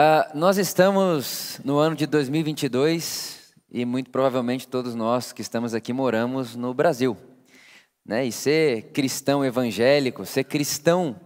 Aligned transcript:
Uh, 0.00 0.24
nós 0.34 0.56
estamos 0.56 1.60
no 1.62 1.76
ano 1.76 1.94
de 1.94 2.06
2022 2.06 3.52
e 3.70 3.84
muito 3.84 4.08
provavelmente 4.08 4.66
todos 4.66 4.94
nós 4.94 5.30
que 5.30 5.42
estamos 5.42 5.74
aqui 5.74 5.92
moramos 5.92 6.56
no 6.56 6.72
Brasil. 6.72 7.14
Né? 8.06 8.24
E 8.24 8.32
ser 8.32 8.92
cristão 8.94 9.44
evangélico, 9.44 10.24
ser 10.24 10.44
cristão 10.44 11.20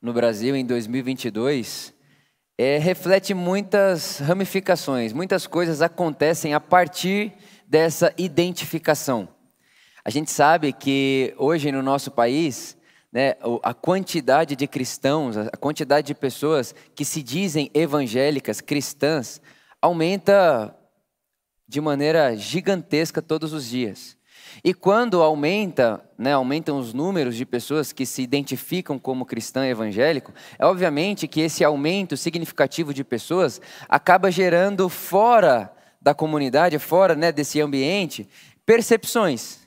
no 0.00 0.10
Brasil 0.14 0.56
em 0.56 0.64
2022 0.64 1.92
é, 2.56 2.78
reflete 2.78 3.34
muitas 3.34 4.20
ramificações, 4.20 5.12
muitas 5.12 5.46
coisas 5.46 5.82
acontecem 5.82 6.54
a 6.54 6.60
partir 6.60 7.34
dessa 7.68 8.10
identificação. 8.16 9.28
A 10.02 10.08
gente 10.08 10.30
sabe 10.30 10.72
que 10.72 11.34
hoje 11.36 11.70
no 11.70 11.82
nosso 11.82 12.10
país, 12.10 12.74
né, 13.14 13.36
a 13.62 13.72
quantidade 13.72 14.56
de 14.56 14.66
cristãos, 14.66 15.36
a 15.36 15.56
quantidade 15.56 16.08
de 16.08 16.14
pessoas 16.16 16.74
que 16.96 17.04
se 17.04 17.22
dizem 17.22 17.70
evangélicas, 17.72 18.60
cristãs, 18.60 19.40
aumenta 19.80 20.76
de 21.68 21.80
maneira 21.80 22.34
gigantesca 22.34 23.22
todos 23.22 23.52
os 23.52 23.68
dias. 23.68 24.16
E 24.64 24.74
quando 24.74 25.22
aumenta, 25.22 26.04
né, 26.18 26.32
aumentam 26.32 26.76
os 26.76 26.92
números 26.92 27.36
de 27.36 27.46
pessoas 27.46 27.92
que 27.92 28.04
se 28.04 28.20
identificam 28.20 28.98
como 28.98 29.24
cristão 29.24 29.64
evangélico, 29.64 30.32
é 30.58 30.66
obviamente 30.66 31.28
que 31.28 31.40
esse 31.40 31.62
aumento 31.62 32.16
significativo 32.16 32.92
de 32.92 33.04
pessoas 33.04 33.60
acaba 33.88 34.28
gerando 34.28 34.88
fora 34.88 35.72
da 36.02 36.14
comunidade, 36.14 36.80
fora 36.80 37.14
né, 37.14 37.30
desse 37.30 37.60
ambiente, 37.60 38.28
percepções. 38.66 39.60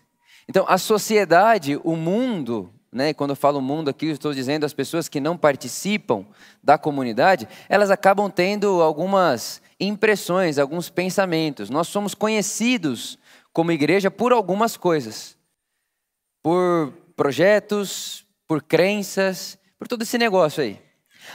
Então, 0.50 0.66
a 0.68 0.78
sociedade, 0.78 1.80
o 1.84 1.96
mundo, 1.96 2.74
né, 2.98 3.14
quando 3.14 3.30
eu 3.30 3.36
falo 3.36 3.62
mundo 3.62 3.90
aqui, 3.90 4.08
eu 4.08 4.14
estou 4.14 4.34
dizendo 4.34 4.66
as 4.66 4.74
pessoas 4.74 5.08
que 5.08 5.20
não 5.22 5.38
participam 5.38 6.26
da 6.64 6.78
comunidade, 6.78 7.48
elas 7.70 7.92
acabam 7.92 8.30
tendo 8.30 8.82
algumas 8.82 9.62
impressões, 9.80 10.58
alguns 10.58 10.90
pensamentos. 10.90 11.70
Nós 11.70 11.88
somos 11.88 12.16
conhecidos 12.16 13.20
como 13.54 13.72
igreja 13.72 14.10
por 14.10 14.34
algumas 14.34 14.76
coisas, 14.76 15.38
por 16.42 16.92
projetos, 17.16 18.26
por 18.48 18.64
crenças, 18.64 19.58
por 19.78 19.88
todo 19.88 20.02
esse 20.02 20.18
negócio 20.18 20.64
aí. 20.64 20.82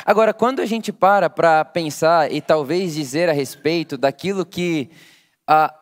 Agora, 0.04 0.34
quando 0.34 0.60
a 0.60 0.66
gente 0.66 0.92
para 0.92 1.30
para 1.30 1.64
pensar 1.64 2.32
e 2.32 2.40
talvez 2.40 2.94
dizer 2.94 3.28
a 3.28 3.32
respeito 3.32 3.96
daquilo 3.96 4.44
que 4.44 4.90
a 5.46 5.72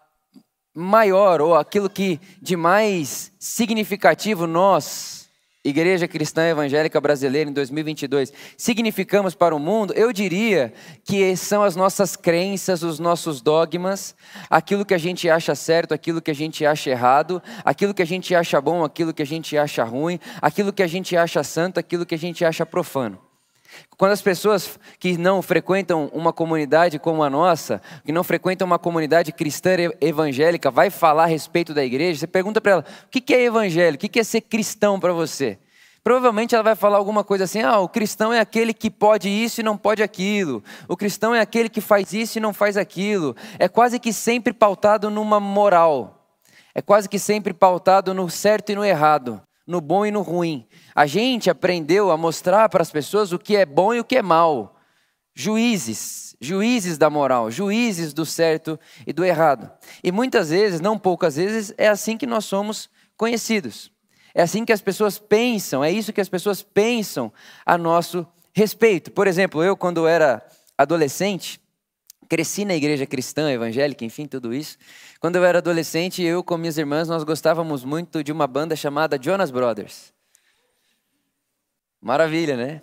maior 0.74 1.40
ou 1.40 1.54
aquilo 1.54 1.88
que 1.88 2.20
de 2.40 2.56
mais 2.56 3.32
significativo 3.38 4.46
nós 4.46 5.19
Igreja 5.62 6.08
Cristã 6.08 6.46
Evangélica 6.46 6.98
Brasileira 7.00 7.50
em 7.50 7.52
2022 7.52 8.32
significamos 8.56 9.34
para 9.34 9.54
o 9.54 9.58
mundo, 9.58 9.92
eu 9.92 10.10
diria 10.10 10.72
que 11.04 11.36
são 11.36 11.62
as 11.62 11.76
nossas 11.76 12.16
crenças, 12.16 12.82
os 12.82 12.98
nossos 12.98 13.42
dogmas, 13.42 14.16
aquilo 14.48 14.86
que 14.86 14.94
a 14.94 14.98
gente 14.98 15.28
acha 15.28 15.54
certo, 15.54 15.92
aquilo 15.92 16.22
que 16.22 16.30
a 16.30 16.34
gente 16.34 16.64
acha 16.64 16.88
errado, 16.88 17.42
aquilo 17.62 17.92
que 17.92 18.00
a 18.00 18.06
gente 18.06 18.34
acha 18.34 18.58
bom, 18.58 18.82
aquilo 18.82 19.12
que 19.12 19.22
a 19.22 19.26
gente 19.26 19.58
acha 19.58 19.84
ruim, 19.84 20.18
aquilo 20.40 20.72
que 20.72 20.82
a 20.82 20.86
gente 20.86 21.14
acha 21.14 21.44
santo, 21.44 21.78
aquilo 21.78 22.06
que 22.06 22.14
a 22.14 22.18
gente 22.18 22.42
acha 22.42 22.64
profano. 22.64 23.29
Quando 23.96 24.12
as 24.12 24.22
pessoas 24.22 24.78
que 24.98 25.16
não 25.18 25.42
frequentam 25.42 26.10
uma 26.12 26.32
comunidade 26.32 26.98
como 26.98 27.22
a 27.22 27.30
nossa, 27.30 27.82
que 28.04 28.12
não 28.12 28.24
frequentam 28.24 28.66
uma 28.66 28.78
comunidade 28.78 29.32
cristã 29.32 29.70
evangélica, 30.00 30.70
vai 30.70 30.90
falar 30.90 31.24
a 31.24 31.26
respeito 31.26 31.74
da 31.74 31.84
igreja, 31.84 32.20
você 32.20 32.26
pergunta 32.26 32.60
para 32.60 32.72
ela: 32.72 32.84
o 33.04 33.08
que 33.08 33.34
é 33.34 33.42
evangelho? 33.42 33.96
O 33.96 33.98
que 33.98 34.18
é 34.18 34.24
ser 34.24 34.40
cristão 34.40 34.98
para 34.98 35.12
você? 35.12 35.58
Provavelmente 36.02 36.54
ela 36.54 36.64
vai 36.64 36.74
falar 36.74 36.96
alguma 36.96 37.22
coisa 37.22 37.44
assim: 37.44 37.60
ah, 37.60 37.78
o 37.78 37.88
cristão 37.88 38.32
é 38.32 38.40
aquele 38.40 38.72
que 38.72 38.90
pode 38.90 39.28
isso 39.28 39.60
e 39.60 39.64
não 39.64 39.76
pode 39.76 40.02
aquilo. 40.02 40.64
O 40.88 40.96
cristão 40.96 41.34
é 41.34 41.40
aquele 41.40 41.68
que 41.68 41.80
faz 41.80 42.12
isso 42.12 42.38
e 42.38 42.40
não 42.40 42.54
faz 42.54 42.76
aquilo. 42.76 43.36
É 43.58 43.68
quase 43.68 43.98
que 43.98 44.12
sempre 44.12 44.52
pautado 44.52 45.10
numa 45.10 45.38
moral. 45.38 46.16
É 46.74 46.80
quase 46.80 47.08
que 47.08 47.18
sempre 47.18 47.52
pautado 47.52 48.14
no 48.14 48.30
certo 48.30 48.70
e 48.72 48.74
no 48.74 48.84
errado 48.84 49.42
no 49.66 49.80
bom 49.80 50.04
e 50.04 50.10
no 50.10 50.22
ruim. 50.22 50.66
A 50.94 51.06
gente 51.06 51.50
aprendeu 51.50 52.10
a 52.10 52.16
mostrar 52.16 52.68
para 52.68 52.82
as 52.82 52.90
pessoas 52.90 53.32
o 53.32 53.38
que 53.38 53.56
é 53.56 53.64
bom 53.64 53.94
e 53.94 54.00
o 54.00 54.04
que 54.04 54.16
é 54.16 54.22
mal. 54.22 54.76
Juízes, 55.34 56.36
juízes 56.40 56.98
da 56.98 57.08
moral, 57.08 57.50
juízes 57.50 58.12
do 58.12 58.26
certo 58.26 58.78
e 59.06 59.12
do 59.12 59.24
errado. 59.24 59.70
E 60.02 60.10
muitas 60.10 60.50
vezes, 60.50 60.80
não 60.80 60.98
poucas 60.98 61.36
vezes, 61.36 61.72
é 61.78 61.88
assim 61.88 62.16
que 62.16 62.26
nós 62.26 62.44
somos 62.44 62.90
conhecidos. 63.16 63.92
É 64.34 64.42
assim 64.42 64.64
que 64.64 64.72
as 64.72 64.80
pessoas 64.80 65.18
pensam, 65.18 65.82
é 65.82 65.90
isso 65.90 66.12
que 66.12 66.20
as 66.20 66.28
pessoas 66.28 66.62
pensam 66.62 67.32
a 67.66 67.76
nosso 67.76 68.26
respeito. 68.52 69.10
Por 69.10 69.26
exemplo, 69.26 69.62
eu, 69.62 69.76
quando 69.76 70.06
era 70.06 70.42
adolescente, 70.76 71.60
cresci 72.30 72.64
na 72.64 72.76
igreja 72.76 73.04
cristã, 73.06 73.50
evangélica, 73.50 74.04
enfim, 74.04 74.24
tudo 74.24 74.54
isso. 74.54 74.78
Quando 75.18 75.34
eu 75.34 75.44
era 75.44 75.58
adolescente, 75.58 76.22
eu 76.22 76.44
com 76.44 76.56
minhas 76.56 76.78
irmãs, 76.78 77.08
nós 77.08 77.24
gostávamos 77.24 77.84
muito 77.84 78.22
de 78.22 78.30
uma 78.30 78.46
banda 78.46 78.76
chamada 78.76 79.18
Jonas 79.20 79.50
Brothers. 79.50 80.14
Maravilha, 82.00 82.56
né? 82.56 82.82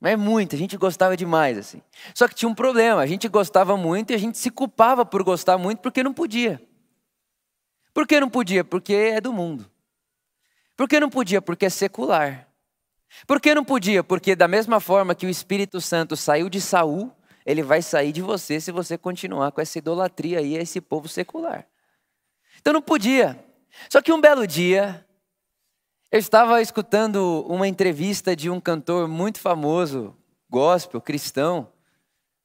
Mas 0.00 0.18
muito, 0.18 0.56
a 0.56 0.58
gente 0.58 0.78
gostava 0.78 1.14
demais, 1.14 1.58
assim. 1.58 1.82
Só 2.14 2.26
que 2.26 2.34
tinha 2.34 2.48
um 2.48 2.54
problema, 2.54 3.02
a 3.02 3.06
gente 3.06 3.28
gostava 3.28 3.76
muito 3.76 4.12
e 4.12 4.14
a 4.14 4.18
gente 4.18 4.38
se 4.38 4.50
culpava 4.50 5.04
por 5.04 5.22
gostar 5.22 5.58
muito 5.58 5.80
porque 5.80 6.02
não 6.02 6.14
podia. 6.14 6.60
Por 7.92 8.06
que 8.06 8.18
não 8.18 8.30
podia? 8.30 8.64
Porque 8.64 8.94
é 8.94 9.20
do 9.20 9.30
mundo. 9.30 9.70
Por 10.74 10.88
que 10.88 10.98
não 10.98 11.10
podia? 11.10 11.42
Porque 11.42 11.66
é 11.66 11.70
secular. 11.70 12.48
Por 13.26 13.42
que 13.42 13.54
não 13.54 13.64
podia? 13.64 14.02
Porque 14.02 14.34
da 14.34 14.48
mesma 14.48 14.80
forma 14.80 15.14
que 15.14 15.26
o 15.26 15.30
Espírito 15.30 15.82
Santo 15.82 16.16
saiu 16.16 16.48
de 16.48 16.62
Saul, 16.62 17.14
ele 17.46 17.62
vai 17.62 17.80
sair 17.80 18.10
de 18.10 18.20
você 18.20 18.60
se 18.60 18.72
você 18.72 18.98
continuar 18.98 19.52
com 19.52 19.60
essa 19.60 19.78
idolatria 19.78 20.40
aí, 20.40 20.56
esse 20.56 20.80
povo 20.80 21.06
secular. 21.06 21.64
Então 22.60 22.72
não 22.72 22.82
podia. 22.82 23.38
Só 23.88 24.02
que 24.02 24.12
um 24.12 24.20
belo 24.20 24.44
dia, 24.46 25.06
eu 26.10 26.18
estava 26.18 26.60
escutando 26.60 27.46
uma 27.48 27.68
entrevista 27.68 28.34
de 28.34 28.50
um 28.50 28.60
cantor 28.60 29.06
muito 29.06 29.38
famoso, 29.38 30.12
gospel, 30.50 31.00
cristão, 31.00 31.68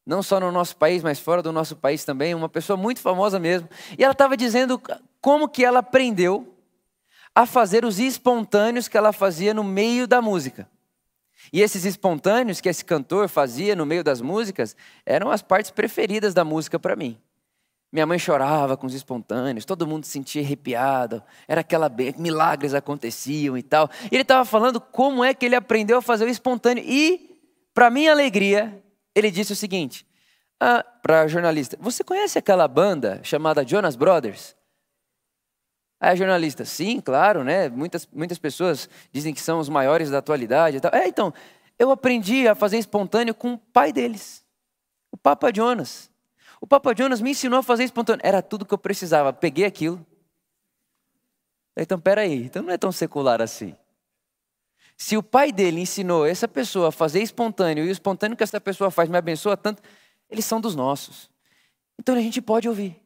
não 0.05 0.21
só 0.21 0.39
no 0.39 0.51
nosso 0.51 0.77
país, 0.77 1.01
mas 1.01 1.19
fora 1.19 1.41
do 1.41 1.51
nosso 1.51 1.75
país 1.75 2.05
também, 2.05 2.35
uma 2.35 2.49
pessoa 2.49 2.77
muito 2.77 2.99
famosa 2.99 3.39
mesmo. 3.39 3.67
E 3.97 4.03
ela 4.03 4.13
estava 4.13 4.37
dizendo 4.37 4.79
como 5.19 5.49
que 5.49 5.65
ela 5.65 5.79
aprendeu 5.79 6.55
a 7.33 7.47
fazer 7.47 7.85
os 7.85 7.97
espontâneos 7.97 8.87
que 8.87 8.97
ela 8.97 9.11
fazia 9.11 9.53
no 9.53 9.63
meio 9.63 10.05
da 10.05 10.21
música. 10.21 10.69
E 11.51 11.61
esses 11.61 11.85
espontâneos 11.85 12.61
que 12.61 12.69
esse 12.69 12.83
cantor 12.83 13.29
fazia 13.29 13.75
no 13.75 13.85
meio 13.85 14.03
das 14.03 14.21
músicas 14.21 14.75
eram 15.05 15.31
as 15.31 15.41
partes 15.41 15.71
preferidas 15.71 16.33
da 16.33 16.43
música 16.43 16.79
para 16.79 16.95
mim. 16.95 17.17
Minha 17.91 18.05
mãe 18.05 18.17
chorava 18.17 18.77
com 18.77 18.87
os 18.87 18.93
espontâneos, 18.93 19.65
todo 19.65 19.85
mundo 19.85 20.05
se 20.05 20.11
sentia 20.11 20.41
arrepiado, 20.41 21.21
era 21.45 21.59
aquela 21.59 21.91
milagres 22.17 22.73
aconteciam 22.73 23.57
e 23.57 23.61
tal. 23.61 23.89
E 24.09 24.15
ele 24.15 24.21
estava 24.21 24.45
falando 24.45 24.79
como 24.79 25.23
é 25.23 25.33
que 25.33 25.45
ele 25.45 25.55
aprendeu 25.55 25.97
a 25.97 26.01
fazer 26.01 26.23
o 26.23 26.29
espontâneo. 26.29 26.83
E, 26.87 27.37
para 27.73 27.89
minha 27.89 28.11
alegria, 28.11 28.81
ele 29.13 29.29
disse 29.29 29.51
o 29.51 29.57
seguinte: 29.57 30.05
ah, 30.57 30.85
para 31.01 31.21
a 31.21 31.27
jornalista: 31.27 31.77
Você 31.81 32.01
conhece 32.01 32.37
aquela 32.39 32.65
banda 32.65 33.19
chamada 33.23 33.67
Jonas 33.67 33.97
Brothers? 33.97 34.55
Aí 36.01 36.13
a 36.13 36.15
jornalista, 36.15 36.65
sim, 36.65 36.99
claro, 36.99 37.43
né? 37.43 37.69
Muitas, 37.69 38.09
muitas 38.11 38.39
pessoas 38.39 38.89
dizem 39.13 39.35
que 39.35 39.39
são 39.39 39.59
os 39.59 39.69
maiores 39.69 40.09
da 40.09 40.17
atualidade 40.17 40.77
e 40.77 40.79
tal. 40.79 40.91
É, 40.91 41.07
então, 41.07 41.31
eu 41.77 41.91
aprendi 41.91 42.47
a 42.47 42.55
fazer 42.55 42.79
espontâneo 42.79 43.35
com 43.35 43.53
o 43.53 43.57
pai 43.59 43.93
deles, 43.93 44.43
o 45.11 45.17
Papa 45.17 45.53
Jonas. 45.53 46.09
O 46.59 46.65
Papa 46.65 46.95
Jonas 46.97 47.21
me 47.21 47.29
ensinou 47.29 47.59
a 47.59 47.63
fazer 47.63 47.83
espontâneo. 47.83 48.21
Era 48.25 48.41
tudo 48.41 48.65
que 48.65 48.73
eu 48.73 48.79
precisava. 48.79 49.31
Peguei 49.31 49.65
aquilo. 49.65 50.03
Então, 51.77 51.99
peraí, 51.99 52.45
então 52.45 52.63
não 52.63 52.71
é 52.71 52.77
tão 52.77 52.91
secular 52.91 53.39
assim. 53.39 53.75
Se 54.97 55.17
o 55.17 55.23
pai 55.23 55.51
dele 55.51 55.81
ensinou 55.81 56.25
essa 56.25 56.47
pessoa 56.47 56.89
a 56.89 56.91
fazer 56.91 57.21
espontâneo, 57.21 57.85
e 57.85 57.89
o 57.89 57.91
espontâneo 57.91 58.37
que 58.37 58.43
essa 58.43 58.59
pessoa 58.59 58.91
faz 58.91 59.07
me 59.07 59.17
abençoa 59.17 59.55
tanto, 59.55 59.81
eles 60.29 60.45
são 60.45 60.61
dos 60.61 60.75
nossos. 60.75 61.29
Então 61.99 62.15
a 62.15 62.21
gente 62.21 62.41
pode 62.41 62.67
ouvir. 62.67 62.99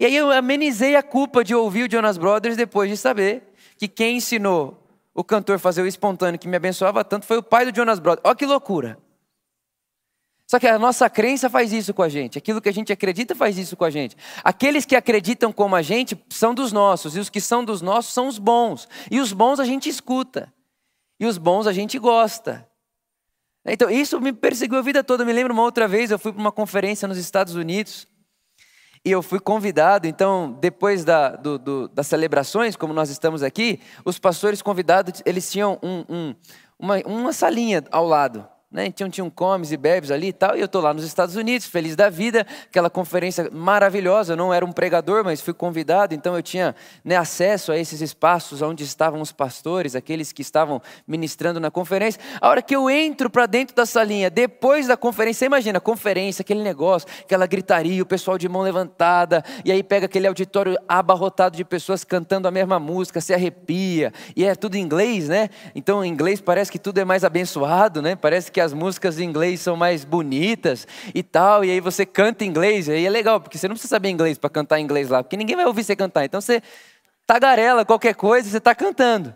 E 0.00 0.06
aí 0.06 0.16
eu 0.16 0.30
amenizei 0.30 0.96
a 0.96 1.02
culpa 1.02 1.44
de 1.44 1.54
ouvir 1.54 1.86
o 1.86 1.92
Jonas 1.92 2.16
Brothers 2.16 2.56
depois 2.56 2.88
de 2.88 2.96
saber 2.96 3.52
que 3.76 3.86
quem 3.86 4.16
ensinou 4.16 4.82
o 5.14 5.22
cantor 5.22 5.58
fazer 5.58 5.82
o 5.82 5.86
espontâneo 5.86 6.40
que 6.40 6.48
me 6.48 6.56
abençoava 6.56 7.04
tanto 7.04 7.26
foi 7.26 7.36
o 7.36 7.42
pai 7.42 7.70
do 7.70 7.76
Jonas 7.76 7.98
Brothers. 7.98 8.22
Olha 8.24 8.34
que 8.34 8.46
loucura. 8.46 8.98
Só 10.46 10.58
que 10.58 10.66
a 10.66 10.78
nossa 10.78 11.08
crença 11.10 11.50
faz 11.50 11.70
isso 11.70 11.92
com 11.92 12.02
a 12.02 12.08
gente, 12.08 12.38
aquilo 12.38 12.62
que 12.62 12.68
a 12.68 12.72
gente 12.72 12.90
acredita 12.92 13.34
faz 13.36 13.58
isso 13.58 13.76
com 13.76 13.84
a 13.84 13.90
gente. 13.90 14.16
Aqueles 14.42 14.86
que 14.86 14.96
acreditam 14.96 15.52
como 15.52 15.76
a 15.76 15.82
gente 15.82 16.18
são 16.30 16.54
dos 16.54 16.72
nossos, 16.72 17.14
e 17.14 17.20
os 17.20 17.28
que 17.28 17.40
são 17.40 17.62
dos 17.62 17.82
nossos 17.82 18.12
são 18.12 18.26
os 18.26 18.38
bons. 18.38 18.88
E 19.10 19.20
os 19.20 19.32
bons 19.32 19.60
a 19.60 19.64
gente 19.64 19.88
escuta, 19.88 20.52
e 21.20 21.26
os 21.26 21.38
bons 21.38 21.68
a 21.68 21.72
gente 21.72 21.98
gosta. 21.98 22.66
Então, 23.64 23.88
isso 23.90 24.20
me 24.20 24.32
perseguiu 24.32 24.78
a 24.78 24.82
vida 24.82 25.04
toda. 25.04 25.22
Eu 25.22 25.26
me 25.26 25.32
lembro 25.32 25.52
uma 25.52 25.62
outra 25.62 25.86
vez, 25.86 26.10
eu 26.10 26.18
fui 26.18 26.32
para 26.32 26.40
uma 26.40 26.50
conferência 26.50 27.06
nos 27.06 27.18
Estados 27.18 27.54
Unidos, 27.54 28.08
e 29.04 29.10
eu 29.10 29.22
fui 29.22 29.40
convidado, 29.40 30.06
então, 30.06 30.58
depois 30.60 31.04
da, 31.04 31.30
do, 31.30 31.58
do, 31.58 31.88
das 31.88 32.06
celebrações, 32.06 32.76
como 32.76 32.92
nós 32.92 33.08
estamos 33.08 33.42
aqui, 33.42 33.80
os 34.04 34.18
pastores 34.18 34.60
convidados, 34.60 35.22
eles 35.24 35.50
tinham 35.50 35.78
um, 35.82 36.04
um, 36.08 36.34
uma, 36.78 36.98
uma 37.06 37.32
salinha 37.32 37.82
ao 37.90 38.06
lado. 38.06 38.46
Né? 38.70 38.86
Então 38.86 39.10
tinha 39.10 39.24
um 39.24 39.30
comes 39.30 39.72
e 39.72 39.76
bebes 39.76 40.12
ali 40.12 40.28
e 40.28 40.32
tal, 40.32 40.56
e 40.56 40.60
eu 40.60 40.66
estou 40.66 40.80
lá 40.80 40.94
nos 40.94 41.02
Estados 41.04 41.34
Unidos, 41.34 41.66
feliz 41.66 41.96
da 41.96 42.08
vida, 42.08 42.46
aquela 42.64 42.88
conferência 42.88 43.50
maravilhosa. 43.50 44.34
Eu 44.34 44.36
não 44.36 44.54
era 44.54 44.64
um 44.64 44.70
pregador, 44.70 45.24
mas 45.24 45.40
fui 45.40 45.52
convidado, 45.52 46.14
então 46.14 46.36
eu 46.36 46.42
tinha 46.42 46.74
né, 47.04 47.16
acesso 47.16 47.72
a 47.72 47.78
esses 47.78 48.00
espaços 48.00 48.62
onde 48.62 48.84
estavam 48.84 49.20
os 49.20 49.32
pastores, 49.32 49.96
aqueles 49.96 50.32
que 50.32 50.40
estavam 50.40 50.80
ministrando 51.06 51.58
na 51.58 51.68
conferência. 51.68 52.20
A 52.40 52.48
hora 52.48 52.62
que 52.62 52.74
eu 52.74 52.88
entro 52.88 53.28
para 53.28 53.46
dentro 53.46 53.74
da 53.74 53.84
salinha, 53.84 54.30
depois 54.30 54.86
da 54.86 54.96
conferência, 54.96 55.46
imagina, 55.46 55.80
conferência, 55.80 56.42
aquele 56.42 56.62
negócio, 56.62 57.08
aquela 57.22 57.46
gritaria, 57.46 58.00
o 58.00 58.06
pessoal 58.06 58.38
de 58.38 58.48
mão 58.48 58.62
levantada, 58.62 59.42
e 59.64 59.72
aí 59.72 59.82
pega 59.82 60.06
aquele 60.06 60.28
auditório 60.28 60.78
abarrotado 60.88 61.56
de 61.56 61.64
pessoas 61.64 62.04
cantando 62.04 62.46
a 62.46 62.52
mesma 62.52 62.78
música, 62.78 63.20
se 63.20 63.34
arrepia, 63.34 64.12
e 64.36 64.44
é 64.44 64.54
tudo 64.54 64.76
em 64.76 64.80
inglês, 64.80 65.28
né? 65.28 65.50
Então 65.74 66.04
em 66.04 66.08
inglês 66.08 66.40
parece 66.40 66.70
que 66.70 66.78
tudo 66.78 66.98
é 66.98 67.04
mais 67.04 67.24
abençoado, 67.24 68.00
né? 68.00 68.14
Parece 68.14 68.52
que 68.52 68.59
as 68.60 68.72
músicas 68.72 69.18
em 69.18 69.24
inglês 69.24 69.60
são 69.60 69.76
mais 69.76 70.04
bonitas 70.04 70.86
e 71.14 71.22
tal, 71.22 71.64
e 71.64 71.70
aí 71.70 71.80
você 71.80 72.04
canta 72.04 72.44
em 72.44 72.48
inglês, 72.48 72.88
e 72.88 72.92
aí 72.92 73.06
é 73.06 73.10
legal, 73.10 73.40
porque 73.40 73.58
você 73.58 73.66
não 73.66 73.74
precisa 73.74 73.90
saber 73.90 74.10
inglês 74.10 74.38
para 74.38 74.50
cantar 74.50 74.78
em 74.78 74.84
inglês 74.84 75.08
lá, 75.08 75.22
porque 75.22 75.36
ninguém 75.36 75.56
vai 75.56 75.66
ouvir 75.66 75.84
você 75.84 75.96
cantar. 75.96 76.24
Então 76.24 76.40
você 76.40 76.62
tagarela 77.26 77.84
qualquer 77.84 78.14
coisa 78.14 78.48
você 78.48 78.58
está 78.58 78.74
cantando. 78.74 79.34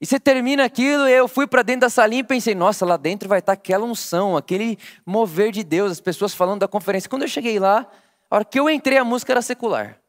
E 0.00 0.06
você 0.06 0.18
termina 0.18 0.64
aquilo, 0.64 1.08
e 1.08 1.12
eu 1.12 1.28
fui 1.28 1.46
para 1.46 1.62
dentro 1.62 1.82
da 1.82 1.88
salinha 1.88 2.20
e 2.20 2.24
pensei, 2.24 2.56
nossa, 2.56 2.84
lá 2.84 2.96
dentro 2.96 3.28
vai 3.28 3.38
estar 3.38 3.54
tá 3.54 3.60
aquela 3.60 3.84
unção, 3.84 4.36
aquele 4.36 4.76
mover 5.06 5.52
de 5.52 5.62
Deus, 5.62 5.92
as 5.92 6.00
pessoas 6.00 6.34
falando 6.34 6.60
da 6.60 6.68
conferência. 6.68 7.08
Quando 7.08 7.22
eu 7.22 7.28
cheguei 7.28 7.60
lá, 7.60 7.88
a 8.28 8.34
hora 8.34 8.44
que 8.44 8.58
eu 8.58 8.68
entrei, 8.68 8.98
a 8.98 9.04
música 9.04 9.32
era 9.32 9.40
secular. 9.40 10.00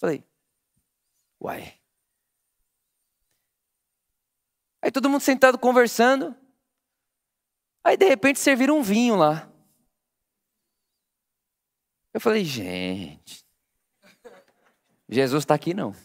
Falei, 0.00 0.24
uai. 1.40 1.74
Aí 4.82 4.90
todo 4.90 5.08
mundo 5.08 5.20
sentado 5.20 5.58
conversando. 5.58 6.34
Aí 7.88 7.96
de 7.96 8.04
repente 8.04 8.38
serviram 8.38 8.78
um 8.78 8.82
vinho 8.82 9.16
lá. 9.16 9.50
Eu 12.12 12.20
falei, 12.20 12.44
gente, 12.44 13.46
Jesus 15.08 15.42
está 15.42 15.54
aqui 15.54 15.72
não. 15.72 15.96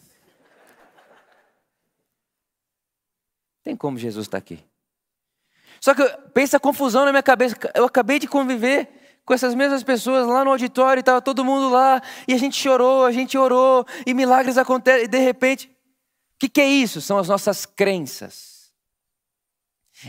Tem 3.62 3.76
como 3.76 3.98
Jesus 3.98 4.24
estar 4.24 4.38
tá 4.38 4.42
aqui. 4.42 4.64
Só 5.78 5.94
que 5.94 6.02
pensa 6.32 6.56
a 6.56 6.60
confusão 6.60 7.04
na 7.04 7.10
minha 7.10 7.22
cabeça. 7.22 7.54
Eu 7.74 7.84
acabei 7.84 8.18
de 8.18 8.26
conviver 8.26 9.20
com 9.22 9.34
essas 9.34 9.54
mesmas 9.54 9.82
pessoas 9.82 10.26
lá 10.26 10.42
no 10.42 10.52
auditório, 10.52 11.00
estava 11.00 11.20
todo 11.20 11.44
mundo 11.44 11.68
lá, 11.68 12.00
e 12.26 12.32
a 12.32 12.38
gente 12.38 12.56
chorou, 12.56 13.04
a 13.04 13.12
gente 13.12 13.36
orou, 13.36 13.84
e 14.06 14.14
milagres 14.14 14.56
acontecem, 14.56 15.04
e 15.04 15.08
de 15.08 15.18
repente, 15.18 15.66
o 15.66 16.38
que, 16.38 16.48
que 16.48 16.62
é 16.62 16.66
isso? 16.66 17.02
São 17.02 17.18
as 17.18 17.28
nossas 17.28 17.66
crenças. 17.66 18.72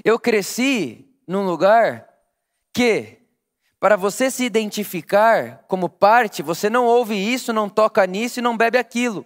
Eu 0.05 0.17
cresci 0.17 1.11
num 1.27 1.45
lugar 1.45 2.07
que, 2.73 3.19
para 3.79 3.95
você 3.95 4.29
se 4.29 4.43
identificar 4.43 5.63
como 5.67 5.89
parte, 5.89 6.41
você 6.41 6.69
não 6.69 6.85
ouve 6.85 7.15
isso, 7.15 7.53
não 7.53 7.69
toca 7.69 8.05
nisso 8.05 8.39
e 8.39 8.43
não 8.43 8.57
bebe 8.57 8.77
aquilo. 8.77 9.25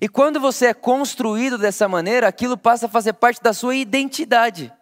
E 0.00 0.08
quando 0.08 0.38
você 0.38 0.66
é 0.66 0.74
construído 0.74 1.56
dessa 1.56 1.88
maneira, 1.88 2.28
aquilo 2.28 2.56
passa 2.56 2.86
a 2.86 2.88
fazer 2.88 3.14
parte 3.14 3.42
da 3.42 3.52
sua 3.52 3.74
identidade. 3.74 4.72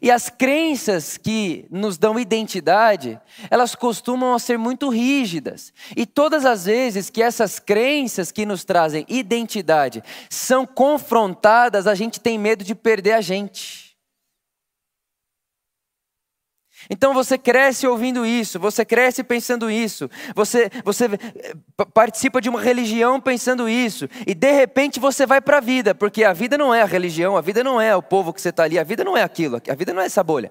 E 0.00 0.10
as 0.10 0.28
crenças 0.28 1.16
que 1.16 1.66
nos 1.68 1.98
dão 1.98 2.18
identidade, 2.18 3.20
elas 3.50 3.74
costumam 3.74 4.38
ser 4.38 4.56
muito 4.56 4.88
rígidas. 4.88 5.72
E 5.96 6.06
todas 6.06 6.44
as 6.44 6.66
vezes 6.66 7.10
que 7.10 7.20
essas 7.20 7.58
crenças 7.58 8.30
que 8.30 8.46
nos 8.46 8.62
trazem 8.62 9.04
identidade 9.08 10.04
são 10.28 10.64
confrontadas, 10.64 11.88
a 11.88 11.94
gente 11.96 12.20
tem 12.20 12.38
medo 12.38 12.62
de 12.62 12.74
perder 12.74 13.12
a 13.12 13.20
gente. 13.20 13.79
Então 16.88 17.12
você 17.12 17.36
cresce 17.36 17.86
ouvindo 17.86 18.24
isso, 18.24 18.58
você 18.58 18.84
cresce 18.84 19.22
pensando 19.22 19.70
isso, 19.70 20.08
você, 20.34 20.70
você 20.84 21.06
eh, 21.06 21.54
participa 21.92 22.40
de 22.40 22.48
uma 22.48 22.60
religião 22.60 23.20
pensando 23.20 23.68
isso, 23.68 24.08
e 24.26 24.34
de 24.34 24.52
repente 24.52 24.98
você 24.98 25.26
vai 25.26 25.40
para 25.40 25.58
a 25.58 25.60
vida, 25.60 25.94
porque 25.94 26.24
a 26.24 26.32
vida 26.32 26.56
não 26.56 26.72
é 26.72 26.82
a 26.82 26.86
religião, 26.86 27.36
a 27.36 27.40
vida 27.40 27.62
não 27.62 27.80
é 27.80 27.94
o 27.94 28.02
povo 28.02 28.32
que 28.32 28.40
você 28.40 28.48
está 28.48 28.62
ali, 28.62 28.78
a 28.78 28.84
vida 28.84 29.04
não 29.04 29.16
é 29.16 29.22
aquilo, 29.22 29.60
a 29.68 29.74
vida 29.74 29.92
não 29.92 30.00
é 30.00 30.06
essa 30.06 30.22
bolha. 30.22 30.50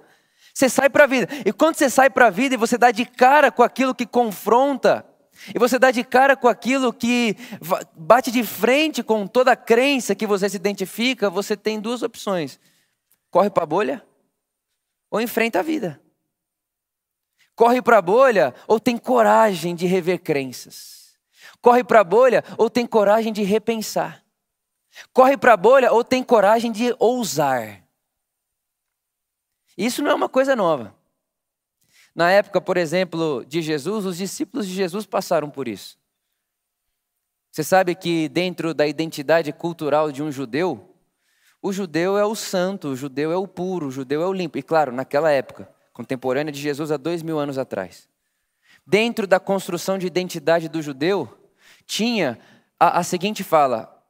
Você 0.53 0.69
sai 0.69 0.89
para 0.89 1.05
a 1.05 1.07
vida, 1.07 1.27
e 1.45 1.51
quando 1.53 1.75
você 1.75 1.89
sai 1.89 2.09
para 2.09 2.27
a 2.27 2.29
vida 2.29 2.55
e 2.55 2.57
você 2.57 2.77
dá 2.77 2.91
de 2.91 3.05
cara 3.05 3.51
com 3.51 3.63
aquilo 3.63 3.95
que 3.95 4.05
confronta, 4.05 5.05
e 5.55 5.57
você 5.57 5.79
dá 5.79 5.89
de 5.89 6.03
cara 6.03 6.35
com 6.35 6.49
aquilo 6.49 6.91
que 6.91 7.35
bate 7.95 8.29
de 8.29 8.43
frente 8.43 9.01
com 9.01 9.25
toda 9.25 9.53
a 9.53 9.55
crença 9.55 10.13
que 10.13 10.27
você 10.27 10.49
se 10.49 10.57
identifica, 10.57 11.29
você 11.29 11.55
tem 11.55 11.79
duas 11.79 12.03
opções: 12.03 12.59
corre 13.31 13.49
para 13.49 13.63
a 13.63 13.65
bolha 13.65 14.03
ou 15.09 15.21
enfrenta 15.21 15.59
a 15.59 15.63
vida 15.63 15.99
corre 17.59 17.81
para 17.81 17.97
a 17.97 18.01
bolha 18.01 18.56
ou 18.69 18.79
tem 18.79 18.97
coragem 18.97 19.75
de 19.75 19.85
rever 19.85 20.21
crenças? 20.21 21.19
Corre 21.61 21.83
para 21.83 22.00
a 22.00 22.03
bolha 22.06 22.41
ou 22.57 22.69
tem 22.69 22.88
coragem 22.88 23.33
de 23.33 23.44
repensar? 23.44 24.23
Corre 25.11 25.35
para 25.35 25.56
a 25.56 25.57
bolha 25.57 25.91
ou 25.91 26.01
tem 26.01 26.23
coragem 26.23 26.71
de 26.71 26.95
ousar? 26.97 27.83
Isso 29.77 30.01
não 30.01 30.11
é 30.11 30.13
uma 30.13 30.29
coisa 30.29 30.56
nova. 30.56 30.95
Na 32.15 32.31
época, 32.31 32.61
por 32.61 32.77
exemplo, 32.77 33.44
de 33.45 33.61
Jesus, 33.61 34.06
os 34.06 34.15
discípulos 34.15 34.65
de 34.65 34.73
Jesus 34.73 35.06
passaram 35.06 35.50
por 35.50 35.67
isso. 35.67 36.00
Você 37.51 37.61
sabe 37.65 37.94
que 37.94 38.29
dentro 38.29 38.73
da 38.73 38.88
identidade 38.88 39.51
cultural 39.51 40.13
de 40.13 40.23
um 40.23 40.31
judeu, 40.31 40.95
o 41.61 41.73
judeu 41.73 42.17
é 42.17 42.23
o 42.23 42.35
santo, 42.35 42.88
o 42.88 42.95
judeu 42.95 43.33
é 43.33 43.38
o 43.38 43.45
puro, 43.45 43.88
o 43.88 43.91
judeu 43.91 44.21
é 44.21 44.27
o 44.27 44.31
limpo. 44.31 44.57
E 44.57 44.63
claro, 44.63 44.94
naquela 44.94 45.29
época, 45.29 45.69
contemporânea 45.99 46.49
de 46.49 46.61
Jesus 46.61 46.93
há 46.93 46.97
dois 46.97 47.21
mil 47.21 47.37
anos 47.37 47.57
atrás. 47.57 48.07
Dentro 48.87 49.27
da 49.27 49.37
construção 49.37 49.97
de 49.97 50.07
identidade 50.07 50.69
do 50.69 50.81
judeu, 50.81 51.27
tinha 51.85 52.39
a, 52.79 52.99
a 52.99 53.03
seguinte 53.03 53.43
fala: 53.43 54.01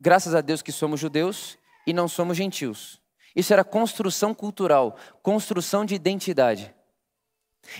graças 0.00 0.34
a 0.34 0.40
Deus 0.40 0.62
que 0.62 0.72
somos 0.72 0.98
judeus 0.98 1.56
e 1.86 1.92
não 1.92 2.08
somos 2.08 2.36
gentios. 2.36 3.00
Isso 3.36 3.52
era 3.52 3.62
construção 3.62 4.34
cultural, 4.34 4.96
construção 5.22 5.84
de 5.84 5.94
identidade. 5.94 6.74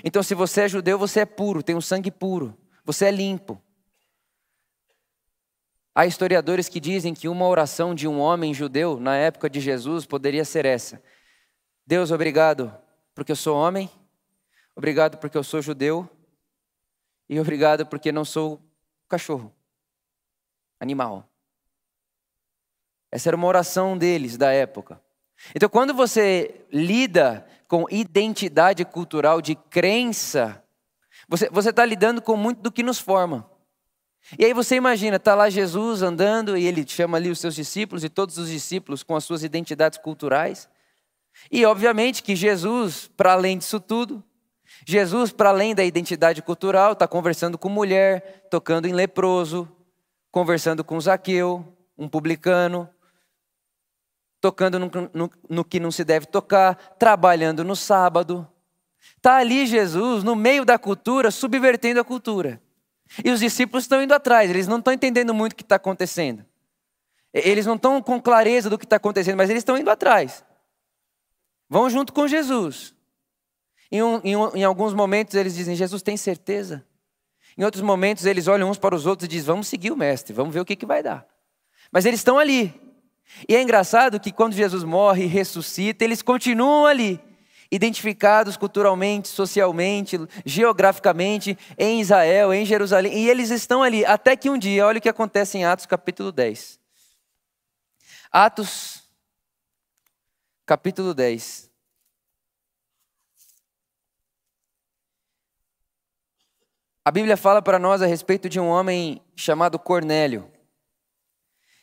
Então, 0.05 0.23
se 0.23 0.37
você 0.37 0.63
é 0.63 0.69
judeu, 0.69 0.97
você 0.97 1.21
é 1.21 1.27
puro, 1.27 1.61
tem 1.61 1.75
um 1.75 1.81
sangue 1.81 2.13
puro, 2.13 2.57
você 2.85 3.07
é 3.07 3.11
limpo. 3.11 3.61
Há 5.93 6.07
historiadores 6.07 6.69
que 6.69 6.79
dizem 6.79 7.13
que 7.13 7.27
uma 7.27 7.49
oração 7.49 7.93
de 7.93 8.07
um 8.07 8.21
homem 8.21 8.55
judeu 8.55 9.01
na 9.01 9.17
época 9.17 9.51
de 9.51 9.59
Jesus 9.59 10.07
poderia 10.07 10.45
ser 10.45 10.65
essa: 10.65 11.03
Deus, 11.85 12.13
obrigado 12.13 12.73
porque 13.19 13.33
eu 13.33 13.37
sou 13.37 13.57
homem, 13.57 13.91
obrigado 14.77 15.19
porque 15.19 15.37
eu 15.37 15.43
sou 15.43 15.61
judeu, 15.61 16.09
e 17.29 17.41
obrigado 17.41 17.85
porque 17.85 18.13
não 18.13 18.25
sou 18.25 18.63
cachorro, 19.09 19.53
animal. 20.79 21.29
Essa 23.11 23.31
era 23.31 23.37
uma 23.37 23.49
oração 23.49 23.99
deles 23.99 24.37
da 24.37 24.53
época. 24.53 25.03
Então, 25.53 25.69
quando 25.69 25.93
você 25.93 26.65
lida 26.73 27.45
com 27.67 27.87
identidade 27.91 28.85
cultural 28.85 29.43
de 29.43 29.57
crença, 29.57 30.65
você 31.29 31.71
está 31.71 31.85
lidando 31.85 32.23
com 32.23 32.37
muito 32.37 32.63
do 32.63 32.71
que 32.71 32.85
nos 32.85 33.01
forma. 33.01 33.51
E 34.39 34.45
aí 34.45 34.55
você 34.55 34.77
imagina, 34.77 35.17
está 35.17 35.35
lá 35.35 35.51
Jesus 35.51 36.03
andando 36.03 36.57
e 36.57 36.65
ele 36.65 36.87
chama 36.87 37.17
ali 37.17 37.31
os 37.31 37.41
seus 37.41 37.57
discípulos 37.57 38.05
e 38.05 38.09
todos 38.09 38.39
os 38.39 38.49
discípulos 38.49 39.03
com 39.03 39.17
as 39.17 39.25
suas 39.25 39.43
identidades 39.43 39.99
culturais. 39.99 40.69
E 41.51 41.65
obviamente 41.65 42.23
que 42.23 42.37
Jesus, 42.37 43.11
para 43.17 43.33
além 43.33 43.59
disso 43.59 43.81
tudo, 43.81 44.23
Jesus, 44.87 45.33
para 45.33 45.51
além 45.51 45.75
da 45.75 45.85
identidade 45.85 46.43
cultural, 46.43 46.93
está 46.93 47.07
conversando 47.07 47.59
com 47.59 47.69
mulher, 47.69 48.47
tocando 48.51 48.87
em 48.87 48.93
leproso, 48.93 49.69
conversando 50.31 50.85
com 50.85 51.01
Zaqueu, 51.01 51.77
um 51.97 52.09
publicano, 52.09 52.89
tocando 54.41 54.79
no, 54.79 54.91
no, 55.13 55.31
no 55.49 55.65
que 55.65 55.81
não 55.81 55.91
se 55.91 56.05
deve 56.05 56.27
tocar, 56.27 56.75
trabalhando 56.99 57.65
no 57.65 57.75
sábado. 57.75 58.47
Está 59.17 59.37
ali 59.37 59.67
Jesus, 59.67 60.23
no 60.23 60.37
meio 60.37 60.65
da 60.65 60.79
cultura, 60.79 61.31
subvertendo 61.31 62.01
a 62.01 62.05
cultura. 62.05 62.61
E 63.25 63.31
os 63.31 63.41
discípulos 63.41 63.85
estão 63.85 64.03
indo 64.03 64.13
atrás, 64.15 64.51
eles 64.51 64.69
não 64.69 64.79
estão 64.79 64.93
entendendo 64.93 65.33
muito 65.33 65.55
o 65.55 65.57
que 65.57 65.63
está 65.63 65.77
acontecendo. 65.77 66.45
Eles 67.33 67.67
não 67.67 67.75
estão 67.75 68.01
com 68.03 68.21
clareza 68.21 68.71
do 68.71 68.79
que 68.79 68.85
está 68.85 68.97
acontecendo, 68.97 69.37
mas 69.37 69.51
eles 69.51 69.61
estão 69.61 69.77
indo 69.77 69.91
atrás. 69.91 70.45
Vão 71.69 71.91
junto 71.91 72.13
com 72.13 72.27
Jesus. 72.27 72.95
Em, 73.91 74.03
um, 74.03 74.21
em, 74.25 74.61
em, 74.61 74.65
alguns 74.65 74.95
momentos 74.95 75.35
eles 75.35 75.55
dizem: 75.55 75.77
Jesus 75.77 76.03
tem 76.03 76.17
certeza. 76.17 76.85
Em 77.57 77.65
outros 77.65 77.83
momentos 77.83 78.25
eles 78.25 78.47
olham 78.47 78.71
uns 78.71 78.79
para 78.79 78.95
os 78.95 79.07
outros 79.07 79.27
e 79.27 79.29
dizem: 79.29 79.47
Vamos 79.47 79.69
seguir 79.69 79.91
o 79.91 79.97
Mestre, 79.97 80.33
vamos 80.33 80.55
ver 80.55 80.61
o 80.61 80.65
que, 80.65 80.77
que 80.77 80.87
vai 80.87 81.03
dar. 81.03 81.27
Mas 81.91 82.05
eles 82.05 82.21
estão 82.21 82.39
ali. 82.39 82.75
E 83.49 83.55
é 83.55 83.63
engraçado 83.63 84.19
que 84.19 84.33
quando 84.33 84.55
Jesus 84.55 84.85
morre 84.85 85.25
e 85.25 85.27
ressuscita, 85.27 86.05
eles 86.05 86.23
continuam 86.23 86.87
ali, 86.87 87.21
identificados 87.71 88.57
culturalmente, 88.57 89.29
socialmente, 89.29 90.19
geograficamente, 90.47 91.57
em 91.77 92.01
Israel, 92.01 92.53
em 92.53 92.65
Jerusalém. 92.65 93.13
E 93.19 93.29
eles 93.29 93.51
estão 93.51 93.83
ali, 93.83 94.05
até 94.05 94.35
que 94.35 94.49
um 94.49 94.57
dia, 94.57 94.87
olha 94.87 94.99
o 94.99 95.01
que 95.01 95.09
acontece 95.09 95.59
em 95.59 95.65
Atos 95.65 95.85
capítulo 95.85 96.33
10. 96.33 96.81
Atos 98.33 99.08
capítulo 100.69 101.15
10. 101.15 101.71
A 107.03 107.11
Bíblia 107.11 107.39
fala 107.39 107.63
para 107.63 107.79
nós 107.79 108.03
a 108.03 108.07
respeito 108.07 108.51
de 108.51 108.61
um 108.61 108.67
homem 108.67 109.23
chamado 109.35 109.79
Cornélio. 109.79 110.53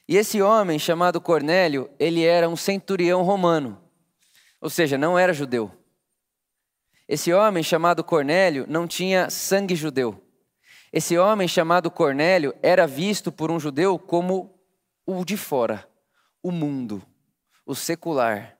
E 0.07 0.15
esse 0.15 0.39
homem 0.39 0.77
chamado 0.77 1.19
Cornélio, 1.19 1.89
ele 1.97 2.23
era 2.23 2.47
um 2.47 2.55
centurião 2.55 3.23
romano, 3.23 3.81
ou 4.61 4.69
seja, 4.69 4.99
não 4.99 5.17
era 5.17 5.33
judeu. 5.33 5.71
Esse 7.07 7.33
homem 7.33 7.63
chamado 7.63 8.03
Cornélio 8.03 8.67
não 8.69 8.87
tinha 8.87 9.31
sangue 9.31 9.73
judeu. 9.73 10.23
Esse 10.93 11.17
homem 11.17 11.47
chamado 11.47 11.89
Cornélio 11.89 12.53
era 12.61 12.85
visto 12.85 13.31
por 13.31 13.49
um 13.49 13.59
judeu 13.59 13.97
como 13.97 14.59
o 15.07 15.25
de 15.25 15.37
fora, 15.37 15.89
o 16.43 16.51
mundo, 16.51 17.01
o 17.65 17.73
secular 17.73 18.54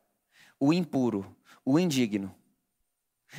o 0.66 0.74
impuro, 0.74 1.26
o 1.64 1.80
indigno. 1.80 2.34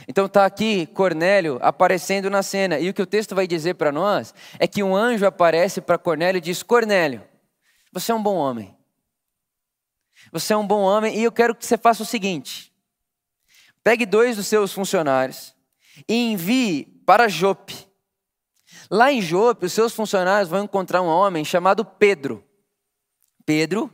Então 0.06 0.26
está 0.26 0.45
aqui 0.45 0.87
Cornélio 0.87 1.59
aparecendo 1.62 2.28
na 2.28 2.42
cena, 2.42 2.78
e 2.78 2.88
o 2.88 2.95
que 2.95 3.02
o 3.02 3.06
texto 3.06 3.35
vai 3.35 3.47
dizer 3.47 3.75
para 3.75 3.90
nós 3.90 4.35
é 4.59 4.66
que 4.66 4.83
um 4.83 4.95
anjo 4.95 5.26
aparece 5.26 5.80
para 5.80 5.99
Cornélio 5.99 6.38
e 6.38 6.42
diz: 6.42 6.62
Cornélio, 6.62 7.23
você 7.92 8.12
é 8.12 8.14
um 8.14 8.23
bom 8.23 8.37
homem. 8.37 8.76
Você 10.33 10.52
é 10.52 10.56
um 10.56 10.66
bom 10.66 10.83
homem 10.83 11.16
e 11.16 11.23
eu 11.23 11.33
quero 11.33 11.54
que 11.54 11.64
você 11.64 11.78
faça 11.78 12.02
o 12.02 12.06
seguinte: 12.06 12.73
pegue 13.83 14.04
dois 14.04 14.37
dos 14.37 14.47
seus 14.47 14.73
funcionários 14.73 15.54
e 16.09 16.33
envie 16.33 16.85
para 17.06 17.28
Jope. 17.28 17.87
Lá 18.90 19.11
em 19.11 19.21
Jope, 19.21 19.66
os 19.66 19.73
seus 19.73 19.92
funcionários 19.92 20.49
vão 20.49 20.64
encontrar 20.64 21.02
um 21.02 21.06
homem 21.06 21.45
chamado 21.45 21.85
Pedro. 21.85 22.45
Pedro, 23.45 23.90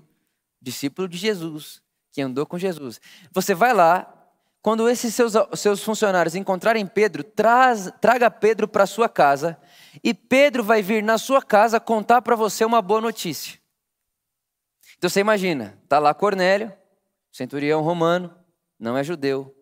discípulo 0.60 1.08
de 1.08 1.16
Jesus, 1.16 1.81
que 2.12 2.20
andou 2.20 2.46
com 2.46 2.58
Jesus. 2.58 3.00
Você 3.32 3.54
vai 3.54 3.72
lá, 3.72 4.12
quando 4.60 4.88
esses 4.88 5.14
seus, 5.14 5.32
seus 5.54 5.82
funcionários 5.82 6.34
encontrarem 6.34 6.86
Pedro, 6.86 7.24
traz, 7.24 7.90
traga 8.00 8.30
Pedro 8.30 8.68
para 8.68 8.86
sua 8.86 9.08
casa 9.08 9.58
e 10.04 10.14
Pedro 10.14 10.62
vai 10.62 10.82
vir 10.82 11.02
na 11.02 11.18
sua 11.18 11.42
casa 11.42 11.80
contar 11.80 12.22
para 12.22 12.36
você 12.36 12.64
uma 12.64 12.80
boa 12.80 13.00
notícia. 13.00 13.58
Então 14.96 15.10
você 15.10 15.18
imagina, 15.18 15.76
está 15.82 15.98
lá 15.98 16.14
Cornélio, 16.14 16.72
centurião 17.32 17.82
romano, 17.82 18.32
não 18.78 18.96
é 18.96 19.02
judeu, 19.02 19.52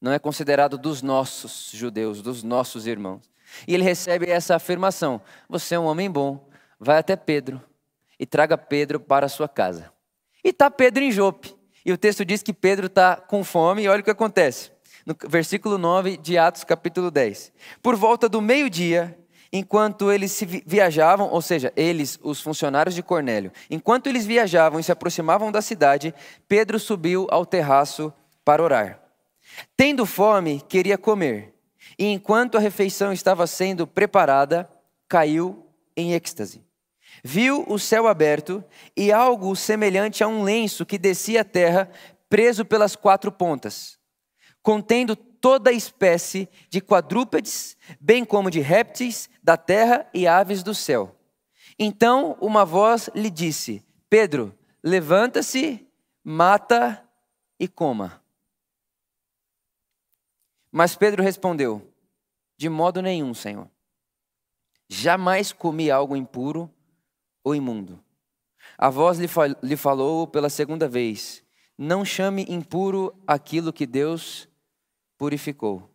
não 0.00 0.12
é 0.12 0.18
considerado 0.20 0.78
dos 0.78 1.02
nossos 1.02 1.70
judeus, 1.72 2.22
dos 2.22 2.44
nossos 2.44 2.86
irmãos. 2.86 3.28
E 3.66 3.74
ele 3.74 3.82
recebe 3.82 4.30
essa 4.30 4.54
afirmação: 4.54 5.20
Você 5.48 5.74
é 5.74 5.78
um 5.80 5.86
homem 5.86 6.08
bom, 6.08 6.48
vai 6.78 6.98
até 6.98 7.16
Pedro 7.16 7.60
e 8.20 8.26
traga 8.26 8.56
Pedro 8.56 9.00
para 9.00 9.26
a 9.26 9.28
sua 9.28 9.48
casa. 9.48 9.92
E 10.44 10.50
está 10.50 10.70
Pedro 10.70 11.02
em 11.02 11.10
Jope. 11.10 11.57
E 11.88 11.92
o 11.92 11.96
texto 11.96 12.22
diz 12.22 12.42
que 12.42 12.52
Pedro 12.52 12.84
está 12.84 13.16
com 13.16 13.42
fome, 13.42 13.84
e 13.84 13.88
olha 13.88 14.02
o 14.02 14.04
que 14.04 14.10
acontece. 14.10 14.70
No 15.06 15.16
versículo 15.26 15.78
9 15.78 16.18
de 16.18 16.36
Atos, 16.36 16.62
capítulo 16.62 17.10
10. 17.10 17.50
Por 17.82 17.96
volta 17.96 18.28
do 18.28 18.42
meio-dia, 18.42 19.18
enquanto 19.50 20.12
eles 20.12 20.30
se 20.32 20.44
viajavam, 20.44 21.30
ou 21.30 21.40
seja, 21.40 21.72
eles, 21.74 22.20
os 22.22 22.42
funcionários 22.42 22.94
de 22.94 23.02
Cornélio, 23.02 23.50
enquanto 23.70 24.06
eles 24.06 24.26
viajavam 24.26 24.78
e 24.78 24.84
se 24.84 24.92
aproximavam 24.92 25.50
da 25.50 25.62
cidade, 25.62 26.14
Pedro 26.46 26.78
subiu 26.78 27.26
ao 27.30 27.46
terraço 27.46 28.12
para 28.44 28.62
orar. 28.62 29.00
Tendo 29.74 30.04
fome, 30.04 30.60
queria 30.68 30.98
comer, 30.98 31.54
e 31.98 32.04
enquanto 32.04 32.58
a 32.58 32.60
refeição 32.60 33.14
estava 33.14 33.46
sendo 33.46 33.86
preparada, 33.86 34.68
caiu 35.08 35.66
em 35.96 36.12
êxtase. 36.12 36.67
Viu 37.22 37.64
o 37.68 37.78
céu 37.78 38.06
aberto 38.06 38.64
e 38.96 39.12
algo 39.12 39.54
semelhante 39.56 40.22
a 40.22 40.28
um 40.28 40.42
lenço 40.42 40.86
que 40.86 40.98
descia 40.98 41.40
à 41.40 41.44
terra, 41.44 41.90
preso 42.28 42.64
pelas 42.64 42.94
quatro 42.94 43.32
pontas, 43.32 43.98
contendo 44.62 45.16
toda 45.16 45.72
espécie 45.72 46.48
de 46.68 46.80
quadrúpedes, 46.80 47.76
bem 48.00 48.24
como 48.24 48.50
de 48.50 48.60
répteis 48.60 49.28
da 49.42 49.56
terra 49.56 50.08
e 50.12 50.26
aves 50.26 50.62
do 50.62 50.74
céu. 50.74 51.16
Então 51.78 52.36
uma 52.40 52.64
voz 52.64 53.08
lhe 53.14 53.30
disse: 53.30 53.84
Pedro, 54.10 54.56
levanta-se, 54.82 55.86
mata 56.22 57.04
e 57.58 57.66
coma. 57.66 58.22
Mas 60.70 60.96
Pedro 60.96 61.22
respondeu: 61.22 61.92
De 62.56 62.68
modo 62.68 63.00
nenhum, 63.00 63.32
Senhor. 63.32 63.68
Jamais 64.88 65.52
comi 65.52 65.90
algo 65.90 66.16
impuro 66.16 66.72
ou 67.48 67.54
imundo. 67.54 68.02
A 68.76 68.90
voz 68.90 69.18
lhe, 69.18 69.28
lhe 69.62 69.76
falou 69.76 70.26
pela 70.26 70.48
segunda 70.48 70.88
vez: 70.88 71.42
Não 71.76 72.04
chame 72.04 72.46
impuro 72.48 73.14
aquilo 73.26 73.72
que 73.72 73.86
Deus 73.86 74.48
purificou. 75.16 75.90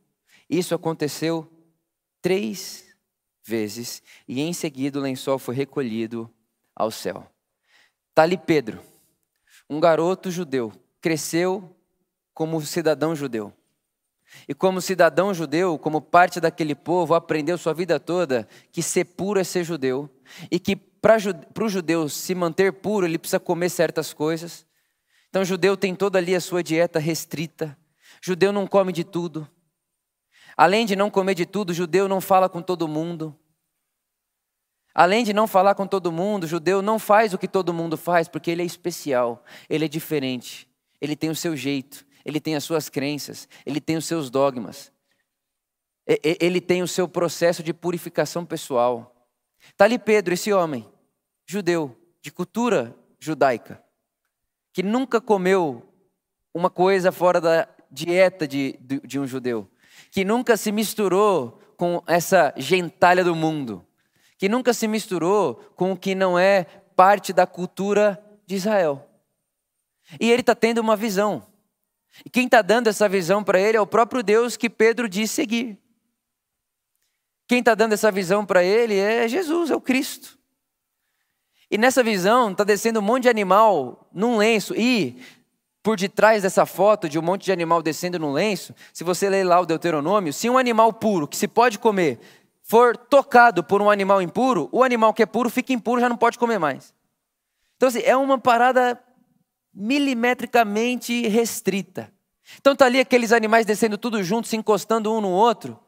Isso 0.49 0.75
aconteceu 0.75 1.49
três 2.21 2.85
vezes 3.43 4.01
e 4.27 4.41
em 4.41 4.53
seguida 4.53 4.99
o 4.99 5.01
lençol 5.01 5.37
foi 5.37 5.55
recolhido 5.55 6.29
ao 6.75 6.91
céu. 6.91 7.27
Está 8.09 8.23
ali 8.23 8.37
Pedro, 8.37 8.81
um 9.69 9.79
garoto 9.79 10.29
judeu, 10.29 10.71
cresceu 11.01 11.75
como 12.33 12.61
cidadão 12.61 13.15
judeu. 13.15 13.53
E 14.47 14.53
como 14.53 14.81
cidadão 14.81 15.33
judeu, 15.33 15.77
como 15.77 16.01
parte 16.01 16.39
daquele 16.39 16.73
povo, 16.73 17.13
aprendeu 17.13 17.57
sua 17.57 17.73
vida 17.73 17.99
toda 17.99 18.47
que 18.71 18.81
ser 18.81 19.05
puro 19.05 19.39
é 19.39 19.43
ser 19.43 19.63
judeu. 19.63 20.09
E 20.49 20.59
que 20.59 20.75
para 21.03 21.65
o 21.65 21.67
judeu 21.67 22.07
se 22.07 22.33
manter 22.33 22.71
puro, 22.71 23.05
ele 23.05 23.17
precisa 23.17 23.37
comer 23.37 23.67
certas 23.67 24.13
coisas. 24.13 24.65
Então 25.27 25.41
o 25.41 25.45
judeu 25.45 25.75
tem 25.75 25.93
toda 25.93 26.17
ali 26.17 26.33
a 26.33 26.39
sua 26.39 26.63
dieta 26.63 26.97
restrita. 26.97 27.77
Judeu 28.21 28.53
não 28.53 28.65
come 28.65 28.93
de 28.93 29.03
tudo. 29.03 29.45
Além 30.55 30.85
de 30.85 30.95
não 30.95 31.11
comer 31.11 31.35
de 31.35 31.45
tudo, 31.45 31.73
judeu 31.73 32.07
não 32.07 32.21
fala 32.21 32.47
com 32.47 32.61
todo 32.61 32.87
mundo. 32.87 33.37
Além 34.95 35.25
de 35.25 35.33
não 35.33 35.45
falar 35.45 35.75
com 35.75 35.85
todo 35.85 36.09
mundo, 36.09 36.47
judeu 36.47 36.81
não 36.81 36.97
faz 36.97 37.33
o 37.33 37.37
que 37.37 37.49
todo 37.49 37.73
mundo 37.73 37.97
faz, 37.97 38.29
porque 38.29 38.49
ele 38.49 38.61
é 38.61 38.65
especial, 38.65 39.43
ele 39.67 39.83
é 39.83 39.87
diferente, 39.89 40.69
ele 41.01 41.17
tem 41.17 41.29
o 41.29 41.35
seu 41.35 41.57
jeito, 41.57 42.05
ele 42.23 42.39
tem 42.39 42.55
as 42.55 42.63
suas 42.63 42.87
crenças, 42.87 43.49
ele 43.65 43.81
tem 43.81 43.97
os 43.97 44.05
seus 44.05 44.29
dogmas, 44.29 44.89
ele 46.39 46.61
tem 46.61 46.81
o 46.81 46.87
seu 46.87 47.09
processo 47.09 47.61
de 47.61 47.73
purificação 47.73 48.45
pessoal. 48.45 49.27
Está 49.71 49.85
ali 49.85 49.97
Pedro, 49.97 50.33
esse 50.33 50.53
homem, 50.53 50.92
judeu, 51.45 51.95
de 52.21 52.31
cultura 52.31 52.95
judaica, 53.19 53.83
que 54.71 54.81
nunca 54.81 55.21
comeu 55.21 55.87
uma 56.53 56.69
coisa 56.69 57.11
fora 57.11 57.39
da 57.39 57.67
dieta 57.89 58.47
de, 58.47 58.77
de, 58.81 58.99
de 59.01 59.19
um 59.19 59.27
judeu, 59.27 59.69
que 60.11 60.23
nunca 60.23 60.57
se 60.57 60.71
misturou 60.71 61.59
com 61.77 62.03
essa 62.07 62.53
gentalha 62.57 63.23
do 63.23 63.35
mundo, 63.35 63.85
que 64.37 64.49
nunca 64.49 64.73
se 64.73 64.87
misturou 64.87 65.55
com 65.75 65.91
o 65.91 65.97
que 65.97 66.15
não 66.15 66.37
é 66.37 66.63
parte 66.95 67.33
da 67.33 67.45
cultura 67.45 68.23
de 68.45 68.55
Israel. 68.55 69.09
E 70.19 70.29
ele 70.29 70.41
está 70.41 70.53
tendo 70.53 70.79
uma 70.79 70.95
visão. 70.95 71.45
E 72.25 72.29
quem 72.29 72.45
está 72.45 72.61
dando 72.61 72.87
essa 72.87 73.09
visão 73.09 73.43
para 73.43 73.59
ele 73.59 73.77
é 73.77 73.81
o 73.81 73.87
próprio 73.87 74.21
Deus 74.21 74.55
que 74.55 74.69
Pedro 74.69 75.09
diz 75.09 75.31
seguir. 75.31 75.79
Quem 77.47 77.59
está 77.59 77.75
dando 77.75 77.93
essa 77.93 78.11
visão 78.11 78.45
para 78.45 78.63
ele 78.63 78.97
é 78.97 79.27
Jesus, 79.27 79.71
é 79.71 79.75
o 79.75 79.81
Cristo. 79.81 80.37
E 81.73 81.77
nessa 81.79 82.03
visão 82.03 82.51
está 82.51 82.63
descendo 82.63 82.99
um 82.99 83.01
monte 83.01 83.23
de 83.23 83.29
animal 83.29 84.07
num 84.13 84.37
lenço. 84.37 84.75
E 84.75 85.19
por 85.81 85.97
detrás 85.97 86.43
dessa 86.43 86.67
foto 86.67 87.09
de 87.09 87.17
um 87.17 87.21
monte 87.23 87.45
de 87.45 87.51
animal 87.51 87.81
descendo 87.81 88.19
no 88.19 88.31
lenço, 88.31 88.75
se 88.93 89.03
você 89.03 89.27
ler 89.27 89.43
lá 89.43 89.59
o 89.59 89.65
Deuteronômio, 89.65 90.31
se 90.31 90.47
um 90.47 90.59
animal 90.59 90.93
puro, 90.93 91.27
que 91.27 91.35
se 91.35 91.47
pode 91.47 91.79
comer, 91.79 92.19
for 92.61 92.95
tocado 92.95 93.63
por 93.63 93.81
um 93.81 93.89
animal 93.89 94.21
impuro, 94.21 94.69
o 94.71 94.83
animal 94.83 95.15
que 95.15 95.23
é 95.23 95.25
puro 95.25 95.49
fica 95.49 95.73
impuro, 95.73 95.99
já 95.99 96.07
não 96.07 96.15
pode 96.15 96.37
comer 96.37 96.59
mais. 96.59 96.93
Então, 97.75 97.89
assim, 97.89 98.03
é 98.03 98.15
uma 98.15 98.37
parada 98.37 99.01
milimetricamente 99.73 101.27
restrita. 101.27 102.13
Então 102.59 102.75
tá 102.75 102.85
ali 102.85 102.99
aqueles 102.99 103.31
animais 103.31 103.65
descendo 103.65 103.97
tudo 103.97 104.21
junto, 104.21 104.47
se 104.47 104.55
encostando 104.55 105.11
um 105.11 105.19
no 105.19 105.31
outro. 105.31 105.79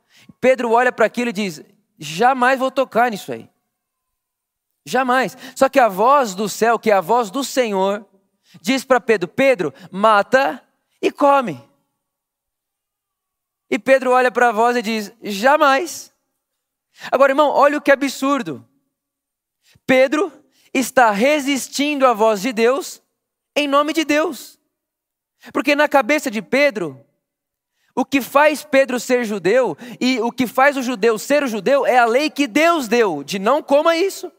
Pedro 0.41 0.71
olha 0.71 0.91
para 0.91 1.05
aquilo 1.05 1.29
e 1.29 1.33
diz: 1.33 1.61
jamais 1.99 2.57
vou 2.57 2.71
tocar 2.71 3.11
nisso 3.11 3.31
aí. 3.31 3.47
Jamais. 4.85 5.35
Só 5.55 5.67
que 5.67 5.79
a 5.79 5.87
voz 5.87 6.35
do 6.35 6.47
céu, 6.47 6.77
que 6.77 6.91
é 6.91 6.93
a 6.93 7.01
voz 7.01 7.31
do 7.31 7.43
Senhor, 7.43 8.05
diz 8.61 8.85
para 8.85 9.01
Pedro: 9.01 9.27
Pedro, 9.27 9.73
mata 9.91 10.63
e 11.01 11.11
come. 11.11 11.61
E 13.69 13.79
Pedro 13.79 14.11
olha 14.11 14.31
para 14.31 14.49
a 14.49 14.51
voz 14.51 14.77
e 14.77 14.81
diz: 14.81 15.11
jamais. 15.23 16.13
Agora, 17.11 17.31
irmão, 17.31 17.49
olha 17.49 17.77
o 17.77 17.81
que 17.81 17.91
absurdo. 17.91 18.65
Pedro 19.85 20.31
está 20.73 21.11
resistindo 21.11 22.05
à 22.05 22.13
voz 22.13 22.41
de 22.41 22.53
Deus 22.53 23.01
em 23.55 23.67
nome 23.67 23.93
de 23.93 24.05
Deus. 24.05 24.59
Porque 25.51 25.75
na 25.75 25.87
cabeça 25.87 26.29
de 26.29 26.41
Pedro, 26.41 27.03
o 27.95 28.03
que 28.03 28.21
faz 28.21 28.63
Pedro 28.63 28.99
ser 28.99 29.23
judeu 29.23 29.77
e 29.99 30.19
o 30.19 30.31
que 30.31 30.47
faz 30.47 30.75
o 30.75 30.81
judeu 30.81 31.17
ser 31.17 31.43
o 31.43 31.47
judeu 31.47 31.85
é 31.85 31.97
a 31.97 32.05
lei 32.05 32.29
que 32.29 32.47
Deus 32.47 32.87
deu, 32.87 33.23
de 33.23 33.39
não 33.39 33.63
coma 33.63 33.95
isso, 33.95 34.31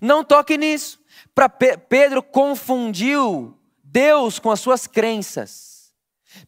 não 0.00 0.24
toque 0.24 0.56
nisso. 0.56 1.00
Para 1.34 1.48
Pedro 1.48 2.22
confundiu 2.22 3.58
Deus 3.82 4.38
com 4.38 4.50
as 4.50 4.60
suas 4.60 4.86
crenças. 4.86 5.92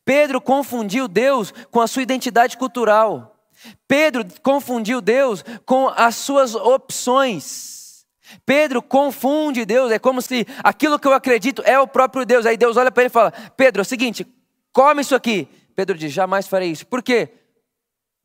Pedro 0.04 0.40
confundiu 0.40 1.06
Deus 1.06 1.52
com 1.70 1.80
a 1.80 1.86
sua 1.86 2.02
identidade 2.02 2.56
cultural. 2.56 3.48
Pedro 3.86 4.24
confundiu 4.42 5.00
Deus 5.00 5.44
com 5.64 5.88
as 5.88 6.16
suas 6.16 6.54
opções. 6.54 8.06
Pedro 8.44 8.82
confunde 8.82 9.64
Deus, 9.64 9.92
é 9.92 9.98
como 9.98 10.20
se 10.20 10.46
aquilo 10.62 10.98
que 10.98 11.06
eu 11.06 11.12
acredito 11.12 11.62
é 11.64 11.78
o 11.78 11.86
próprio 11.86 12.24
Deus. 12.24 12.46
Aí 12.46 12.56
Deus 12.56 12.76
olha 12.76 12.90
para 12.90 13.02
ele 13.02 13.10
e 13.10 13.12
fala: 13.12 13.30
Pedro, 13.56 13.80
é 13.80 13.82
o 13.82 13.86
seguinte, 13.86 14.26
come 14.72 15.02
isso 15.02 15.14
aqui. 15.14 15.48
Pedro 15.74 15.96
diz: 15.96 16.12
jamais 16.12 16.46
farei 16.46 16.70
isso. 16.70 16.86
Por 16.86 17.02
quê? 17.02 17.28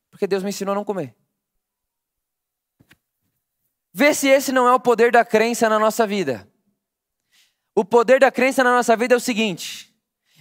Porque 0.09 0.27
Deus 0.27 0.43
me 0.43 0.49
ensinou 0.49 0.71
a 0.71 0.75
não 0.75 0.85
comer. 0.85 1.15
Vê 3.91 4.13
se 4.13 4.27
esse 4.27 4.51
não 4.51 4.67
é 4.67 4.73
o 4.73 4.79
poder 4.79 5.11
da 5.11 5.25
crença 5.25 5.67
na 5.67 5.79
nossa 5.79 6.05
vida. 6.05 6.49
O 7.75 7.83
poder 7.83 8.19
da 8.19 8.31
crença 8.31 8.63
na 8.63 8.75
nossa 8.75 8.95
vida 8.95 9.15
é 9.15 9.17
o 9.17 9.21
seguinte: 9.21 9.95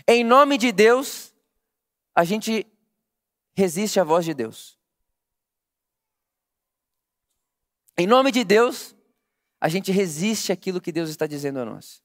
em 0.07 0.23
nome 0.23 0.59
de 0.59 0.71
Deus, 0.73 1.35
a 2.15 2.25
gente 2.25 2.67
resiste 3.57 3.99
à 3.99 4.05
voz 4.05 4.25
de 4.25 4.35
Deus. 4.35 4.79
Em 7.97 8.07
nome 8.07 8.31
de 8.31 8.45
Deus, 8.45 8.95
a 9.61 9.69
gente 9.69 9.91
resiste 9.91 10.53
àquilo 10.53 10.81
que 10.81 10.93
Deus 10.93 11.11
está 11.11 11.27
dizendo 11.27 11.59
a 11.61 11.65
nós. 11.65 12.03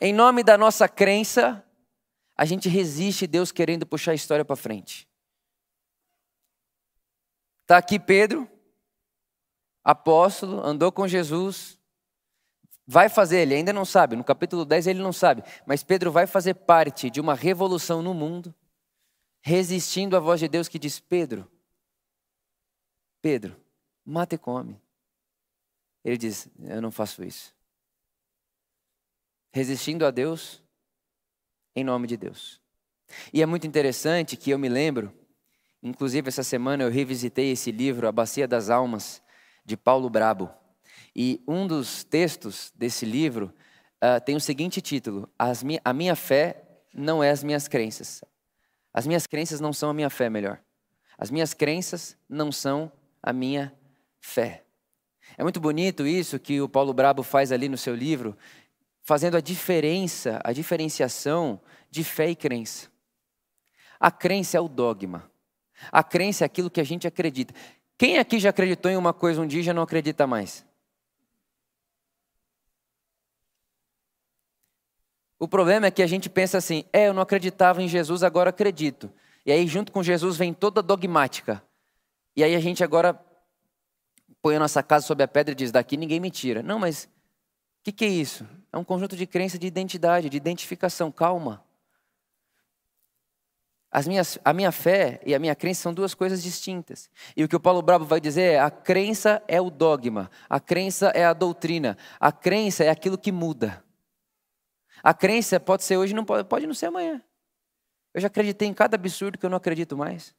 Em 0.00 0.12
nome 0.12 0.42
da 0.42 0.58
nossa 0.58 0.88
crença, 0.88 1.64
a 2.36 2.44
gente 2.44 2.68
resiste 2.68 3.26
Deus 3.26 3.52
querendo 3.52 3.86
puxar 3.86 4.12
a 4.12 4.14
história 4.14 4.44
para 4.44 4.56
frente. 4.56 5.08
Está 7.62 7.76
aqui 7.76 7.98
Pedro, 7.98 8.49
apóstolo, 9.84 10.64
andou 10.64 10.92
com 10.92 11.08
Jesus, 11.08 11.78
vai 12.86 13.08
fazer, 13.08 13.40
ele 13.40 13.54
ainda 13.54 13.72
não 13.72 13.84
sabe, 13.84 14.16
no 14.16 14.24
capítulo 14.24 14.64
10 14.64 14.88
ele 14.88 15.00
não 15.00 15.12
sabe, 15.12 15.42
mas 15.66 15.82
Pedro 15.82 16.10
vai 16.10 16.26
fazer 16.26 16.54
parte 16.54 17.10
de 17.10 17.20
uma 17.20 17.34
revolução 17.34 18.02
no 18.02 18.12
mundo, 18.12 18.54
resistindo 19.40 20.16
à 20.16 20.20
voz 20.20 20.40
de 20.40 20.48
Deus 20.48 20.68
que 20.68 20.78
diz: 20.78 20.98
Pedro, 20.98 21.50
Pedro, 23.22 23.56
mata 24.04 24.34
e 24.34 24.38
come. 24.38 24.80
Ele 26.04 26.16
diz: 26.16 26.48
Eu 26.62 26.80
não 26.80 26.90
faço 26.90 27.22
isso. 27.22 27.54
Resistindo 29.52 30.06
a 30.06 30.10
Deus, 30.10 30.62
em 31.74 31.84
nome 31.84 32.06
de 32.06 32.16
Deus. 32.16 32.60
E 33.32 33.42
é 33.42 33.46
muito 33.46 33.66
interessante 33.66 34.36
que 34.36 34.50
eu 34.50 34.58
me 34.58 34.68
lembro, 34.68 35.12
inclusive 35.82 36.28
essa 36.28 36.42
semana 36.42 36.84
eu 36.84 36.90
revisitei 36.90 37.50
esse 37.50 37.72
livro, 37.72 38.06
A 38.06 38.12
Bacia 38.12 38.46
das 38.46 38.70
Almas, 38.70 39.22
de 39.70 39.76
Paulo 39.76 40.10
Brabo. 40.10 40.50
E 41.14 41.40
um 41.46 41.64
dos 41.64 42.02
textos 42.02 42.72
desse 42.74 43.06
livro 43.06 43.54
uh, 44.02 44.20
tem 44.24 44.34
o 44.34 44.40
seguinte 44.40 44.80
título: 44.80 45.30
mi 45.64 45.80
A 45.84 45.92
minha 45.92 46.16
fé 46.16 46.64
não 46.92 47.22
é 47.22 47.30
as 47.30 47.44
minhas 47.44 47.68
crenças. 47.68 48.22
As 48.92 49.06
minhas 49.06 49.28
crenças 49.28 49.60
não 49.60 49.72
são 49.72 49.88
a 49.88 49.94
minha 49.94 50.10
fé, 50.10 50.28
melhor. 50.28 50.60
As 51.16 51.30
minhas 51.30 51.54
crenças 51.54 52.16
não 52.28 52.50
são 52.50 52.90
a 53.22 53.32
minha 53.32 53.72
fé. 54.20 54.64
É 55.38 55.44
muito 55.44 55.60
bonito 55.60 56.04
isso 56.04 56.40
que 56.40 56.60
o 56.60 56.68
Paulo 56.68 56.92
Brabo 56.92 57.22
faz 57.22 57.52
ali 57.52 57.68
no 57.68 57.78
seu 57.78 57.94
livro, 57.94 58.36
fazendo 59.02 59.36
a 59.36 59.40
diferença, 59.40 60.40
a 60.42 60.52
diferenciação 60.52 61.60
de 61.88 62.02
fé 62.02 62.28
e 62.28 62.34
crença. 62.34 62.88
A 64.00 64.10
crença 64.10 64.56
é 64.56 64.60
o 64.60 64.68
dogma. 64.68 65.30
A 65.92 66.02
crença 66.02 66.44
é 66.44 66.46
aquilo 66.46 66.70
que 66.70 66.80
a 66.80 66.84
gente 66.84 67.06
acredita. 67.06 67.54
Quem 68.00 68.16
aqui 68.16 68.38
já 68.38 68.48
acreditou 68.48 68.90
em 68.90 68.96
uma 68.96 69.12
coisa 69.12 69.42
um 69.42 69.46
dia 69.46 69.60
e 69.60 69.62
já 69.62 69.74
não 69.74 69.82
acredita 69.82 70.26
mais? 70.26 70.64
O 75.38 75.46
problema 75.46 75.84
é 75.84 75.90
que 75.90 76.02
a 76.02 76.06
gente 76.06 76.30
pensa 76.30 76.56
assim: 76.56 76.86
é, 76.94 77.08
eu 77.08 77.12
não 77.12 77.20
acreditava 77.20 77.82
em 77.82 77.88
Jesus, 77.88 78.22
agora 78.22 78.48
acredito. 78.48 79.12
E 79.44 79.52
aí, 79.52 79.66
junto 79.66 79.92
com 79.92 80.02
Jesus, 80.02 80.38
vem 80.38 80.54
toda 80.54 80.80
a 80.80 80.82
dogmática. 80.82 81.62
E 82.34 82.42
aí 82.42 82.54
a 82.54 82.60
gente 82.60 82.82
agora 82.82 83.22
põe 84.40 84.56
a 84.56 84.60
nossa 84.60 84.82
casa 84.82 85.06
sob 85.06 85.22
a 85.22 85.28
pedra 85.28 85.52
e 85.52 85.54
diz: 85.54 85.70
daqui 85.70 85.98
ninguém 85.98 86.20
me 86.20 86.30
tira. 86.30 86.62
Não, 86.62 86.78
mas 86.78 87.04
o 87.04 87.08
que, 87.82 87.92
que 87.92 88.06
é 88.06 88.08
isso? 88.08 88.48
É 88.72 88.78
um 88.78 88.84
conjunto 88.84 89.14
de 89.14 89.26
crença 89.26 89.58
de 89.58 89.66
identidade, 89.66 90.30
de 90.30 90.38
identificação. 90.38 91.12
Calma. 91.12 91.62
As 93.92 94.06
minhas, 94.06 94.38
a 94.44 94.52
minha 94.52 94.70
fé 94.70 95.20
e 95.26 95.34
a 95.34 95.38
minha 95.38 95.54
crença 95.54 95.82
são 95.82 95.92
duas 95.92 96.14
coisas 96.14 96.42
distintas. 96.42 97.10
E 97.36 97.42
o 97.42 97.48
que 97.48 97.56
o 97.56 97.60
Paulo 97.60 97.82
Brabo 97.82 98.04
vai 98.04 98.20
dizer 98.20 98.42
é: 98.42 98.60
a 98.60 98.70
crença 98.70 99.42
é 99.48 99.60
o 99.60 99.68
dogma, 99.68 100.30
a 100.48 100.60
crença 100.60 101.08
é 101.08 101.24
a 101.24 101.32
doutrina, 101.32 101.98
a 102.20 102.30
crença 102.30 102.84
é 102.84 102.88
aquilo 102.88 103.18
que 103.18 103.32
muda. 103.32 103.82
A 105.02 105.12
crença 105.12 105.58
pode 105.58 105.82
ser 105.82 105.96
hoje, 105.96 106.14
não 106.14 106.24
pode, 106.24 106.46
pode 106.46 106.66
não 106.66 106.74
ser 106.74 106.86
amanhã. 106.86 107.20
Eu 108.14 108.20
já 108.20 108.28
acreditei 108.28 108.68
em 108.68 108.74
cada 108.74 108.94
absurdo 108.96 109.38
que 109.38 109.44
eu 109.44 109.50
não 109.50 109.56
acredito 109.56 109.96
mais. 109.96 110.34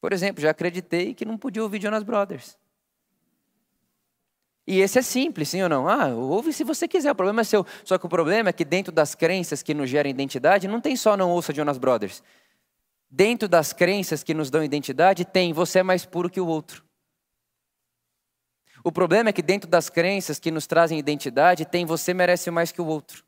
Por 0.00 0.12
exemplo, 0.12 0.42
já 0.42 0.50
acreditei 0.50 1.14
que 1.14 1.24
não 1.24 1.38
podia 1.38 1.62
ouvir 1.62 1.80
Jonas 1.80 2.02
Brothers. 2.02 2.58
E 4.66 4.80
esse 4.80 4.98
é 4.98 5.02
simples, 5.02 5.50
sim 5.50 5.62
ou 5.62 5.68
não? 5.68 5.88
Ah, 5.88 6.08
ouve 6.08 6.52
se 6.52 6.64
você 6.64 6.88
quiser, 6.88 7.12
o 7.12 7.14
problema 7.14 7.42
é 7.42 7.44
seu. 7.44 7.66
Só 7.84 7.98
que 7.98 8.06
o 8.06 8.08
problema 8.08 8.48
é 8.48 8.52
que 8.52 8.64
dentro 8.64 8.90
das 8.90 9.14
crenças 9.14 9.62
que 9.62 9.74
nos 9.74 9.90
geram 9.90 10.08
identidade, 10.08 10.66
não 10.66 10.80
tem 10.80 10.96
só 10.96 11.16
não 11.16 11.30
ouça 11.30 11.52
Jonas 11.52 11.76
Brothers. 11.76 12.22
Dentro 13.10 13.46
das 13.46 13.72
crenças 13.72 14.22
que 14.22 14.32
nos 14.32 14.50
dão 14.50 14.64
identidade, 14.64 15.24
tem 15.24 15.52
você 15.52 15.80
é 15.80 15.82
mais 15.82 16.06
puro 16.06 16.30
que 16.30 16.40
o 16.40 16.46
outro. 16.46 16.82
O 18.82 18.90
problema 18.90 19.30
é 19.30 19.32
que 19.32 19.42
dentro 19.42 19.68
das 19.68 19.88
crenças 19.88 20.38
que 20.38 20.50
nos 20.50 20.66
trazem 20.66 20.98
identidade, 20.98 21.64
tem 21.64 21.84
você 21.84 22.12
merece 22.12 22.50
mais 22.50 22.72
que 22.72 22.80
o 22.80 22.86
outro. 22.86 23.24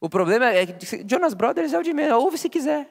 O 0.00 0.08
problema 0.08 0.46
é 0.50 0.66
que 0.66 1.04
Jonas 1.08 1.34
Brothers 1.34 1.72
é 1.72 1.78
o 1.78 1.82
de 1.82 1.92
menos, 1.92 2.22
ouve 2.22 2.38
se 2.38 2.48
quiser. 2.48 2.88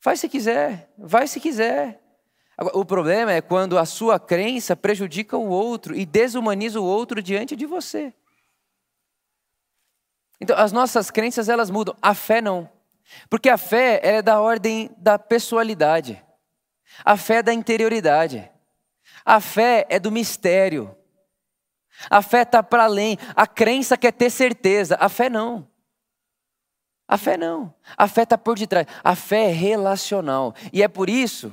Faz 0.00 0.20
se 0.20 0.28
quiser, 0.28 0.92
vai 0.96 1.26
se 1.26 1.40
quiser. 1.40 2.00
O 2.58 2.84
problema 2.84 3.32
é 3.32 3.42
quando 3.42 3.76
a 3.76 3.84
sua 3.84 4.18
crença 4.18 4.74
prejudica 4.74 5.36
o 5.36 5.48
outro 5.48 5.94
e 5.94 6.06
desumaniza 6.06 6.80
o 6.80 6.84
outro 6.84 7.22
diante 7.22 7.54
de 7.54 7.66
você. 7.66 8.14
Então, 10.40 10.56
as 10.56 10.72
nossas 10.72 11.10
crenças 11.10 11.48
elas 11.48 11.70
mudam, 11.70 11.94
a 12.00 12.14
fé 12.14 12.40
não. 12.40 12.70
Porque 13.28 13.50
a 13.50 13.58
fé 13.58 14.00
é 14.02 14.22
da 14.22 14.40
ordem 14.40 14.90
da 14.96 15.18
pessoalidade. 15.18 16.22
A 17.04 17.16
fé 17.16 17.36
é 17.36 17.42
da 17.42 17.52
interioridade. 17.52 18.50
A 19.24 19.38
fé 19.38 19.86
é 19.90 19.98
do 19.98 20.10
mistério. 20.10 20.96
A 22.08 22.22
fé 22.22 22.42
está 22.42 22.62
para 22.62 22.84
além. 22.84 23.18
A 23.34 23.46
crença 23.46 23.98
quer 23.98 24.12
ter 24.12 24.30
certeza. 24.30 24.96
A 24.98 25.08
fé 25.10 25.28
não. 25.28 25.68
A 27.06 27.18
fé 27.18 27.36
não. 27.36 27.74
A 27.96 28.08
fé 28.08 28.22
está 28.22 28.38
por 28.38 28.58
detrás. 28.58 28.86
A 29.04 29.14
fé 29.14 29.50
é 29.50 29.52
relacional. 29.52 30.54
E 30.72 30.82
é 30.82 30.88
por 30.88 31.10
isso 31.10 31.52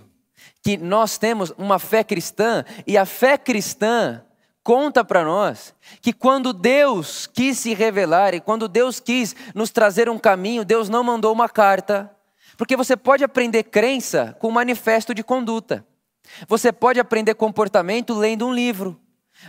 que 0.61 0.77
nós 0.77 1.17
temos 1.17 1.51
uma 1.57 1.77
fé 1.77 2.03
cristã 2.03 2.63
e 2.87 2.97
a 2.97 3.05
fé 3.05 3.37
cristã 3.37 4.23
conta 4.63 5.03
para 5.03 5.23
nós 5.23 5.75
que 6.01 6.13
quando 6.13 6.53
Deus 6.53 7.27
quis 7.27 7.59
se 7.59 7.73
revelar 7.73 8.33
e 8.33 8.39
quando 8.39 8.67
Deus 8.67 8.99
quis 8.99 9.35
nos 9.53 9.69
trazer 9.69 10.09
um 10.09 10.17
caminho, 10.17 10.63
Deus 10.63 10.87
não 10.87 11.03
mandou 11.03 11.33
uma 11.33 11.49
carta. 11.49 12.09
Porque 12.57 12.77
você 12.77 12.95
pode 12.95 13.23
aprender 13.23 13.63
crença 13.63 14.35
com 14.39 14.47
um 14.47 14.51
manifesto 14.51 15.13
de 15.13 15.23
conduta. 15.23 15.85
Você 16.47 16.71
pode 16.71 16.99
aprender 16.99 17.33
comportamento 17.33 18.13
lendo 18.13 18.47
um 18.47 18.53
livro. 18.53 18.99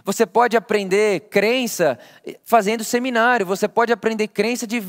Você 0.04 0.26
pode 0.26 0.56
aprender 0.56 1.20
crença 1.28 1.98
fazendo 2.42 2.82
seminário. 2.82 3.46
Você 3.46 3.68
pode 3.68 3.92
aprender 3.92 4.26
crença 4.28 4.66
de 4.66 4.80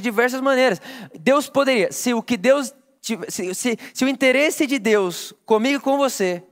diversas 0.00 0.40
maneiras. 0.40 0.80
Deus 1.20 1.50
poderia, 1.50 1.92
se 1.92 2.14
o 2.14 2.22
que 2.22 2.36
Deus 2.36 2.72
se, 3.04 3.54
se, 3.54 3.78
se 3.92 4.04
o 4.04 4.08
interesse 4.08 4.66
de 4.66 4.78
Deus 4.78 5.34
comigo 5.44 5.76
e 5.76 5.80
com 5.80 5.98
você 5.98 6.42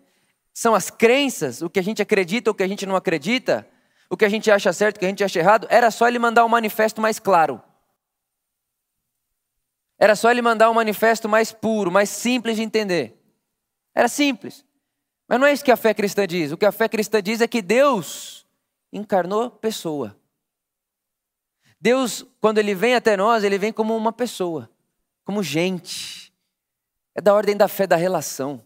são 0.52 0.74
as 0.74 0.90
crenças, 0.90 1.62
o 1.62 1.70
que 1.70 1.80
a 1.80 1.82
gente 1.82 2.02
acredita, 2.02 2.50
o 2.50 2.54
que 2.54 2.62
a 2.62 2.68
gente 2.68 2.84
não 2.84 2.94
acredita, 2.94 3.66
o 4.10 4.16
que 4.18 4.24
a 4.26 4.28
gente 4.28 4.50
acha 4.50 4.70
certo, 4.70 4.96
o 4.96 5.00
que 5.00 5.06
a 5.06 5.08
gente 5.08 5.24
acha 5.24 5.38
errado, 5.38 5.66
era 5.70 5.90
só 5.90 6.06
ele 6.06 6.18
mandar 6.18 6.44
um 6.44 6.48
manifesto 6.50 7.00
mais 7.00 7.18
claro. 7.18 7.62
Era 9.98 10.14
só 10.14 10.30
ele 10.30 10.42
mandar 10.42 10.70
um 10.70 10.74
manifesto 10.74 11.26
mais 11.26 11.52
puro, 11.52 11.90
mais 11.90 12.10
simples 12.10 12.56
de 12.56 12.62
entender. 12.62 13.18
Era 13.94 14.08
simples. 14.08 14.62
Mas 15.26 15.40
não 15.40 15.46
é 15.46 15.54
isso 15.54 15.64
que 15.64 15.72
a 15.72 15.76
fé 15.76 15.94
cristã 15.94 16.26
diz. 16.26 16.52
O 16.52 16.58
que 16.58 16.66
a 16.66 16.72
fé 16.72 16.86
cristã 16.86 17.22
diz 17.22 17.40
é 17.40 17.48
que 17.48 17.62
Deus 17.62 18.46
encarnou 18.92 19.48
pessoa. 19.48 20.14
Deus, 21.80 22.26
quando 22.42 22.58
ele 22.58 22.74
vem 22.74 22.94
até 22.94 23.16
nós, 23.16 23.42
ele 23.42 23.56
vem 23.56 23.72
como 23.72 23.96
uma 23.96 24.12
pessoa, 24.12 24.68
como 25.24 25.42
gente. 25.42 26.21
É 27.14 27.20
da 27.20 27.34
ordem 27.34 27.56
da 27.56 27.68
fé 27.68 27.86
da 27.86 27.96
relação. 27.96 28.64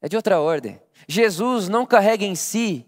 É 0.00 0.08
de 0.08 0.16
outra 0.16 0.40
ordem. 0.40 0.80
Jesus 1.08 1.68
não 1.68 1.86
carrega 1.86 2.24
em 2.24 2.34
si 2.34 2.86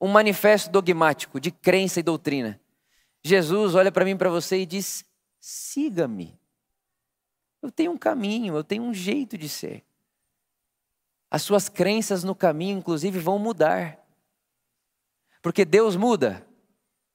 um 0.00 0.08
manifesto 0.08 0.70
dogmático 0.70 1.38
de 1.38 1.50
crença 1.50 2.00
e 2.00 2.02
doutrina. 2.02 2.60
Jesus 3.22 3.74
olha 3.74 3.92
para 3.92 4.04
mim, 4.04 4.16
para 4.16 4.30
você 4.30 4.60
e 4.60 4.66
diz: 4.66 5.04
siga-me. 5.38 6.40
Eu 7.60 7.70
tenho 7.70 7.92
um 7.92 7.98
caminho, 7.98 8.56
eu 8.56 8.64
tenho 8.64 8.82
um 8.82 8.94
jeito 8.94 9.36
de 9.36 9.48
ser. 9.48 9.84
As 11.30 11.42
suas 11.42 11.68
crenças 11.68 12.24
no 12.24 12.34
caminho, 12.34 12.78
inclusive, 12.78 13.18
vão 13.18 13.38
mudar. 13.38 13.98
Porque 15.42 15.64
Deus 15.64 15.94
muda? 15.94 16.46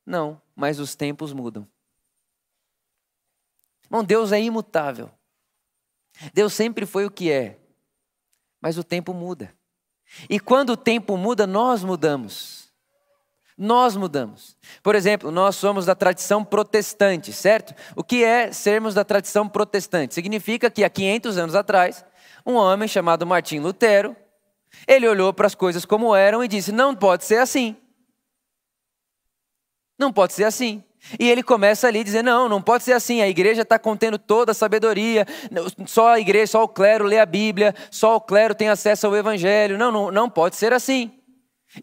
Não, 0.06 0.40
mas 0.56 0.80
os 0.80 0.96
tempos 0.96 1.34
mudam. 1.34 1.68
Irmão, 3.86 4.04
Deus 4.04 4.32
é 4.32 4.42
imutável. 4.42 5.10
Deus 6.34 6.54
sempre 6.54 6.86
foi 6.86 7.06
o 7.06 7.12
que 7.12 7.32
é, 7.32 7.58
mas 8.62 8.78
o 8.78 8.84
tempo 8.84 9.14
muda. 9.14 9.54
E 10.30 10.40
quando 10.40 10.72
o 10.72 10.78
tempo 10.78 11.18
muda, 11.18 11.46
nós 11.46 11.84
mudamos. 11.84 12.66
Nós 13.58 13.96
mudamos. 13.96 14.58
Por 14.84 14.96
exemplo, 14.96 15.32
nós 15.32 15.56
somos 15.56 15.86
da 15.86 15.96
tradição 15.96 16.44
protestante, 16.44 17.32
certo? 17.32 17.74
O 17.96 18.04
que 18.04 18.24
é 18.24 18.52
sermos 18.52 18.94
da 18.94 19.04
tradição 19.06 19.48
protestante? 19.48 20.14
Significa 20.14 20.70
que 20.70 20.84
há 20.84 20.90
500 20.90 21.38
anos 21.38 21.56
atrás, 21.56 22.06
um 22.46 22.56
homem 22.56 22.88
chamado 22.88 23.26
Martim 23.26 23.60
Lutero, 23.60 24.16
ele 24.88 25.08
olhou 25.08 25.34
para 25.34 25.48
as 25.48 25.56
coisas 25.56 25.86
como 25.86 26.14
eram 26.14 26.44
e 26.44 26.48
disse: 26.48 26.72
não 26.72 26.94
pode 26.94 27.24
ser 27.24 27.38
assim. 27.38 27.78
Não 29.98 30.12
pode 30.12 30.34
ser 30.34 30.44
assim. 30.44 30.84
E 31.20 31.30
ele 31.30 31.44
começa 31.44 31.88
ali 31.88 32.04
dizer: 32.04 32.24
não, 32.24 32.50
não 32.50 32.62
pode 32.62 32.84
ser 32.84 32.94
assim. 32.94 33.22
A 33.22 33.28
igreja 33.28 33.62
está 33.62 33.78
contendo 33.78 34.18
toda 34.18 34.52
a 34.52 34.56
sabedoria, 34.56 35.26
só 35.86 36.14
a 36.14 36.20
igreja, 36.20 36.48
só 36.54 36.64
o 36.64 36.68
clero 36.68 37.06
lê 37.06 37.20
a 37.20 37.26
Bíblia, 37.26 37.76
só 37.92 38.16
o 38.16 38.22
clero 38.22 38.56
tem 38.56 38.70
acesso 38.70 39.08
ao 39.08 39.16
Evangelho. 39.16 39.78
Não, 39.78 39.92
não, 39.92 40.12
não 40.12 40.30
pode 40.30 40.56
ser 40.56 40.74
assim. 40.74 41.12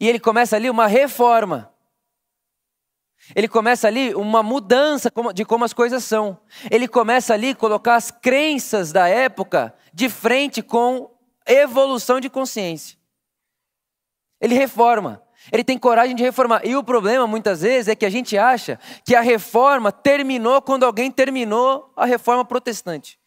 E 0.01 0.09
ele 0.09 0.19
começa 0.19 0.57
ali 0.57 0.69
uma 0.71 0.87
reforma. 0.87 1.73
Ele 3.37 3.47
começa 3.47 3.87
ali 3.87 4.15
uma 4.15 4.43
mudança 4.43 5.11
de 5.33 5.45
como 5.45 5.65
as 5.65 5.73
coisas 5.73 6.03
são. 6.03 6.39
Ele 6.71 6.89
começa 6.89 7.33
ali 7.33 7.55
colocar 7.55 7.95
as 7.95 8.11
crenças 8.11 8.91
da 8.91 9.09
época 9.09 9.75
de 9.95 10.09
frente 10.09 10.61
com 10.61 11.11
evolução 11.47 12.19
de 12.19 12.29
consciência. 12.29 12.99
Ele 14.41 14.55
reforma. 14.55 15.23
Ele 15.51 15.65
tem 15.65 15.79
coragem 15.79 16.15
de 16.15 16.23
reformar. 16.23 16.61
E 16.65 16.77
o 16.77 16.85
problema, 16.85 17.27
muitas 17.27 17.63
vezes, 17.63 17.89
é 17.89 17.95
que 17.95 18.07
a 18.07 18.11
gente 18.11 18.37
acha 18.37 18.79
que 19.05 19.15
a 19.15 19.21
reforma 19.21 19.91
terminou 19.91 20.61
quando 20.63 20.85
alguém 20.85 21.11
terminou 21.11 21.93
a 21.97 22.05
reforma 22.05 22.45
protestante. 22.45 23.19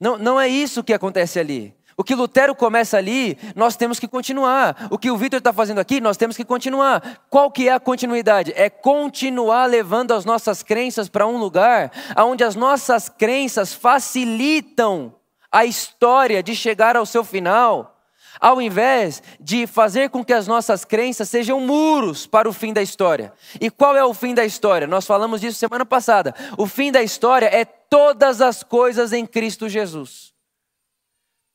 Não, 0.00 0.16
não 0.16 0.40
é 0.40 0.48
isso 0.48 0.82
que 0.82 0.92
acontece 0.92 1.38
ali. 1.38 1.76
O 1.96 2.02
que 2.02 2.14
Lutero 2.14 2.54
começa 2.54 2.96
ali, 2.96 3.38
nós 3.54 3.76
temos 3.76 4.00
que 4.00 4.08
continuar. 4.08 4.88
O 4.90 4.98
que 4.98 5.10
o 5.10 5.16
Vitor 5.16 5.38
está 5.38 5.52
fazendo 5.52 5.78
aqui, 5.78 6.00
nós 6.00 6.16
temos 6.16 6.36
que 6.36 6.44
continuar. 6.44 7.22
Qual 7.28 7.50
que 7.50 7.68
é 7.68 7.72
a 7.72 7.80
continuidade? 7.80 8.52
É 8.56 8.70
continuar 8.70 9.66
levando 9.66 10.12
as 10.12 10.24
nossas 10.24 10.62
crenças 10.62 11.08
para 11.08 11.26
um 11.26 11.36
lugar 11.36 11.92
onde 12.16 12.42
as 12.42 12.56
nossas 12.56 13.08
crenças 13.08 13.74
facilitam 13.74 15.14
a 15.50 15.66
história 15.66 16.42
de 16.42 16.56
chegar 16.56 16.96
ao 16.96 17.04
seu 17.04 17.22
final, 17.22 17.91
ao 18.40 18.60
invés 18.60 19.22
de 19.40 19.66
fazer 19.66 20.10
com 20.10 20.24
que 20.24 20.32
as 20.32 20.46
nossas 20.46 20.84
crenças 20.84 21.28
sejam 21.28 21.60
muros 21.60 22.26
para 22.26 22.48
o 22.48 22.52
fim 22.52 22.72
da 22.72 22.82
história. 22.82 23.32
E 23.60 23.70
qual 23.70 23.96
é 23.96 24.04
o 24.04 24.14
fim 24.14 24.34
da 24.34 24.44
história? 24.44 24.86
Nós 24.86 25.06
falamos 25.06 25.40
disso 25.40 25.58
semana 25.58 25.84
passada. 25.84 26.34
O 26.56 26.66
fim 26.66 26.92
da 26.92 27.02
história 27.02 27.46
é 27.46 27.64
todas 27.64 28.40
as 28.40 28.62
coisas 28.62 29.12
em 29.12 29.26
Cristo 29.26 29.68
Jesus 29.68 30.32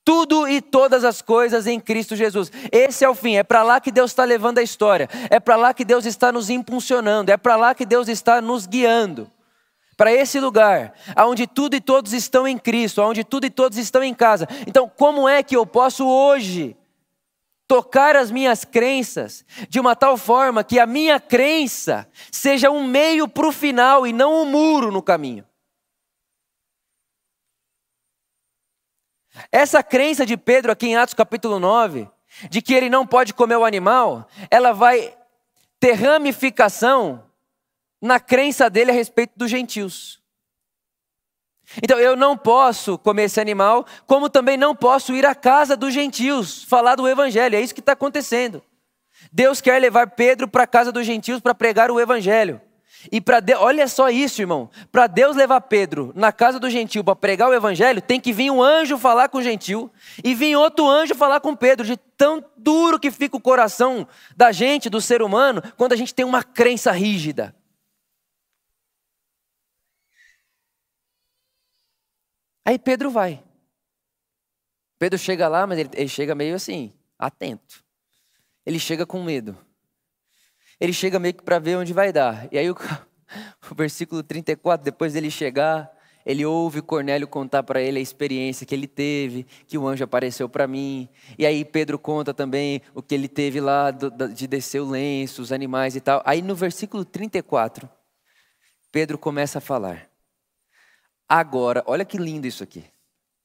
tudo 0.07 0.47
e 0.47 0.61
todas 0.61 1.03
as 1.03 1.21
coisas 1.21 1.67
em 1.67 1.81
Cristo 1.81 2.15
Jesus. 2.15 2.49
Esse 2.71 3.03
é 3.03 3.09
o 3.09 3.13
fim, 3.13 3.35
é 3.35 3.43
para 3.43 3.61
lá 3.61 3.81
que 3.81 3.91
Deus 3.91 4.11
está 4.11 4.23
levando 4.23 4.57
a 4.57 4.63
história, 4.63 5.09
é 5.29 5.37
para 5.37 5.57
lá 5.57 5.73
que 5.73 5.83
Deus 5.83 6.05
está 6.05 6.31
nos 6.31 6.49
impulsionando, 6.49 7.29
é 7.29 7.35
para 7.35 7.57
lá 7.57 7.75
que 7.75 7.85
Deus 7.85 8.07
está 8.07 8.39
nos 8.39 8.65
guiando. 8.65 9.29
Para 9.97 10.13
esse 10.13 10.39
lugar, 10.39 10.93
onde 11.25 11.47
tudo 11.47 11.75
e 11.75 11.81
todos 11.81 12.13
estão 12.13 12.47
em 12.47 12.55
Cristo, 12.55 13.01
onde 13.01 13.23
tudo 13.23 13.47
e 13.47 13.49
todos 13.49 13.79
estão 13.79 14.03
em 14.03 14.13
casa. 14.13 14.47
Então, 14.67 14.88
como 14.88 15.27
é 15.27 15.41
que 15.41 15.57
eu 15.57 15.65
posso 15.65 16.07
hoje 16.07 16.77
tocar 17.67 18.15
as 18.15 18.29
minhas 18.29 18.63
crenças 18.63 19.43
de 19.67 19.79
uma 19.79 19.95
tal 19.95 20.15
forma 20.15 20.63
que 20.63 20.79
a 20.79 20.86
minha 20.86 21.19
crença 21.19 22.07
seja 22.31 22.69
um 22.69 22.88
meio 22.88 23.27
para 23.27 23.47
o 23.47 23.51
final 23.51 24.05
e 24.05 24.13
não 24.13 24.43
um 24.43 24.45
muro 24.45 24.91
no 24.91 25.01
caminho? 25.01 25.43
Essa 29.51 29.81
crença 29.81 30.27
de 30.27 30.38
Pedro 30.38 30.71
aqui 30.71 30.88
em 30.88 30.95
Atos 30.95 31.15
capítulo 31.15 31.60
9, 31.60 32.07
de 32.51 32.62
que 32.62 32.73
ele 32.73 32.89
não 32.89 33.05
pode 33.05 33.33
comer 33.33 33.55
o 33.55 33.65
animal, 33.65 34.27
ela 34.51 34.73
vai 34.73 35.15
ter 35.79 35.93
ramificação 35.93 37.26
na 38.01 38.19
crença 38.19 38.69
dele 38.69 38.91
a 38.91 38.93
respeito 38.93 39.33
dos 39.36 39.49
gentios. 39.49 40.21
Então 41.83 41.99
eu 41.99 42.15
não 42.15 42.38
posso 42.38 42.97
comer 42.97 43.23
esse 43.23 43.41
animal, 43.41 43.86
como 44.05 44.29
também 44.29 44.57
não 44.57 44.75
posso 44.75 45.13
ir 45.13 45.25
à 45.25 45.36
casa 45.36 45.75
dos 45.75 45.93
gentios 45.93 46.63
falar 46.63 46.95
do 46.95 47.07
evangelho. 47.07 47.55
É 47.55 47.62
isso 47.62 47.73
que 47.73 47.81
está 47.81 47.91
acontecendo. 47.91 48.63
Deus 49.31 49.60
quer 49.60 49.79
levar 49.81 50.07
Pedro 50.12 50.47
para 50.47 50.63
a 50.63 50.67
casa 50.67 50.91
dos 50.91 51.05
gentios 51.05 51.41
para 51.41 51.53
pregar 51.53 51.91
o 51.91 51.99
evangelho. 51.99 52.62
E 53.12 53.21
para 53.21 53.39
Deus, 53.39 53.62
olha 53.62 53.88
só 53.88 54.10
isso, 54.10 54.41
irmão. 54.41 54.69
Para 54.91 55.07
Deus 55.07 55.36
levar 55.36 55.62
Pedro 55.62 56.12
na 56.15 56.31
casa 56.31 56.60
do 56.60 56.69
gentil 56.69 57.03
para 57.03 57.15
pregar 57.15 57.49
o 57.49 57.53
evangelho, 57.53 58.01
tem 58.01 58.19
que 58.19 58.33
vir 58.33 58.49
um 58.49 58.62
anjo 58.62 58.97
falar 58.97 59.29
com 59.29 59.38
o 59.38 59.43
gentil 59.43 59.91
e 60.23 60.33
vir 60.33 60.55
outro 60.55 60.88
anjo 60.88 61.13
falar 61.13 61.39
com 61.39 61.55
Pedro, 61.55 61.86
de 61.86 61.95
tão 62.17 62.43
duro 62.57 62.99
que 62.99 63.12
fica 63.12 63.38
o 63.38 63.41
coração 63.41 64.07
da 64.36 64.51
gente, 64.51 64.89
do 64.89 64.99
ser 64.99 65.21
humano, 65.21 65.62
quando 65.77 65.93
a 65.93 65.95
gente 65.95 66.13
tem 66.13 66.25
uma 66.25 66.43
crença 66.43 66.91
rígida. 66.91 67.55
Aí 72.67 72.77
Pedro 72.77 73.10
vai. 73.10 73.41
Pedro 74.99 75.17
chega 75.17 75.47
lá, 75.47 75.65
mas 75.65 75.80
ele, 75.80 75.89
ele 75.93 76.10
chega 76.10 76.36
meio 76.36 76.56
assim, 76.56 76.93
atento. 77.17 77.84
Ele 78.65 78.80
chega 78.80 79.06
com 79.06 79.23
medo 79.23 79.58
ele 80.80 80.93
chega 80.93 81.19
meio 81.19 81.34
que 81.34 81.43
para 81.43 81.60
ver 81.60 81.77
onde 81.77 81.93
vai 81.93 82.13
dar. 82.13 82.47
E 82.51 82.58
aí 82.58 82.69
o, 82.69 82.75
o 83.71 83.75
versículo 83.75 84.23
34, 84.23 84.84
depois 84.84 85.13
dele 85.13 85.32
chegar, 85.32 85.91
ele 86.25 86.45
ouve 86.45 86.82
Cornélio 86.82 87.27
contar 87.27 87.63
para 87.63 87.82
ele 87.82 87.99
a 87.99 88.01
experiência 88.01 88.65
que 88.65 88.75
ele 88.75 88.88
teve, 88.88 89.45
que 89.65 89.77
o 89.77 89.88
anjo 89.88 90.03
apareceu 90.03 90.47
para 90.47 90.67
mim. 90.67 91.10
E 91.38 91.45
aí 91.45 91.65
Pedro 91.65 91.97
conta 91.97 92.34
também 92.34 92.82
o 92.93 93.01
que 93.01 93.15
ele 93.15 93.27
teve 93.27 93.60
lá 93.60 93.91
de 93.91 94.47
descer 94.47 94.82
o 94.82 94.89
lenço, 94.89 95.41
os 95.41 95.51
animais 95.51 95.95
e 95.95 96.01
tal. 96.01 96.21
Aí 96.25 96.41
no 96.41 96.56
versículo 96.56 97.03
34, 97.03 97.89
Pedro 98.91 99.17
começa 99.17 99.58
a 99.58 99.62
falar. 99.62 100.06
Agora, 101.27 101.83
olha 101.85 102.05
que 102.05 102.17
lindo 102.17 102.47
isso 102.47 102.63
aqui. 102.63 102.85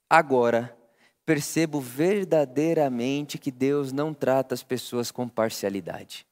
Agora 0.08 0.76
percebo 1.24 1.80
verdadeiramente 1.80 3.38
que 3.38 3.50
Deus 3.50 3.92
não 3.92 4.12
trata 4.12 4.54
as 4.54 4.62
pessoas 4.62 5.10
com 5.10 5.28
parcialidade. 5.28 6.26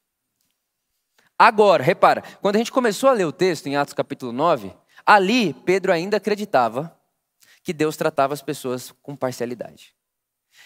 Agora, 1.37 1.81
repara, 1.81 2.21
quando 2.41 2.55
a 2.55 2.59
gente 2.59 2.71
começou 2.71 3.09
a 3.09 3.13
ler 3.13 3.25
o 3.25 3.31
texto 3.31 3.67
em 3.67 3.75
Atos 3.75 3.93
capítulo 3.93 4.31
9, 4.31 4.73
ali 5.05 5.53
Pedro 5.53 5.91
ainda 5.91 6.17
acreditava 6.17 6.95
que 7.63 7.73
Deus 7.73 7.97
tratava 7.97 8.33
as 8.33 8.41
pessoas 8.41 8.93
com 9.01 9.15
parcialidade. 9.15 9.95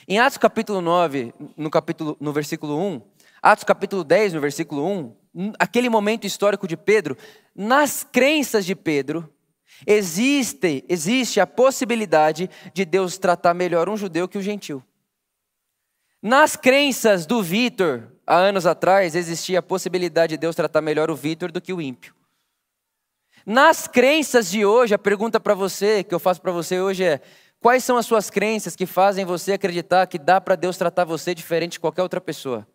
Em 0.08 0.20
Atos 0.20 0.38
capítulo 0.38 0.82
9, 0.82 1.34
no, 1.56 1.70
capítulo, 1.70 2.18
no 2.20 2.34
versículo 2.34 2.78
1, 2.78 3.02
Atos 3.42 3.64
capítulo 3.64 4.04
10, 4.04 4.34
no 4.34 4.42
versículo 4.42 4.86
1, 5.34 5.54
aquele 5.60 5.90
momento 5.90 6.28
histórico 6.28 6.68
de 6.68 6.76
Pedro, 6.76 7.18
nas 7.56 8.04
crenças 8.04 8.66
de 8.66 8.76
Pedro, 8.76 9.34
existe, 9.86 10.84
existe 10.88 11.40
a 11.40 11.48
possibilidade 11.48 12.50
de 12.74 12.86
Deus 12.86 13.18
tratar 13.18 13.54
melhor 13.54 13.90
um 13.90 13.98
judeu 13.98 14.28
que 14.28 14.38
o 14.38 14.40
um 14.40 14.44
gentil. 14.44 14.84
Nas 16.22 16.56
crenças 16.56 17.26
do 17.26 17.44
Vitor, 17.44 18.12
há 18.26 18.36
anos 18.36 18.66
atrás, 18.66 19.16
existia 19.16 19.60
a 19.60 19.64
possibilidade 19.64 20.32
de 20.32 20.38
Deus 20.38 20.56
tratar 20.56 20.82
melhor 20.82 21.12
o 21.12 21.16
Vitor 21.16 21.52
do 21.52 21.62
que 21.62 21.74
o 21.74 21.82
ímpio. 21.82 22.16
Nas 23.46 23.88
crenças 23.88 24.50
de 24.50 24.66
hoje, 24.66 24.96
a 24.96 24.98
pergunta 24.98 25.40
para 25.40 25.54
você, 25.54 26.04
que 26.04 26.16
eu 26.16 26.20
faço 26.20 26.42
para 26.42 26.52
você 26.52 26.80
hoje 26.80 27.04
é: 27.04 27.22
quais 27.62 27.84
são 27.84 27.96
as 27.96 28.08
suas 28.08 28.32
crenças 28.32 28.76
que 28.76 28.88
fazem 28.88 29.24
você 29.24 29.54
acreditar 29.54 30.08
que 30.08 30.18
dá 30.18 30.42
para 30.42 30.56
Deus 30.56 30.78
tratar 30.78 31.06
você 31.06 31.36
diferente 31.36 31.74
de 31.74 31.80
qualquer 31.80 32.02
outra 32.02 32.20
pessoa? 32.20 32.68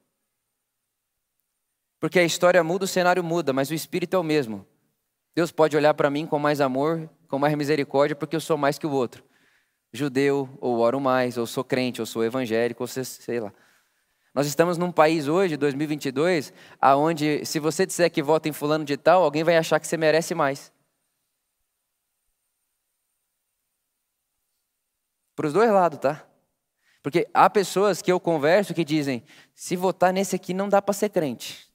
Porque 1.99 2.21
a 2.21 2.25
história 2.25 2.63
muda, 2.63 2.85
o 2.85 2.89
cenário 2.89 3.25
muda, 3.25 3.53
mas 3.53 3.69
o 3.69 3.75
espírito 3.75 4.15
é 4.15 4.19
o 4.19 4.23
mesmo. 4.23 4.65
Deus 5.35 5.53
pode 5.53 5.77
olhar 5.77 5.95
para 5.95 6.11
mim 6.11 6.27
com 6.27 6.39
mais 6.39 6.61
amor, 6.61 7.09
com 7.29 7.39
mais 7.39 7.55
misericórdia, 7.55 8.17
porque 8.17 8.35
eu 8.35 8.41
sou 8.41 8.57
mais 8.57 8.79
que 8.79 8.87
o 8.87 8.91
outro. 8.91 9.25
Judeu, 9.93 10.49
ou 10.61 10.79
oro 10.79 11.01
mais, 11.01 11.37
ou 11.37 11.47
sou 11.47 11.65
crente, 11.65 12.01
ou 12.01 12.07
sou 12.07 12.25
evangélico, 12.25 12.83
ou 12.83 12.87
sei 12.87 13.41
lá. 13.41 13.53
Nós 14.33 14.47
estamos 14.47 14.79
num 14.79 14.93
país 14.93 15.27
hoje, 15.27 15.57
2022, 15.57 16.53
aonde 16.81 17.45
se 17.45 17.59
você 17.59 17.85
disser 17.85 18.11
que 18.11 18.23
vota 18.23 18.49
em 18.49 18.53
fulano 18.53 18.85
de 18.85 18.97
tal, 18.97 19.23
alguém 19.23 19.43
vai 19.43 19.57
achar 19.57 19.81
que 19.81 19.87
você 19.87 19.97
merece 19.97 20.35
mais. 20.35 20.73
Para 25.35 25.47
os 25.47 25.53
dois 25.53 25.71
lados, 25.71 25.99
tá? 25.99 26.27
Porque 27.03 27.27
há 27.33 27.49
pessoas 27.49 28.03
que 28.03 28.13
eu 28.13 28.21
converso 28.21 28.75
que 28.75 28.85
dizem: 28.85 29.25
se 29.55 29.75
votar 29.75 30.13
nesse 30.13 30.37
aqui 30.37 30.53
não 30.53 30.69
dá 30.69 30.83
para 30.83 30.93
ser 30.93 31.09
crente. 31.09 31.70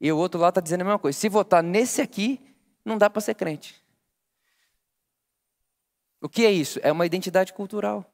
E 0.00 0.12
o 0.12 0.16
outro 0.16 0.40
lado 0.40 0.52
está 0.52 0.60
dizendo 0.60 0.82
a 0.82 0.84
mesma 0.84 0.98
coisa: 0.98 1.18
se 1.18 1.28
votar 1.28 1.62
nesse 1.62 2.00
aqui, 2.00 2.40
não 2.84 2.96
dá 2.96 3.10
para 3.10 3.20
ser 3.20 3.34
crente. 3.34 3.82
O 6.20 6.28
que 6.28 6.44
é 6.44 6.50
isso? 6.50 6.80
É 6.82 6.90
uma 6.90 7.06
identidade 7.06 7.52
cultural. 7.52 8.04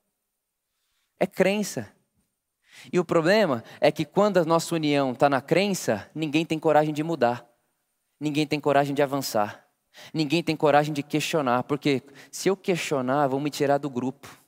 É 1.18 1.26
crença. 1.26 1.90
E 2.92 2.98
o 2.98 3.04
problema 3.04 3.62
é 3.80 3.90
que 3.90 4.04
quando 4.04 4.38
a 4.38 4.44
nossa 4.44 4.74
união 4.74 5.12
está 5.12 5.28
na 5.28 5.40
crença, 5.40 6.10
ninguém 6.14 6.44
tem 6.44 6.58
coragem 6.58 6.92
de 6.92 7.02
mudar. 7.02 7.46
ninguém 8.20 8.46
tem 8.46 8.60
coragem 8.60 8.94
de 8.94 9.02
avançar. 9.02 9.64
Ninguém 10.12 10.42
tem 10.42 10.56
coragem 10.56 10.92
de 10.92 11.02
questionar, 11.02 11.62
porque 11.64 12.02
se 12.30 12.48
eu 12.48 12.56
questionar, 12.56 13.28
vão 13.28 13.38
me 13.38 13.50
tirar 13.50 13.78
do 13.78 13.88
grupo. 13.88 14.43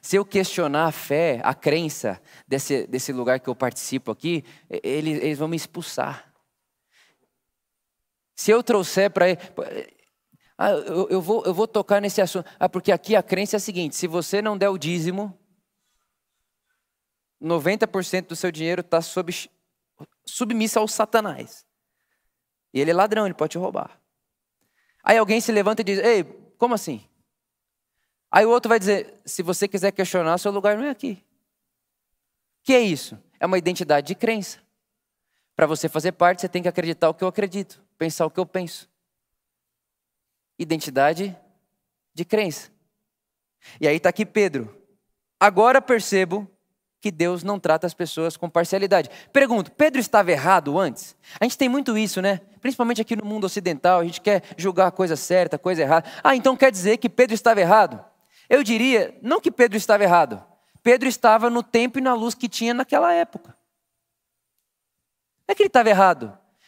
Se 0.00 0.16
eu 0.16 0.24
questionar 0.24 0.86
a 0.86 0.92
fé, 0.92 1.40
a 1.42 1.54
crença 1.54 2.20
desse, 2.46 2.86
desse 2.86 3.12
lugar 3.12 3.40
que 3.40 3.48
eu 3.48 3.54
participo 3.54 4.10
aqui, 4.10 4.44
eles, 4.82 5.22
eles 5.22 5.38
vão 5.38 5.48
me 5.48 5.56
expulsar. 5.56 6.32
Se 8.34 8.50
eu 8.50 8.62
trouxer 8.62 9.10
para. 9.10 9.26
Ah, 10.56 10.70
eu, 10.70 11.08
eu, 11.08 11.20
vou, 11.20 11.44
eu 11.44 11.54
vou 11.54 11.66
tocar 11.66 12.00
nesse 12.00 12.20
assunto. 12.20 12.48
Ah, 12.58 12.68
porque 12.68 12.92
aqui 12.92 13.14
a 13.14 13.22
crença 13.22 13.56
é 13.56 13.58
a 13.58 13.60
seguinte: 13.60 13.96
se 13.96 14.06
você 14.06 14.42
não 14.42 14.58
der 14.58 14.68
o 14.68 14.78
dízimo, 14.78 15.38
90% 17.42 18.26
do 18.26 18.36
seu 18.36 18.50
dinheiro 18.50 18.80
está 18.80 19.00
sob, 19.00 19.32
submisso 20.24 20.78
ao 20.78 20.88
Satanás. 20.88 21.66
E 22.72 22.80
ele 22.80 22.90
é 22.90 22.94
ladrão, 22.94 23.26
ele 23.26 23.34
pode 23.34 23.52
te 23.52 23.58
roubar. 23.58 24.00
Aí 25.02 25.18
alguém 25.18 25.40
se 25.40 25.52
levanta 25.52 25.82
e 25.82 25.84
diz: 25.84 25.98
Ei, 25.98 26.24
como 26.58 26.74
assim? 26.74 27.06
Aí 28.34 28.44
o 28.44 28.50
outro 28.50 28.68
vai 28.68 28.80
dizer: 28.80 29.14
Se 29.24 29.44
você 29.44 29.68
quiser 29.68 29.92
questionar, 29.92 30.36
seu 30.38 30.50
lugar 30.50 30.76
não 30.76 30.84
é 30.84 30.90
aqui. 30.90 31.22
O 32.60 32.64
que 32.64 32.74
é 32.74 32.80
isso? 32.80 33.16
É 33.38 33.46
uma 33.46 33.56
identidade 33.56 34.08
de 34.08 34.14
crença. 34.16 34.58
Para 35.54 35.68
você 35.68 35.88
fazer 35.88 36.10
parte, 36.10 36.40
você 36.40 36.48
tem 36.48 36.60
que 36.60 36.68
acreditar 36.68 37.08
o 37.08 37.14
que 37.14 37.22
eu 37.22 37.28
acredito, 37.28 37.80
pensar 37.96 38.26
o 38.26 38.30
que 38.30 38.40
eu 38.40 38.44
penso. 38.44 38.90
Identidade 40.58 41.36
de 42.12 42.24
crença. 42.24 42.72
E 43.80 43.86
aí 43.86 43.98
está 43.98 44.08
aqui 44.08 44.26
Pedro. 44.26 44.82
Agora 45.38 45.80
percebo 45.80 46.50
que 47.00 47.12
Deus 47.12 47.44
não 47.44 47.60
trata 47.60 47.86
as 47.86 47.94
pessoas 47.94 48.36
com 48.36 48.50
parcialidade. 48.50 49.10
Pergunto, 49.32 49.70
Pedro 49.70 50.00
estava 50.00 50.32
errado 50.32 50.76
antes? 50.76 51.14
A 51.38 51.44
gente 51.44 51.56
tem 51.56 51.68
muito 51.68 51.96
isso, 51.96 52.20
né? 52.20 52.40
Principalmente 52.60 53.00
aqui 53.00 53.14
no 53.14 53.24
mundo 53.24 53.44
ocidental, 53.44 54.00
a 54.00 54.04
gente 54.04 54.20
quer 54.20 54.42
julgar 54.56 54.88
a 54.88 54.90
coisa 54.90 55.14
certa, 55.14 55.54
a 55.54 55.58
coisa 55.58 55.82
errada. 55.82 56.10
Ah, 56.24 56.34
então 56.34 56.56
quer 56.56 56.72
dizer 56.72 56.96
que 56.96 57.08
Pedro 57.08 57.34
estava 57.34 57.60
errado? 57.60 58.04
Eu 58.48 58.62
diria, 58.62 59.18
não 59.22 59.40
que 59.40 59.50
Pedro 59.50 59.76
estava 59.76 60.02
errado. 60.02 60.44
Pedro 60.82 61.08
estava 61.08 61.48
no 61.48 61.62
tempo 61.62 61.98
e 61.98 62.02
na 62.02 62.14
luz 62.14 62.34
que 62.34 62.48
tinha 62.48 62.74
naquela 62.74 63.12
época. 63.12 63.56
Não 65.46 65.52
é 65.52 65.54
que 65.54 65.62
ele 65.62 65.68
estava 65.68 65.88
errado. 65.88 66.26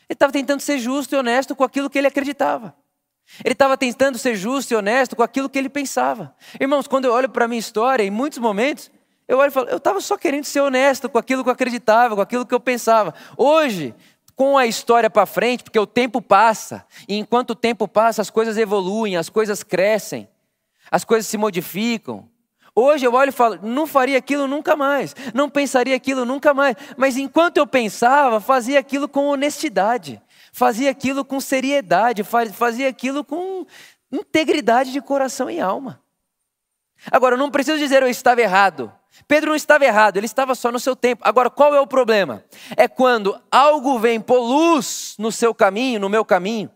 Ele 0.08 0.14
estava 0.14 0.32
tentando 0.32 0.60
ser 0.60 0.78
justo 0.78 1.14
e 1.14 1.18
honesto 1.18 1.54
com 1.54 1.64
aquilo 1.64 1.90
que 1.90 1.98
ele 1.98 2.06
acreditava. 2.06 2.74
Ele 3.44 3.52
estava 3.52 3.76
tentando 3.76 4.18
ser 4.18 4.36
justo 4.36 4.72
e 4.72 4.76
honesto 4.76 5.16
com 5.16 5.22
aquilo 5.22 5.48
que 5.48 5.58
ele 5.58 5.68
pensava. 5.68 6.34
Irmãos, 6.60 6.86
quando 6.86 7.06
eu 7.06 7.12
olho 7.12 7.28
para 7.28 7.44
a 7.44 7.48
minha 7.48 7.58
história, 7.58 8.02
em 8.02 8.10
muitos 8.10 8.38
momentos, 8.38 8.90
eu 9.26 9.38
olho 9.38 9.48
e 9.48 9.52
falo, 9.52 9.68
eu 9.68 9.78
estava 9.78 10.00
só 10.00 10.16
querendo 10.16 10.44
ser 10.44 10.60
honesto 10.60 11.08
com 11.08 11.18
aquilo 11.18 11.42
que 11.42 11.48
eu 11.48 11.52
acreditava, 11.52 12.14
com 12.14 12.20
aquilo 12.20 12.46
que 12.46 12.54
eu 12.54 12.60
pensava. 12.60 13.12
Hoje, 13.36 13.94
com 14.36 14.56
a 14.56 14.66
história 14.66 15.10
para 15.10 15.26
frente, 15.26 15.64
porque 15.64 15.78
o 15.78 15.86
tempo 15.86 16.22
passa, 16.22 16.86
e 17.08 17.16
enquanto 17.16 17.50
o 17.50 17.54
tempo 17.54 17.88
passa, 17.88 18.22
as 18.22 18.30
coisas 18.30 18.56
evoluem, 18.56 19.16
as 19.16 19.28
coisas 19.28 19.62
crescem, 19.62 20.28
as 20.90 21.04
coisas 21.04 21.26
se 21.26 21.36
modificam. 21.36 22.28
Hoje 22.74 23.06
eu 23.06 23.14
olho 23.14 23.30
e 23.30 23.32
falo, 23.32 23.58
não 23.62 23.86
faria 23.86 24.18
aquilo 24.18 24.46
nunca 24.46 24.76
mais, 24.76 25.16
não 25.32 25.48
pensaria 25.48 25.96
aquilo 25.96 26.26
nunca 26.26 26.52
mais. 26.52 26.76
Mas 26.96 27.16
enquanto 27.16 27.56
eu 27.56 27.66
pensava, 27.66 28.38
fazia 28.38 28.78
aquilo 28.78 29.08
com 29.08 29.28
honestidade, 29.28 30.20
fazia 30.52 30.90
aquilo 30.90 31.24
com 31.24 31.40
seriedade, 31.40 32.22
fazia 32.22 32.88
aquilo 32.88 33.24
com 33.24 33.64
integridade 34.12 34.92
de 34.92 35.00
coração 35.00 35.50
e 35.50 35.58
alma. 35.58 36.02
Agora, 37.10 37.36
não 37.36 37.50
preciso 37.50 37.78
dizer 37.78 38.02
eu 38.02 38.08
estava 38.08 38.40
errado. 38.40 38.92
Pedro 39.26 39.48
não 39.48 39.56
estava 39.56 39.84
errado, 39.84 40.18
ele 40.18 40.26
estava 40.26 40.54
só 40.54 40.70
no 40.70 40.78
seu 40.78 40.94
tempo. 40.94 41.22
Agora, 41.24 41.48
qual 41.48 41.74
é 41.74 41.80
o 41.80 41.86
problema? 41.86 42.44
É 42.76 42.86
quando 42.86 43.40
algo 43.50 43.98
vem 43.98 44.20
por 44.20 44.38
luz 44.38 45.14
no 45.18 45.32
seu 45.32 45.54
caminho, 45.54 46.00
no 46.00 46.08
meu 46.08 46.24
caminho. 46.24 46.70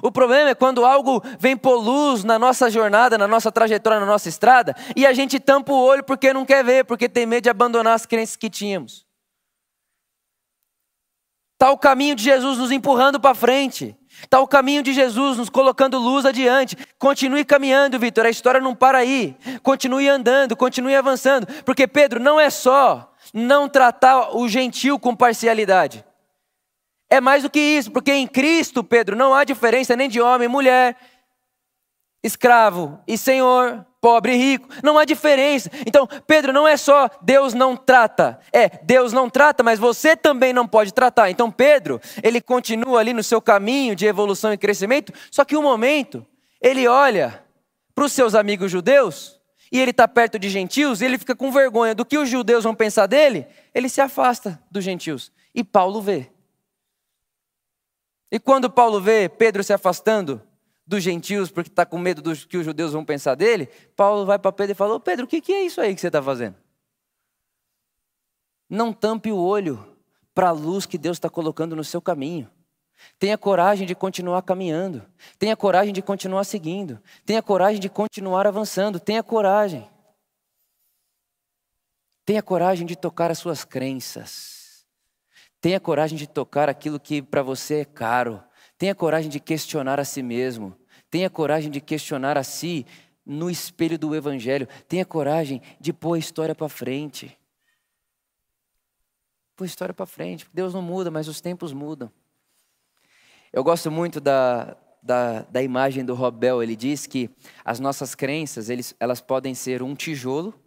O 0.00 0.12
problema 0.12 0.50
é 0.50 0.54
quando 0.54 0.84
algo 0.84 1.22
vem 1.38 1.56
por 1.56 1.76
luz 1.76 2.22
na 2.22 2.38
nossa 2.38 2.70
jornada, 2.70 3.18
na 3.18 3.26
nossa 3.26 3.50
trajetória, 3.50 4.00
na 4.00 4.06
nossa 4.06 4.28
estrada, 4.28 4.74
e 4.94 5.04
a 5.04 5.12
gente 5.12 5.40
tampa 5.40 5.72
o 5.72 5.84
olho 5.84 6.04
porque 6.04 6.32
não 6.32 6.44
quer 6.44 6.64
ver, 6.64 6.84
porque 6.84 7.08
tem 7.08 7.26
medo 7.26 7.42
de 7.42 7.50
abandonar 7.50 7.94
as 7.94 8.06
crenças 8.06 8.36
que 8.36 8.48
tínhamos. 8.48 9.04
Está 11.62 11.70
o 11.70 11.78
caminho 11.78 12.16
de 12.16 12.24
Jesus 12.24 12.58
nos 12.58 12.72
empurrando 12.72 13.20
para 13.20 13.36
frente. 13.36 13.96
Está 14.20 14.40
o 14.40 14.48
caminho 14.48 14.82
de 14.82 14.92
Jesus 14.92 15.38
nos 15.38 15.48
colocando 15.48 15.96
luz 15.96 16.26
adiante. 16.26 16.76
Continue 16.98 17.44
caminhando, 17.44 18.00
Vitor. 18.00 18.26
A 18.26 18.30
história 18.30 18.60
não 18.60 18.74
para 18.74 18.98
aí. 18.98 19.36
Continue 19.62 20.08
andando, 20.08 20.56
continue 20.56 20.96
avançando. 20.96 21.46
Porque 21.64 21.86
Pedro 21.86 22.18
não 22.18 22.40
é 22.40 22.50
só 22.50 23.14
não 23.32 23.68
tratar 23.68 24.36
o 24.36 24.48
gentil 24.48 24.98
com 24.98 25.14
parcialidade. 25.14 26.04
É 27.12 27.20
mais 27.20 27.42
do 27.42 27.50
que 27.50 27.60
isso, 27.60 27.90
porque 27.90 28.10
em 28.10 28.26
Cristo, 28.26 28.82
Pedro, 28.82 29.14
não 29.14 29.34
há 29.34 29.44
diferença 29.44 29.94
nem 29.94 30.08
de 30.08 30.18
homem, 30.18 30.48
mulher, 30.48 30.96
escravo 32.22 32.98
e 33.06 33.18
senhor, 33.18 33.84
pobre 34.00 34.32
e 34.32 34.36
rico. 34.38 34.66
Não 34.82 34.96
há 34.96 35.04
diferença. 35.04 35.70
Então, 35.86 36.08
Pedro, 36.26 36.54
não 36.54 36.66
é 36.66 36.74
só 36.74 37.10
Deus 37.20 37.52
não 37.52 37.76
trata. 37.76 38.40
É, 38.50 38.66
Deus 38.82 39.12
não 39.12 39.28
trata, 39.28 39.62
mas 39.62 39.78
você 39.78 40.16
também 40.16 40.54
não 40.54 40.66
pode 40.66 40.94
tratar. 40.94 41.28
Então, 41.28 41.50
Pedro, 41.50 42.00
ele 42.22 42.40
continua 42.40 43.00
ali 43.00 43.12
no 43.12 43.22
seu 43.22 43.42
caminho 43.42 43.94
de 43.94 44.06
evolução 44.06 44.50
e 44.50 44.56
crescimento, 44.56 45.12
só 45.30 45.44
que 45.44 45.54
um 45.54 45.62
momento, 45.62 46.24
ele 46.62 46.88
olha 46.88 47.44
para 47.94 48.06
os 48.06 48.12
seus 48.12 48.34
amigos 48.34 48.70
judeus, 48.70 49.38
e 49.70 49.78
ele 49.78 49.90
está 49.90 50.08
perto 50.08 50.38
de 50.38 50.48
gentios, 50.48 51.02
e 51.02 51.04
ele 51.04 51.18
fica 51.18 51.36
com 51.36 51.52
vergonha 51.52 51.94
do 51.94 52.06
que 52.06 52.16
os 52.16 52.30
judeus 52.30 52.64
vão 52.64 52.74
pensar 52.74 53.06
dele, 53.06 53.46
ele 53.74 53.90
se 53.90 54.00
afasta 54.00 54.58
dos 54.70 54.82
gentios. 54.82 55.30
E 55.54 55.62
Paulo 55.62 56.00
vê. 56.00 56.32
E 58.32 58.40
quando 58.40 58.70
Paulo 58.70 58.98
vê 58.98 59.28
Pedro 59.28 59.62
se 59.62 59.74
afastando, 59.74 60.40
dos 60.86 61.02
gentios 61.02 61.50
porque 61.50 61.70
está 61.70 61.84
com 61.84 61.98
medo 61.98 62.22
do 62.22 62.34
que 62.34 62.56
os 62.56 62.64
judeus 62.64 62.92
vão 62.92 63.04
pensar 63.04 63.34
dele, 63.34 63.68
Paulo 63.94 64.24
vai 64.24 64.38
para 64.38 64.50
Pedro 64.50 64.72
e 64.72 64.74
fala: 64.74 64.98
Pedro, 64.98 65.26
o 65.26 65.28
que, 65.28 65.40
que 65.40 65.52
é 65.52 65.64
isso 65.64 65.82
aí 65.82 65.94
que 65.94 66.00
você 66.00 66.06
está 66.06 66.22
fazendo? 66.22 66.56
Não 68.68 68.90
tampe 68.90 69.30
o 69.30 69.36
olho 69.36 69.86
para 70.34 70.48
a 70.48 70.52
luz 70.52 70.86
que 70.86 70.96
Deus 70.96 71.18
está 71.18 71.28
colocando 71.28 71.76
no 71.76 71.84
seu 71.84 72.00
caminho. 72.00 72.50
Tenha 73.18 73.36
coragem 73.36 73.86
de 73.86 73.94
continuar 73.94 74.40
caminhando. 74.42 75.04
Tenha 75.38 75.54
coragem 75.54 75.92
de 75.92 76.00
continuar 76.00 76.44
seguindo. 76.44 77.02
Tenha 77.26 77.42
coragem 77.42 77.80
de 77.80 77.90
continuar 77.90 78.46
avançando. 78.46 78.98
Tenha 78.98 79.22
coragem. 79.22 79.86
Tenha 82.24 82.42
coragem 82.42 82.86
de 82.86 82.96
tocar 82.96 83.30
as 83.30 83.38
suas 83.38 83.64
crenças. 83.64 84.61
Tenha 85.62 85.78
coragem 85.78 86.18
de 86.18 86.26
tocar 86.26 86.68
aquilo 86.68 86.98
que 86.98 87.22
para 87.22 87.40
você 87.40 87.82
é 87.82 87.84
caro. 87.84 88.42
Tenha 88.76 88.96
coragem 88.96 89.30
de 89.30 89.38
questionar 89.38 90.00
a 90.00 90.04
si 90.04 90.20
mesmo. 90.20 90.76
Tenha 91.08 91.30
coragem 91.30 91.70
de 91.70 91.80
questionar 91.80 92.36
a 92.36 92.42
si 92.42 92.84
no 93.24 93.48
espelho 93.48 93.96
do 93.96 94.12
Evangelho. 94.12 94.66
Tenha 94.88 95.06
coragem 95.06 95.62
de 95.78 95.92
pôr 95.92 96.14
a 96.14 96.18
história 96.18 96.52
para 96.52 96.68
frente. 96.68 97.38
Pôr 99.54 99.62
a 99.62 99.66
história 99.68 99.94
para 99.94 100.04
frente. 100.04 100.48
Deus 100.52 100.74
não 100.74 100.82
muda, 100.82 101.12
mas 101.12 101.28
os 101.28 101.40
tempos 101.40 101.72
mudam. 101.72 102.10
Eu 103.52 103.62
gosto 103.62 103.88
muito 103.88 104.20
da, 104.20 104.76
da, 105.00 105.42
da 105.42 105.62
imagem 105.62 106.04
do 106.04 106.16
Robel. 106.16 106.60
Ele 106.60 106.74
diz 106.74 107.06
que 107.06 107.30
as 107.64 107.78
nossas 107.78 108.16
crenças 108.16 108.68
eles, 108.68 108.96
elas 108.98 109.20
podem 109.20 109.54
ser 109.54 109.80
um 109.80 109.94
tijolo 109.94 110.60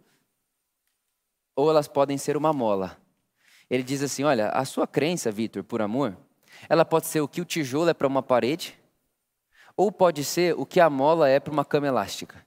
ou 1.54 1.68
elas 1.68 1.86
podem 1.86 2.16
ser 2.16 2.34
uma 2.34 2.50
mola. 2.50 2.96
Ele 3.70 3.82
diz 3.82 4.02
assim: 4.02 4.24
Olha, 4.24 4.48
a 4.50 4.64
sua 4.64 4.86
crença, 4.86 5.30
Vitor, 5.30 5.64
por 5.64 5.82
amor, 5.82 6.16
ela 6.68 6.84
pode 6.84 7.06
ser 7.06 7.20
o 7.20 7.28
que 7.28 7.40
o 7.40 7.44
tijolo 7.44 7.88
é 7.88 7.94
para 7.94 8.06
uma 8.06 8.22
parede, 8.22 8.78
ou 9.76 9.92
pode 9.92 10.24
ser 10.24 10.54
o 10.58 10.64
que 10.64 10.80
a 10.80 10.88
mola 10.88 11.28
é 11.28 11.38
para 11.38 11.52
uma 11.52 11.64
cama 11.64 11.86
elástica. 11.86 12.46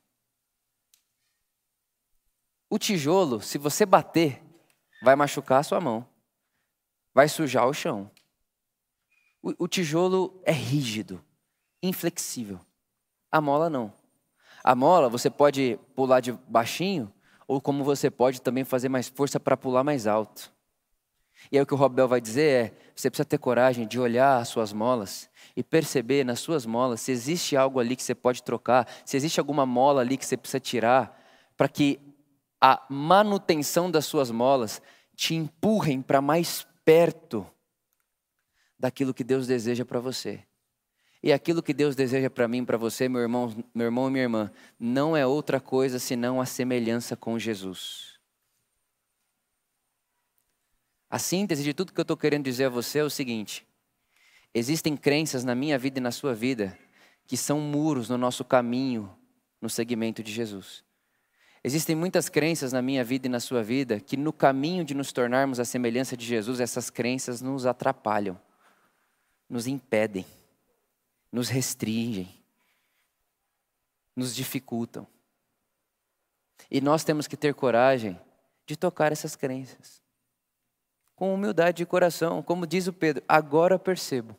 O 2.69 2.77
tijolo, 2.77 3.41
se 3.41 3.57
você 3.57 3.85
bater, 3.85 4.41
vai 5.01 5.15
machucar 5.15 5.59
a 5.59 5.63
sua 5.63 5.81
mão, 5.81 6.07
vai 7.13 7.27
sujar 7.27 7.67
o 7.67 7.73
chão. 7.73 8.09
O, 9.41 9.63
o 9.63 9.67
tijolo 9.67 10.41
é 10.43 10.51
rígido, 10.51 11.23
inflexível. 11.81 12.59
A 13.31 13.39
mola 13.39 13.69
não. 13.69 13.93
A 14.63 14.75
mola 14.75 15.09
você 15.09 15.29
pode 15.29 15.79
pular 15.95 16.19
de 16.19 16.31
baixinho, 16.31 17.11
ou 17.47 17.59
como 17.59 17.83
você 17.83 18.11
pode 18.11 18.41
também 18.41 18.63
fazer 18.63 18.89
mais 18.89 19.07
força 19.07 19.39
para 19.39 19.57
pular 19.57 19.83
mais 19.83 20.05
alto. 20.05 20.53
E 21.51 21.57
aí 21.57 21.63
o 21.63 21.65
que 21.65 21.73
o 21.73 21.77
Robel 21.77 22.07
vai 22.07 22.21
dizer 22.21 22.65
é: 22.65 22.73
você 22.95 23.09
precisa 23.09 23.25
ter 23.25 23.37
coragem 23.37 23.87
de 23.87 23.99
olhar 23.99 24.37
as 24.37 24.47
suas 24.49 24.73
molas 24.73 25.29
e 25.55 25.63
perceber 25.63 26.23
nas 26.23 26.39
suas 26.39 26.65
molas 26.65 27.01
se 27.01 27.11
existe 27.11 27.55
algo 27.55 27.79
ali 27.79 27.95
que 27.95 28.03
você 28.03 28.15
pode 28.15 28.43
trocar, 28.43 28.87
se 29.05 29.17
existe 29.17 29.39
alguma 29.39 29.65
mola 29.65 30.01
ali 30.01 30.17
que 30.17 30.25
você 30.25 30.37
precisa 30.37 30.59
tirar, 30.59 31.17
para 31.55 31.67
que 31.67 31.99
a 32.61 32.85
manutenção 32.89 33.89
das 33.89 34.05
suas 34.05 34.29
molas 34.31 34.81
te 35.15 35.33
empurrem 35.33 36.01
para 36.01 36.21
mais 36.21 36.67
perto 36.83 37.45
daquilo 38.77 39.13
que 39.13 39.23
Deus 39.23 39.47
deseja 39.47 39.85
para 39.85 39.99
você. 39.99 40.43
E 41.21 41.33
aquilo 41.33 41.61
que 41.61 41.73
Deus 41.73 41.95
deseja 41.95 42.29
para 42.29 42.47
mim, 42.47 42.63
para 42.63 42.77
você, 42.77 43.09
meu 43.09 43.21
irmão, 43.21 43.53
meu 43.75 43.85
irmão 43.85 44.07
e 44.07 44.11
minha 44.11 44.23
irmã, 44.23 44.51
não 44.79 45.15
é 45.15 45.25
outra 45.25 45.59
coisa 45.59 45.99
senão 45.99 46.39
a 46.39 46.45
semelhança 46.45 47.15
com 47.15 47.37
Jesus. 47.37 48.08
A 51.09 51.17
síntese 51.17 51.63
de 51.63 51.73
tudo 51.73 51.91
que 51.91 51.99
eu 51.99 52.03
estou 52.03 52.17
querendo 52.17 52.43
dizer 52.43 52.65
a 52.65 52.69
você 52.69 52.99
é 52.99 53.03
o 53.03 53.09
seguinte: 53.09 53.65
Existem 54.53 54.95
crenças 54.95 55.43
na 55.43 55.55
minha 55.55 55.77
vida 55.77 55.99
e 55.99 56.01
na 56.01 56.11
sua 56.11 56.33
vida 56.33 56.77
que 57.25 57.37
são 57.37 57.59
muros 57.59 58.09
no 58.09 58.17
nosso 58.17 58.43
caminho 58.43 59.15
no 59.61 59.69
segmento 59.69 60.23
de 60.23 60.31
Jesus. 60.31 60.83
Existem 61.63 61.95
muitas 61.95 62.29
crenças 62.29 62.71
na 62.71 62.81
minha 62.81 63.03
vida 63.03 63.27
e 63.27 63.29
na 63.29 63.39
sua 63.39 63.61
vida 63.61 63.99
que, 63.99 64.15
no 64.15 64.31
caminho 64.31 64.83
de 64.85 64.93
nos 64.93 65.11
tornarmos 65.11 65.59
a 65.59 65.65
semelhança 65.65 66.15
de 66.15 66.25
Jesus, 66.25 66.59
essas 66.59 66.89
crenças 66.89 67.41
nos 67.41 67.65
atrapalham, 67.65 68.39
nos 69.49 69.67
impedem, 69.67 70.25
nos 71.31 71.49
restringem, 71.49 72.33
nos 74.15 74.33
dificultam. 74.33 75.05
E 76.71 76.79
nós 76.79 77.03
temos 77.03 77.27
que 77.27 77.35
ter 77.35 77.53
coragem 77.53 78.19
de 78.65 78.77
tocar 78.77 79.11
essas 79.11 79.35
crenças. 79.35 80.01
Com 81.19 81.33
humildade 81.33 81.79
de 81.79 81.85
coração, 81.85 82.41
como 82.41 82.65
diz 82.65 82.87
o 82.87 82.93
Pedro, 82.93 83.21
agora 83.27 83.77
percebo. 83.77 84.37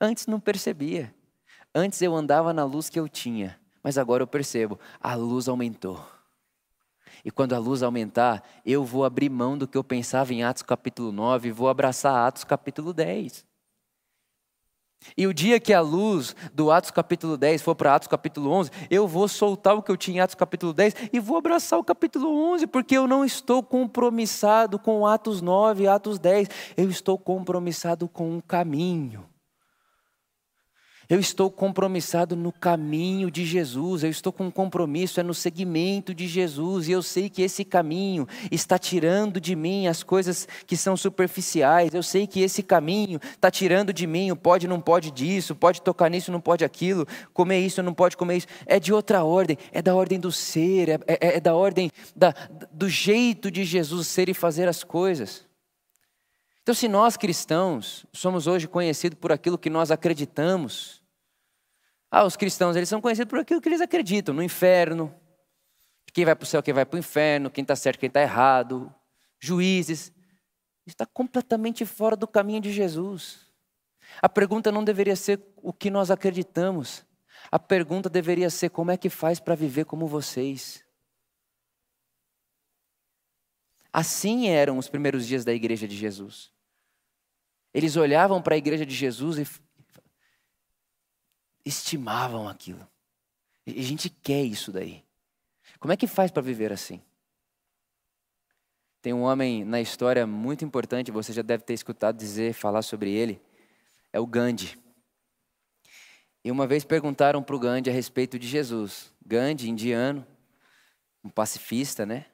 Antes 0.00 0.28
não 0.28 0.38
percebia. 0.38 1.12
Antes 1.74 2.00
eu 2.00 2.14
andava 2.14 2.52
na 2.52 2.62
luz 2.62 2.88
que 2.88 3.00
eu 3.00 3.08
tinha. 3.08 3.58
Mas 3.82 3.98
agora 3.98 4.22
eu 4.22 4.26
percebo, 4.28 4.78
a 5.00 5.16
luz 5.16 5.48
aumentou. 5.48 6.00
E 7.24 7.32
quando 7.32 7.54
a 7.54 7.58
luz 7.58 7.82
aumentar, 7.82 8.48
eu 8.64 8.84
vou 8.84 9.04
abrir 9.04 9.28
mão 9.28 9.58
do 9.58 9.66
que 9.66 9.76
eu 9.76 9.82
pensava 9.82 10.32
em 10.32 10.44
Atos 10.44 10.62
capítulo 10.62 11.10
9 11.10 11.48
e 11.48 11.52
vou 11.52 11.68
abraçar 11.68 12.28
Atos 12.28 12.44
capítulo 12.44 12.92
10. 12.92 13.44
E 15.16 15.26
o 15.26 15.34
dia 15.34 15.60
que 15.60 15.72
a 15.72 15.80
luz 15.80 16.34
do 16.54 16.70
Atos 16.70 16.90
capítulo 16.90 17.36
10 17.36 17.62
for 17.62 17.74
para 17.74 17.94
Atos 17.94 18.08
capítulo 18.08 18.50
11, 18.50 18.70
eu 18.90 19.06
vou 19.06 19.28
soltar 19.28 19.74
o 19.74 19.82
que 19.82 19.90
eu 19.90 19.96
tinha 19.96 20.18
em 20.18 20.20
Atos 20.20 20.34
capítulo 20.34 20.72
10 20.72 20.94
e 21.12 21.20
vou 21.20 21.36
abraçar 21.36 21.78
o 21.78 21.84
capítulo 21.84 22.28
11, 22.52 22.66
porque 22.66 22.96
eu 22.96 23.06
não 23.06 23.24
estou 23.24 23.62
compromissado 23.62 24.78
com 24.78 25.06
Atos 25.06 25.40
9, 25.40 25.86
Atos 25.86 26.18
10, 26.18 26.48
eu 26.76 26.90
estou 26.90 27.18
compromissado 27.18 28.08
com 28.08 28.36
um 28.36 28.40
caminho. 28.40 29.31
Eu 31.12 31.20
estou 31.20 31.50
compromissado 31.50 32.34
no 32.34 32.50
caminho 32.50 33.30
de 33.30 33.44
Jesus, 33.44 34.02
eu 34.02 34.08
estou 34.08 34.32
com 34.32 34.46
um 34.46 34.50
compromisso, 34.50 35.20
é 35.20 35.22
no 35.22 35.34
segmento 35.34 36.14
de 36.14 36.26
Jesus, 36.26 36.88
e 36.88 36.92
eu 36.92 37.02
sei 37.02 37.28
que 37.28 37.42
esse 37.42 37.66
caminho 37.66 38.26
está 38.50 38.78
tirando 38.78 39.38
de 39.38 39.54
mim 39.54 39.86
as 39.86 40.02
coisas 40.02 40.48
que 40.66 40.74
são 40.74 40.96
superficiais, 40.96 41.92
eu 41.92 42.02
sei 42.02 42.26
que 42.26 42.40
esse 42.40 42.62
caminho 42.62 43.20
está 43.22 43.50
tirando 43.50 43.92
de 43.92 44.06
mim 44.06 44.30
o 44.30 44.36
pode, 44.36 44.66
não 44.66 44.80
pode 44.80 45.10
disso, 45.10 45.54
pode 45.54 45.82
tocar 45.82 46.08
nisso, 46.08 46.32
não 46.32 46.40
pode 46.40 46.64
aquilo, 46.64 47.06
comer 47.34 47.58
isso, 47.58 47.82
não 47.82 47.92
pode 47.92 48.16
comer 48.16 48.38
isso, 48.38 48.46
é 48.64 48.80
de 48.80 48.90
outra 48.90 49.22
ordem, 49.22 49.58
é 49.70 49.82
da 49.82 49.94
ordem 49.94 50.18
do 50.18 50.32
ser, 50.32 50.88
é, 50.88 50.98
é, 51.06 51.36
é 51.36 51.40
da 51.40 51.54
ordem 51.54 51.90
da, 52.16 52.34
do 52.72 52.88
jeito 52.88 53.50
de 53.50 53.64
Jesus 53.64 54.08
ser 54.08 54.30
e 54.30 54.34
fazer 54.34 54.66
as 54.66 54.82
coisas. 54.82 55.44
Então, 56.62 56.74
se 56.74 56.88
nós 56.88 57.18
cristãos 57.18 58.06
somos 58.14 58.46
hoje 58.46 58.66
conhecidos 58.66 59.18
por 59.18 59.30
aquilo 59.30 59.58
que 59.58 59.68
nós 59.68 59.90
acreditamos, 59.90 61.01
ah, 62.14 62.26
os 62.26 62.36
cristãos, 62.36 62.76
eles 62.76 62.90
são 62.90 63.00
conhecidos 63.00 63.30
por 63.30 63.38
aquilo 63.38 63.58
que 63.58 63.70
eles 63.70 63.80
acreditam, 63.80 64.34
no 64.34 64.42
inferno. 64.42 65.18
Quem 66.12 66.26
vai 66.26 66.36
para 66.36 66.44
o 66.44 66.46
céu, 66.46 66.62
quem 66.62 66.74
vai 66.74 66.84
para 66.84 66.96
o 66.96 66.98
inferno, 66.98 67.50
quem 67.50 67.62
está 67.62 67.74
certo, 67.74 67.98
quem 67.98 68.08
está 68.08 68.20
errado. 68.20 68.94
Juízes. 69.40 70.12
Está 70.86 71.06
completamente 71.06 71.86
fora 71.86 72.14
do 72.14 72.28
caminho 72.28 72.60
de 72.60 72.70
Jesus. 72.70 73.50
A 74.20 74.28
pergunta 74.28 74.70
não 74.70 74.84
deveria 74.84 75.16
ser 75.16 75.40
o 75.56 75.72
que 75.72 75.88
nós 75.88 76.10
acreditamos. 76.10 77.02
A 77.50 77.58
pergunta 77.58 78.10
deveria 78.10 78.50
ser 78.50 78.68
como 78.68 78.90
é 78.90 78.98
que 78.98 79.08
faz 79.08 79.40
para 79.40 79.54
viver 79.54 79.86
como 79.86 80.06
vocês. 80.06 80.84
Assim 83.90 84.48
eram 84.48 84.76
os 84.76 84.90
primeiros 84.90 85.26
dias 85.26 85.46
da 85.46 85.54
igreja 85.54 85.88
de 85.88 85.96
Jesus. 85.96 86.52
Eles 87.72 87.96
olhavam 87.96 88.42
para 88.42 88.54
a 88.54 88.58
igreja 88.58 88.84
de 88.84 88.94
Jesus 88.94 89.38
e 89.38 89.46
estimavam 91.64 92.48
aquilo. 92.48 92.86
E 93.66 93.78
a 93.78 93.82
gente 93.82 94.08
quer 94.08 94.42
isso 94.42 94.72
daí. 94.72 95.04
Como 95.78 95.92
é 95.92 95.96
que 95.96 96.06
faz 96.06 96.30
para 96.30 96.42
viver 96.42 96.72
assim? 96.72 97.00
Tem 99.00 99.12
um 99.12 99.22
homem 99.22 99.64
na 99.64 99.80
história 99.80 100.26
muito 100.26 100.64
importante, 100.64 101.10
você 101.10 101.32
já 101.32 101.42
deve 101.42 101.64
ter 101.64 101.74
escutado 101.74 102.16
dizer, 102.16 102.52
falar 102.52 102.82
sobre 102.82 103.10
ele, 103.10 103.40
é 104.12 104.20
o 104.20 104.26
Gandhi. 104.26 104.78
E 106.44 106.50
uma 106.50 106.66
vez 106.66 106.84
perguntaram 106.84 107.42
para 107.42 107.56
o 107.56 107.58
Gandhi 107.58 107.90
a 107.90 107.92
respeito 107.92 108.38
de 108.38 108.46
Jesus. 108.46 109.12
Gandhi, 109.24 109.68
indiano, 109.68 110.26
um 111.22 111.28
pacifista, 111.28 112.06
né? 112.06 112.26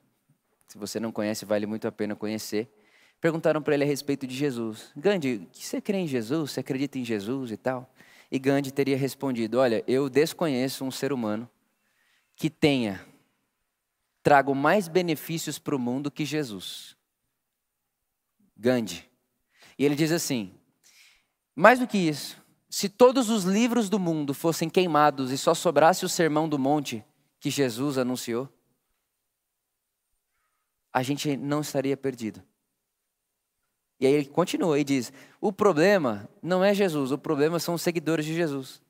Se 0.67 0.77
você 0.77 1.01
não 1.01 1.11
conhece, 1.11 1.45
vale 1.45 1.67
muito 1.67 1.89
a 1.89 1.93
pena 1.93 2.15
conhecer. 2.15 2.71
Perguntaram 3.21 3.63
para 3.63 3.75
ele 3.75 3.85
a 3.85 3.87
respeito 3.87 4.27
de 4.27 4.35
Jesus. 4.35 4.93
Gandhi, 4.97 5.49
você 5.53 5.81
crê 5.81 5.99
em 5.99 6.07
Jesus? 6.07 6.53
Você 6.53 6.61
acredita 6.61 6.99
em 6.99 7.05
Jesus 7.05 7.51
e 7.51 7.57
tal? 7.57 7.91
E 8.31 8.39
Gandhi 8.39 8.71
teria 8.73 8.97
respondido: 8.97 9.59
Olha, 9.59 9.83
eu 9.87 10.09
desconheço 10.09 10.85
um 10.85 10.91
ser 10.91 11.13
humano 11.13 11.49
que 12.37 12.51
tenha 12.51 13.05
trago 14.23 14.55
mais 14.55 14.89
benefícios 14.89 15.59
para 15.59 15.75
o 15.75 15.79
mundo 15.79 16.11
que 16.11 16.25
Jesus. 16.25 16.97
Gandhi. 18.57 19.09
E 19.79 19.85
ele 19.85 19.95
diz 19.95 20.13
assim: 20.13 20.53
mais 21.55 21.81
do 21.81 21.89
que 21.89 21.99
isso, 21.99 22.41
se 22.71 22.89
todos 22.89 23.31
os 23.31 23.43
livros 23.43 23.89
do 23.89 23.99
mundo 23.99 24.33
fossem 24.33 24.71
queimados 24.71 25.33
e 25.33 25.37
só 25.37 25.55
sobrasse 25.55 26.05
o 26.05 26.09
sermão 26.09 26.49
do 26.49 26.57
monte 26.57 27.05
que 27.41 27.51
Jesus 27.51 27.99
anunciou, 27.99 28.49
a 30.93 31.03
gente 31.03 31.37
não 31.37 31.61
estaria 31.61 31.97
perdido. 31.97 32.41
E 34.01 34.07
aí 34.07 34.13
ele 34.13 34.27
continua 34.27 34.79
e 34.79 34.85
diz: 34.85 35.13
o 35.41 35.53
problema 35.53 36.29
não 36.43 36.65
é 36.65 36.73
Jesus, 36.73 37.13
o 37.13 37.19
problema 37.19 37.59
são 37.59 37.75
os 37.75 37.83
seguidores 37.83 38.25
de 38.25 38.35
Jesus. 38.35 38.81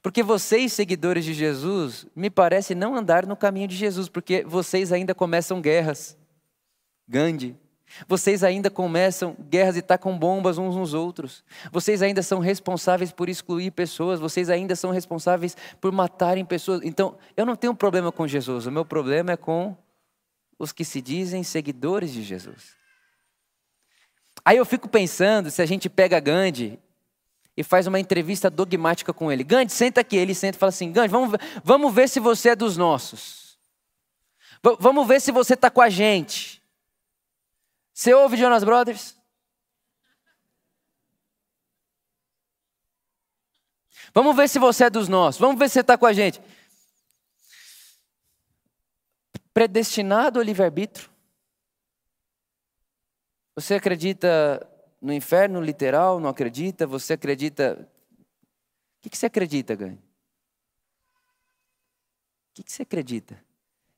Porque 0.00 0.22
vocês, 0.22 0.72
seguidores 0.72 1.24
de 1.24 1.34
Jesus, 1.34 2.06
me 2.14 2.30
parece 2.30 2.74
não 2.74 2.94
andar 2.94 3.26
no 3.26 3.36
caminho 3.36 3.66
de 3.66 3.76
Jesus, 3.76 4.08
porque 4.08 4.44
vocês 4.44 4.92
ainda 4.92 5.14
começam 5.14 5.60
guerras. 5.60 6.16
Gandhi. 7.08 7.56
Vocês 8.06 8.44
ainda 8.44 8.70
começam 8.70 9.34
guerras 9.48 9.76
e 9.76 9.82
tacam 9.82 10.16
bombas 10.16 10.58
uns 10.58 10.76
nos 10.76 10.92
outros. 10.94 11.42
Vocês 11.72 12.02
ainda 12.02 12.22
são 12.22 12.38
responsáveis 12.38 13.10
por 13.10 13.28
excluir 13.28 13.70
pessoas. 13.70 14.20
Vocês 14.20 14.50
ainda 14.50 14.76
são 14.76 14.90
responsáveis 14.90 15.56
por 15.80 15.90
matarem 15.90 16.44
pessoas. 16.44 16.82
Então, 16.84 17.16
eu 17.36 17.46
não 17.46 17.56
tenho 17.56 17.72
um 17.72 17.76
problema 17.76 18.12
com 18.12 18.28
Jesus. 18.28 18.66
O 18.66 18.70
meu 18.70 18.84
problema 18.84 19.32
é 19.32 19.36
com 19.36 19.74
os 20.58 20.70
que 20.70 20.84
se 20.84 21.00
dizem 21.00 21.42
seguidores 21.42 22.12
de 22.12 22.22
Jesus. 22.22 22.77
Aí 24.48 24.56
eu 24.56 24.64
fico 24.64 24.88
pensando 24.88 25.50
se 25.50 25.60
a 25.60 25.66
gente 25.66 25.90
pega 25.90 26.18
Gandhi 26.18 26.80
e 27.54 27.62
faz 27.62 27.86
uma 27.86 28.00
entrevista 28.00 28.48
dogmática 28.48 29.12
com 29.12 29.30
ele. 29.30 29.44
Gandhi, 29.44 29.70
senta 29.70 30.00
aqui. 30.00 30.16
Ele 30.16 30.34
senta 30.34 30.56
e 30.56 30.58
fala 30.58 30.70
assim: 30.70 30.90
Gandhi, 30.90 31.08
vamos, 31.08 31.38
vamos 31.62 31.92
ver 31.92 32.08
se 32.08 32.18
você 32.18 32.48
é 32.48 32.56
dos 32.56 32.74
nossos. 32.74 33.58
V 34.64 34.74
vamos 34.80 35.06
ver 35.06 35.20
se 35.20 35.30
você 35.30 35.52
está 35.52 35.70
com 35.70 35.82
a 35.82 35.90
gente. 35.90 36.62
Você 37.92 38.14
ouve 38.14 38.38
Jonas 38.38 38.64
Brothers? 38.64 39.14
Vamos 44.14 44.34
ver 44.34 44.48
se 44.48 44.58
você 44.58 44.84
é 44.84 44.90
dos 44.90 45.08
nossos. 45.08 45.38
Vamos 45.38 45.58
ver 45.58 45.68
se 45.68 45.74
você 45.74 45.80
está 45.80 45.98
com 45.98 46.06
a 46.06 46.14
gente. 46.14 46.40
Predestinado 49.52 50.38
ao 50.38 50.42
livre-arbítrio. 50.42 51.17
Você 53.58 53.74
acredita 53.74 54.64
no 55.02 55.12
inferno 55.12 55.60
literal? 55.60 56.20
Não 56.20 56.28
acredita? 56.30 56.86
Você 56.86 57.14
acredita. 57.14 57.90
O 58.98 59.10
que, 59.10 59.18
você 59.18 59.26
acredita, 59.26 59.74
Gandhi? 59.74 59.96
O 59.96 60.00
que, 62.54 62.62
que 62.62 62.70
você 62.70 62.82
acredita? 62.82 63.44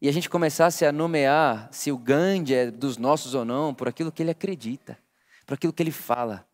E 0.01 0.09
a 0.09 0.12
gente 0.12 0.31
começasse 0.31 0.87
a 0.87 0.90
nomear 0.90 1.68
se 1.75 1.92
o 1.92 1.99
Gandhi 1.99 2.55
é 2.55 2.71
dos 2.71 2.96
nossos 2.96 3.35
ou 3.35 3.44
não, 3.44 3.75
por 3.75 3.87
aquilo 3.87 4.11
que 4.11 4.23
ele 4.23 4.31
acredita, 4.31 4.98
por 5.44 5.52
aquilo 5.52 5.75
que 5.75 5.83
ele 5.83 5.92
fala. 5.92 6.48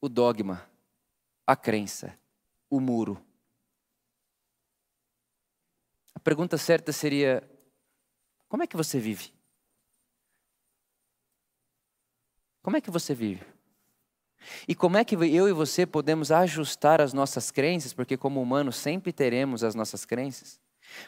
O 0.00 0.08
dogma, 0.08 0.64
a 1.44 1.56
crença, 1.56 2.16
o 2.70 2.78
muro. 2.78 3.20
A 6.14 6.20
pergunta 6.20 6.56
certa 6.56 6.92
seria: 6.92 7.42
como 8.48 8.62
é 8.62 8.66
que 8.66 8.76
você 8.76 8.98
vive? 8.98 9.32
Como 12.62 12.76
é 12.76 12.80
que 12.80 12.90
você 12.90 13.14
vive? 13.14 13.44
E 14.66 14.74
como 14.74 14.96
é 14.96 15.04
que 15.04 15.14
eu 15.14 15.48
e 15.48 15.52
você 15.52 15.86
podemos 15.86 16.30
ajustar 16.30 17.00
as 17.00 17.12
nossas 17.12 17.50
crenças, 17.50 17.92
porque 17.92 18.16
como 18.16 18.40
humanos 18.40 18.76
sempre 18.76 19.12
teremos 19.12 19.64
as 19.64 19.74
nossas 19.74 20.04
crenças? 20.04 20.60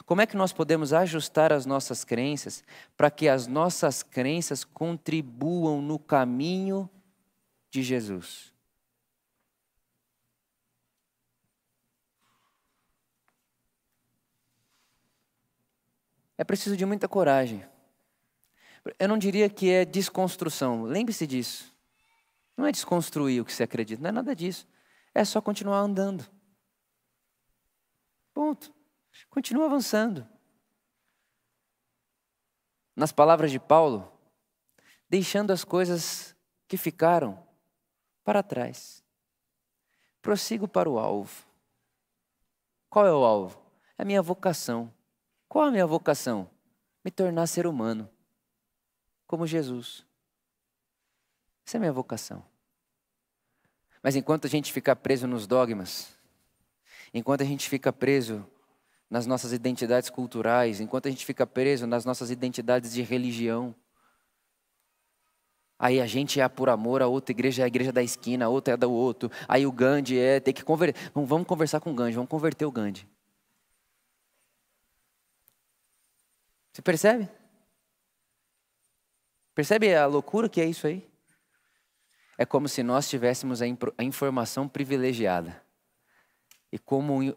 Como 0.04 0.20
é 0.20 0.26
que 0.26 0.36
nós 0.36 0.52
podemos 0.52 0.92
ajustar 0.92 1.52
as 1.52 1.64
nossas 1.64 2.04
crenças 2.04 2.62
para 2.96 3.10
que 3.10 3.28
as 3.28 3.46
nossas 3.46 4.02
crenças 4.02 4.64
contribuam 4.64 5.80
no 5.80 5.98
caminho 5.98 6.88
de 7.70 7.82
Jesus? 7.82 8.49
É 16.40 16.44
preciso 16.44 16.74
de 16.74 16.86
muita 16.86 17.06
coragem. 17.06 17.62
Eu 18.98 19.06
não 19.06 19.18
diria 19.18 19.50
que 19.50 19.70
é 19.70 19.84
desconstrução, 19.84 20.84
lembre-se 20.84 21.26
disso. 21.26 21.70
Não 22.56 22.64
é 22.64 22.72
desconstruir 22.72 23.42
o 23.42 23.44
que 23.44 23.52
você 23.52 23.64
acredita, 23.64 24.00
não 24.00 24.08
é 24.08 24.12
nada 24.12 24.34
disso. 24.34 24.66
É 25.14 25.22
só 25.22 25.42
continuar 25.42 25.80
andando. 25.80 26.26
Ponto. 28.32 28.72
Continua 29.28 29.66
avançando. 29.66 30.26
Nas 32.96 33.12
palavras 33.12 33.50
de 33.50 33.60
Paulo, 33.60 34.10
deixando 35.10 35.50
as 35.50 35.62
coisas 35.62 36.34
que 36.66 36.78
ficaram 36.78 37.46
para 38.24 38.42
trás. 38.42 39.04
Prossigo 40.22 40.66
para 40.66 40.88
o 40.88 40.98
alvo. 40.98 41.44
Qual 42.88 43.06
é 43.06 43.12
o 43.12 43.26
alvo? 43.26 43.60
É 43.98 44.00
a 44.00 44.06
minha 44.06 44.22
vocação. 44.22 44.90
Qual 45.50 45.64
a 45.64 45.70
minha 45.72 45.84
vocação? 45.84 46.48
Me 47.04 47.10
tornar 47.10 47.48
ser 47.48 47.66
humano, 47.66 48.08
como 49.26 49.48
Jesus. 49.48 50.06
Essa 51.66 51.76
é 51.76 51.78
a 51.78 51.80
minha 51.80 51.92
vocação. 51.92 52.44
Mas 54.00 54.14
enquanto 54.14 54.46
a 54.46 54.48
gente 54.48 54.72
fica 54.72 54.94
preso 54.94 55.26
nos 55.26 55.48
dogmas, 55.48 56.16
enquanto 57.12 57.40
a 57.42 57.44
gente 57.44 57.68
fica 57.68 57.92
preso 57.92 58.46
nas 59.10 59.26
nossas 59.26 59.52
identidades 59.52 60.08
culturais, 60.08 60.80
enquanto 60.80 61.06
a 61.06 61.10
gente 61.10 61.26
fica 61.26 61.44
preso 61.44 61.84
nas 61.84 62.04
nossas 62.04 62.30
identidades 62.30 62.92
de 62.92 63.02
religião, 63.02 63.74
Aí 65.82 65.98
a 65.98 66.06
gente 66.06 66.38
é 66.38 66.46
por 66.46 66.68
amor, 66.68 67.00
a 67.00 67.06
outra 67.06 67.32
igreja 67.32 67.62
é 67.62 67.64
a 67.64 67.66
igreja 67.66 67.90
da 67.90 68.02
esquina, 68.02 68.44
a 68.44 68.48
outra 68.50 68.74
é 68.74 68.76
da 68.76 68.86
do 68.86 68.92
outro. 68.92 69.30
Aí 69.48 69.66
o 69.66 69.72
Gandhi 69.72 70.18
é 70.18 70.38
ter 70.38 70.52
que 70.52 70.62
converter. 70.62 71.10
Vamos 71.14 71.46
conversar 71.46 71.80
com 71.80 71.90
o 71.90 71.94
Gandhi, 71.94 72.16
vamos 72.16 72.28
converter 72.28 72.66
o 72.66 72.70
Gandhi. 72.70 73.08
Você 76.72 76.82
percebe? 76.82 77.28
Percebe 79.54 79.94
a 79.94 80.06
loucura 80.06 80.48
que 80.48 80.60
é 80.60 80.64
isso 80.64 80.86
aí? 80.86 81.08
É 82.38 82.46
como 82.46 82.68
se 82.68 82.82
nós 82.82 83.08
tivéssemos 83.08 83.60
a, 83.60 83.66
a 83.98 84.04
informação 84.04 84.68
privilegiada. 84.68 85.62
E 86.72 86.78
como 86.78 87.36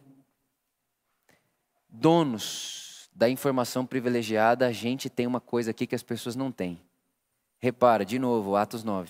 donos 1.90 3.10
da 3.14 3.30
informação 3.30 3.86
privilegiada, 3.86 4.68
a 4.68 4.72
gente 4.72 5.10
tem 5.10 5.28
uma 5.28 5.42
coisa 5.42 5.72
aqui 5.72 5.86
que 5.86 5.96
as 5.96 6.04
pessoas 6.04 6.36
não 6.36 6.52
têm 6.52 6.82
Repara, 7.64 8.04
de 8.04 8.20
novo, 8.20 8.58
Atos 8.58 8.84
9. 8.84 9.10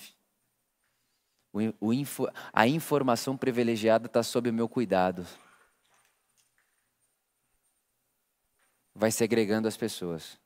O, 1.51 1.87
o 1.87 1.91
info, 1.91 2.27
a 2.53 2.67
informação 2.67 3.35
privilegiada 3.35 4.05
está 4.05 4.21
sob 4.21 4.47
o 4.47 4.53
meu 4.53 4.69
cuidado. 4.69 5.25
Vai 8.95 9.11
segregando 9.11 9.67
as 9.67 9.75
pessoas. 9.75 10.39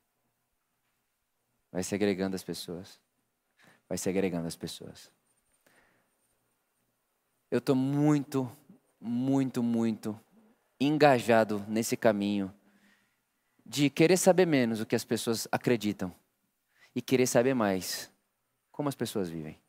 Vai 1.71 1.83
segregando 1.83 2.35
as 2.35 2.43
pessoas. 2.43 2.99
Vai 3.87 3.97
segregando 3.97 4.47
as 4.47 4.55
pessoas. 4.55 5.11
Eu 7.49 7.59
estou 7.59 7.75
muito, 7.75 8.49
muito, 8.99 9.63
muito 9.63 10.19
engajado 10.79 11.63
nesse 11.67 11.95
caminho 11.95 12.53
de 13.65 13.89
querer 13.89 14.17
saber 14.17 14.45
menos 14.45 14.79
o 14.79 14.85
que 14.85 14.95
as 14.95 15.03
pessoas 15.03 15.47
acreditam 15.51 16.13
e 16.95 17.01
querer 17.01 17.27
saber 17.27 17.53
mais 17.53 18.11
como 18.71 18.89
as 18.89 18.95
pessoas 18.95 19.29
vivem. 19.29 19.59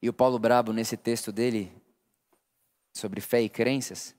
E 0.00 0.08
o 0.08 0.12
Paulo 0.12 0.38
Brabo, 0.38 0.72
nesse 0.72 0.96
texto 0.96 1.32
dele, 1.32 1.72
sobre 2.98 3.20
fé 3.20 3.40
e 3.40 3.48
crenças, 3.48 4.14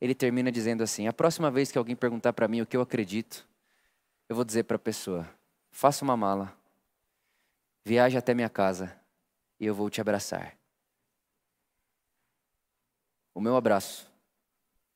ele 0.00 0.14
termina 0.14 0.50
dizendo 0.50 0.82
assim: 0.82 1.06
a 1.06 1.12
próxima 1.12 1.50
vez 1.50 1.70
que 1.70 1.78
alguém 1.78 1.94
perguntar 1.94 2.32
para 2.32 2.48
mim 2.48 2.60
o 2.60 2.66
que 2.66 2.76
eu 2.76 2.80
acredito, 2.80 3.46
eu 4.28 4.34
vou 4.34 4.44
dizer 4.44 4.64
para 4.64 4.76
a 4.76 4.80
pessoa: 4.80 5.28
faça 5.70 6.04
uma 6.04 6.16
mala, 6.16 6.56
viaje 7.84 8.16
até 8.16 8.34
minha 8.34 8.48
casa 8.48 8.98
e 9.60 9.66
eu 9.66 9.74
vou 9.74 9.88
te 9.88 10.00
abraçar. 10.00 10.56
O 13.34 13.40
meu 13.40 13.56
abraço 13.56 14.10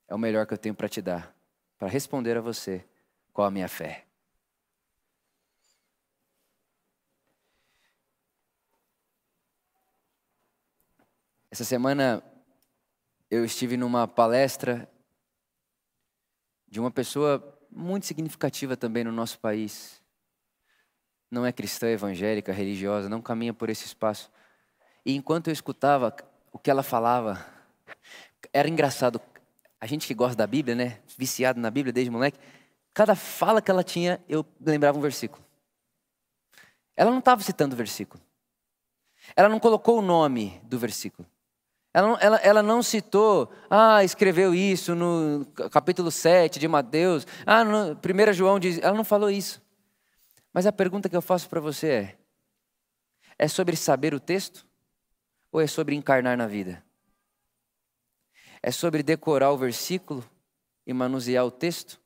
é 0.09 0.15
o 0.15 0.19
melhor 0.19 0.47
que 0.47 0.55
eu 0.55 0.59
tenho 0.59 0.75
para 0.75 0.89
te 0.89 1.01
dar, 1.01 1.35
para 1.79 1.89
responder 1.89 2.37
a 2.37 2.41
você 2.41 2.85
qual 3.33 3.47
a 3.47 3.51
minha 3.51 3.69
fé. 3.69 4.05
Essa 11.51 11.65
semana 11.65 12.23
eu 13.31 13.45
estive 13.45 13.77
numa 13.77 14.07
palestra 14.07 14.89
de 16.69 16.81
uma 16.81 16.91
pessoa 16.91 17.59
muito 17.71 18.07
significativa 18.07 18.77
também 18.77 19.05
no 19.05 19.13
nosso 19.13 19.39
país. 19.39 20.01
Não 21.31 21.45
é 21.45 21.53
cristã, 21.53 21.89
evangélica, 21.89 22.53
religiosa, 22.53 23.09
não 23.09 23.21
caminha 23.21 23.53
por 23.53 23.69
esse 23.69 23.85
espaço. 23.85 24.31
E 25.05 25.15
enquanto 25.15 25.49
eu 25.49 25.53
escutava 25.53 26.15
o 26.53 26.59
que 26.59 26.71
ela 26.71 26.83
falava, 26.83 27.45
era 28.53 28.69
engraçado 28.69 29.21
a 29.81 29.87
gente 29.87 30.07
que 30.07 30.15
gosta 30.15 30.37
da 30.37 30.47
Bíblia, 30.47 30.75
né? 30.75 31.01
Viciado 31.17 31.61
na 31.61 31.71
Bíblia 31.71 31.93
desde 31.93 32.11
moleque, 32.11 32.39
cada 32.95 33.15
fala 33.15 33.61
que 33.61 33.71
ela 33.71 33.85
tinha, 33.85 34.23
eu 34.29 34.45
lembrava 34.61 34.97
um 34.99 35.03
versículo. 35.03 35.45
Ela 36.97 37.11
não 37.11 37.19
estava 37.19 37.43
citando 37.43 37.75
o 37.75 37.77
versículo. 37.77 38.23
Ela 39.35 39.49
não 39.49 39.61
colocou 39.61 39.99
o 39.99 40.03
nome 40.03 40.61
do 40.65 40.79
versículo. 40.79 41.29
Ela 41.97 42.19
ela, 42.21 42.37
ela 42.37 42.63
não 42.63 42.83
citou, 42.83 43.51
ah, 43.71 44.05
escreveu 44.05 44.55
isso 44.55 44.95
no 44.95 45.47
capítulo 45.71 46.11
7 46.11 46.59
de 46.59 46.69
Mateus, 46.69 47.27
ah, 47.47 47.65
no, 47.65 47.93
1 47.95 48.33
João 48.35 48.61
diz. 48.61 48.79
Ela 48.83 48.95
não 48.95 49.03
falou 49.03 49.31
isso. 49.31 49.63
Mas 50.53 50.67
a 50.67 50.73
pergunta 50.73 51.09
que 51.09 51.17
eu 51.17 51.23
faço 51.23 51.49
para 51.49 51.59
você 51.59 51.89
é: 51.89 52.19
é 53.39 53.49
sobre 53.49 53.77
saber 53.77 54.13
o 54.13 54.21
texto? 54.21 54.67
Ou 55.51 55.59
é 55.59 55.67
sobre 55.67 55.95
encarnar 55.95 56.37
na 56.37 56.47
vida? 56.47 56.85
É 58.63 58.71
sobre 58.71 59.03
decorar 59.03 59.51
o 59.53 59.57
versículo 59.57 60.23
e 60.87 60.93
manusear 60.93 61.47
o 61.47 61.51
texto? 61.51 61.99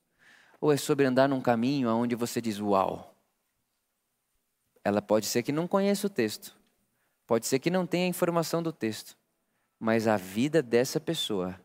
Ou 0.60 0.72
é 0.72 0.76
sobre 0.76 1.04
andar 1.04 1.28
num 1.28 1.40
caminho 1.40 1.90
onde 1.90 2.14
você 2.14 2.40
diz, 2.40 2.60
uau? 2.60 3.12
Ela 4.84 5.02
pode 5.02 5.26
ser 5.26 5.42
que 5.42 5.50
não 5.50 5.66
conheça 5.66 6.06
o 6.06 6.10
texto, 6.10 6.56
pode 7.26 7.44
ser 7.48 7.58
que 7.58 7.70
não 7.70 7.88
tenha 7.88 8.04
a 8.04 8.08
informação 8.08 8.62
do 8.62 8.72
texto, 8.72 9.18
mas 9.80 10.06
a 10.06 10.18
vida 10.18 10.62
dessa 10.62 11.00
pessoa 11.00 11.58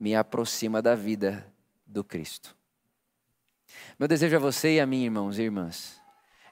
me 0.00 0.14
aproxima 0.14 0.80
da 0.80 0.94
vida 0.94 1.46
do 1.86 2.02
Cristo. 2.02 2.56
Meu 3.98 4.08
desejo 4.08 4.36
a 4.36 4.40
você 4.40 4.76
e 4.76 4.80
a 4.80 4.86
mim, 4.86 5.04
irmãos 5.04 5.38
e 5.38 5.42
irmãs, 5.42 6.00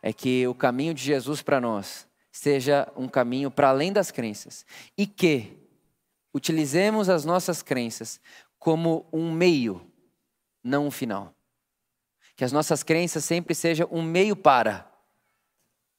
é 0.02 0.12
que 0.12 0.46
o 0.46 0.54
caminho 0.54 0.92
de 0.92 1.02
Jesus 1.02 1.40
para 1.40 1.60
nós 1.60 2.06
seja 2.30 2.90
um 2.94 3.08
caminho 3.08 3.50
para 3.50 3.70
além 3.70 3.92
das 3.92 4.10
crenças 4.10 4.66
e 4.96 5.06
que 5.06 5.56
utilizemos 6.34 7.08
as 7.08 7.24
nossas 7.24 7.62
crenças 7.62 8.20
como 8.58 9.08
um 9.12 9.32
meio, 9.32 9.90
não 10.62 10.86
um 10.86 10.90
final. 10.90 11.34
Que 12.36 12.44
as 12.44 12.52
nossas 12.52 12.82
crenças 12.82 13.24
sempre 13.24 13.54
sejam 13.54 13.88
um 13.90 14.02
meio 14.02 14.36
para, 14.36 14.90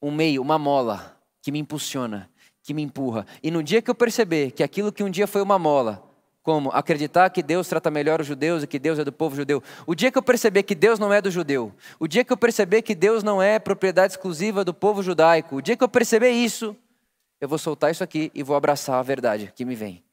um 0.02 0.12
meio, 0.12 0.42
uma 0.42 0.60
mola 0.60 1.20
que 1.42 1.52
me 1.52 1.60
impulsiona, 1.60 2.32
que 2.64 2.74
me 2.74 2.82
empurra. 2.82 3.28
E 3.44 3.52
no 3.52 3.62
dia 3.62 3.82
que 3.82 3.92
eu 3.92 3.96
perceber 3.96 4.52
que 4.52 4.64
aquilo 4.64 4.92
que 4.92 5.04
um 5.04 5.10
dia 5.10 5.28
foi 5.28 5.42
uma 5.42 5.60
mola, 5.60 6.02
como 6.42 6.70
acreditar 6.72 7.30
que 7.30 7.44
Deus 7.44 7.68
trata 7.68 7.92
melhor 7.92 8.22
os 8.22 8.28
judeus 8.28 8.64
e 8.64 8.68
que 8.68 8.80
Deus 8.80 8.98
é 8.98 9.04
do 9.04 9.12
povo 9.12 9.36
judeu. 9.36 9.62
O 9.86 9.94
dia 9.94 10.12
que 10.12 10.18
eu 10.18 10.24
perceber 10.24 10.64
que 10.64 10.74
Deus 10.74 10.98
não 10.98 11.12
é 11.14 11.22
do 11.22 11.30
judeu, 11.30 11.74
o 12.00 12.08
dia 12.08 12.24
que 12.24 12.32
eu 12.32 12.38
perceber 12.38 12.82
que 12.82 12.96
Deus 12.96 13.22
não 13.22 13.42
é 13.42 13.60
propriedade 13.60 14.14
exclusiva 14.14 14.64
do 14.64 14.74
povo 14.74 15.04
judaico, 15.04 15.58
o 15.58 15.62
dia 15.62 15.78
que 15.78 15.84
eu 15.84 15.90
perceber 15.90 16.32
isso, 16.32 16.76
eu 17.40 17.48
vou 17.48 17.58
soltar 17.58 17.92
isso 17.92 18.04
aqui 18.04 18.32
e 18.34 18.42
vou 18.42 18.56
abraçar 18.56 18.98
a 18.98 19.04
verdade 19.04 19.52
que 19.54 19.66
me 19.66 19.76
vem. 19.76 20.04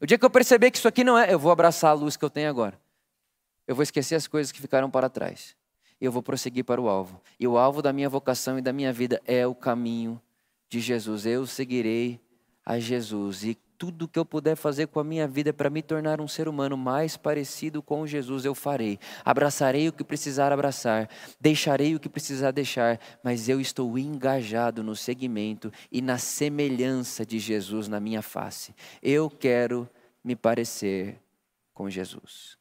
O 0.00 0.06
dia 0.06 0.18
que 0.18 0.24
eu 0.24 0.30
perceber 0.30 0.70
que 0.70 0.78
isso 0.78 0.88
aqui 0.88 1.04
não 1.04 1.18
é, 1.18 1.32
eu 1.32 1.38
vou 1.38 1.52
abraçar 1.52 1.90
a 1.90 1.94
luz 1.94 2.16
que 2.16 2.24
eu 2.24 2.30
tenho 2.30 2.48
agora. 2.48 2.80
Eu 3.66 3.74
vou 3.74 3.82
esquecer 3.82 4.14
as 4.14 4.26
coisas 4.26 4.50
que 4.50 4.60
ficaram 4.60 4.90
para 4.90 5.10
trás. 5.10 5.54
Eu 6.00 6.10
vou 6.10 6.22
prosseguir 6.22 6.64
para 6.64 6.80
o 6.80 6.88
alvo. 6.88 7.20
E 7.38 7.46
o 7.46 7.58
alvo 7.58 7.82
da 7.82 7.92
minha 7.92 8.08
vocação 8.08 8.58
e 8.58 8.62
da 8.62 8.72
minha 8.72 8.92
vida 8.92 9.20
é 9.26 9.46
o 9.46 9.54
caminho 9.54 10.20
de 10.70 10.80
Jesus. 10.80 11.26
Eu 11.26 11.46
seguirei 11.46 12.20
a 12.64 12.78
Jesus. 12.78 13.44
E 13.44 13.58
tudo 13.76 14.06
que 14.06 14.18
eu 14.18 14.24
puder 14.24 14.56
fazer 14.56 14.86
com 14.86 15.00
a 15.00 15.04
minha 15.04 15.26
vida 15.26 15.52
para 15.52 15.68
me 15.68 15.82
tornar 15.82 16.20
um 16.20 16.28
ser 16.28 16.46
humano 16.46 16.76
mais 16.76 17.16
parecido 17.16 17.82
com 17.82 18.06
Jesus, 18.06 18.44
eu 18.44 18.54
farei. 18.54 18.98
Abraçarei 19.24 19.88
o 19.88 19.92
que 19.92 20.04
precisar 20.04 20.52
abraçar, 20.52 21.08
deixarei 21.40 21.94
o 21.94 22.00
que 22.00 22.08
precisar 22.08 22.50
deixar, 22.50 23.00
mas 23.24 23.48
eu 23.48 23.58
estou 23.58 23.98
engajado 23.98 24.84
no 24.84 24.94
segmento 24.94 25.72
e 25.90 26.00
na 26.02 26.18
semelhança 26.18 27.24
de 27.24 27.38
Jesus 27.38 27.88
na 27.88 27.98
minha 27.98 28.22
face. 28.22 28.74
Eu 29.02 29.30
quero 29.30 29.88
me 30.22 30.36
parecer 30.36 31.18
com 31.72 31.88
Jesus. 31.88 32.58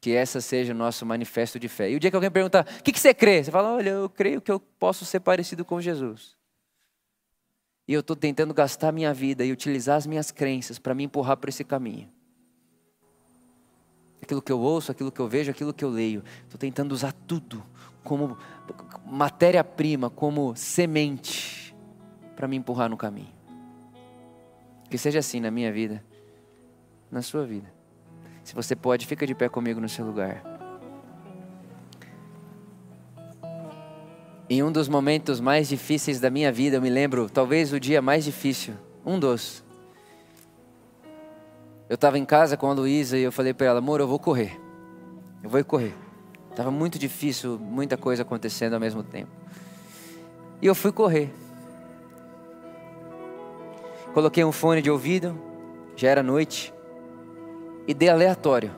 Que 0.00 0.12
essa 0.12 0.40
seja 0.40 0.72
o 0.72 0.76
nosso 0.76 1.04
manifesto 1.04 1.60
de 1.60 1.68
fé. 1.68 1.90
E 1.90 1.96
o 1.96 2.00
dia 2.00 2.10
que 2.10 2.16
alguém 2.16 2.30
perguntar, 2.30 2.66
o 2.80 2.82
que, 2.82 2.90
que 2.90 2.98
você 2.98 3.12
crê? 3.12 3.44
Você 3.44 3.50
fala, 3.50 3.74
olha, 3.74 3.90
eu 3.90 4.08
creio 4.08 4.40
que 4.40 4.50
eu 4.50 4.58
posso 4.58 5.04
ser 5.04 5.20
parecido 5.20 5.62
com 5.62 5.78
Jesus. 5.78 6.39
E 7.90 7.92
eu 7.92 7.98
estou 7.98 8.14
tentando 8.14 8.54
gastar 8.54 8.92
minha 8.92 9.12
vida 9.12 9.44
e 9.44 9.50
utilizar 9.50 9.96
as 9.96 10.06
minhas 10.06 10.30
crenças 10.30 10.78
para 10.78 10.94
me 10.94 11.02
empurrar 11.02 11.36
para 11.36 11.50
esse 11.50 11.64
caminho. 11.64 12.08
aquilo 14.22 14.40
que 14.40 14.52
eu 14.52 14.60
ouço, 14.60 14.92
aquilo 14.92 15.10
que 15.10 15.18
eu 15.18 15.26
vejo, 15.26 15.50
aquilo 15.50 15.74
que 15.74 15.84
eu 15.84 15.88
leio. 15.88 16.22
Estou 16.44 16.56
tentando 16.56 16.92
usar 16.92 17.12
tudo 17.26 17.64
como 18.04 18.38
matéria-prima, 19.04 20.08
como 20.08 20.54
semente 20.54 21.74
para 22.36 22.46
me 22.46 22.54
empurrar 22.54 22.88
no 22.88 22.96
caminho. 22.96 23.34
Que 24.88 24.96
seja 24.96 25.18
assim 25.18 25.40
na 25.40 25.50
minha 25.50 25.72
vida, 25.72 26.00
na 27.10 27.22
sua 27.22 27.44
vida. 27.44 27.74
Se 28.44 28.54
você 28.54 28.76
pode, 28.76 29.04
fica 29.04 29.26
de 29.26 29.34
pé 29.34 29.48
comigo 29.48 29.80
no 29.80 29.88
seu 29.88 30.06
lugar. 30.06 30.49
Em 34.52 34.64
um 34.64 34.72
dos 34.72 34.88
momentos 34.88 35.38
mais 35.38 35.68
difíceis 35.68 36.18
da 36.18 36.28
minha 36.28 36.50
vida, 36.50 36.76
eu 36.76 36.82
me 36.82 36.90
lembro, 36.90 37.30
talvez 37.30 37.72
o 37.72 37.78
dia 37.78 38.02
mais 38.02 38.24
difícil, 38.24 38.74
um 39.06 39.16
dos. 39.16 39.62
Eu 41.88 41.94
estava 41.94 42.18
em 42.18 42.24
casa 42.24 42.56
com 42.56 42.68
a 42.68 42.72
Luísa 42.72 43.16
e 43.16 43.22
eu 43.22 43.30
falei 43.30 43.54
para 43.54 43.68
ela, 43.68 43.78
amor, 43.78 44.00
eu 44.00 44.08
vou 44.08 44.18
correr. 44.18 44.60
Eu 45.40 45.48
vou 45.48 45.64
correr. 45.64 45.94
Estava 46.50 46.68
muito 46.68 46.98
difícil, 46.98 47.60
muita 47.60 47.96
coisa 47.96 48.22
acontecendo 48.22 48.74
ao 48.74 48.80
mesmo 48.80 49.04
tempo. 49.04 49.30
E 50.60 50.66
eu 50.66 50.74
fui 50.74 50.90
correr. 50.90 51.32
Coloquei 54.12 54.44
um 54.44 54.50
fone 54.50 54.82
de 54.82 54.90
ouvido, 54.90 55.40
já 55.94 56.08
era 56.08 56.24
noite, 56.24 56.74
e 57.86 57.94
dei 57.94 58.08
aleatório. 58.08 58.72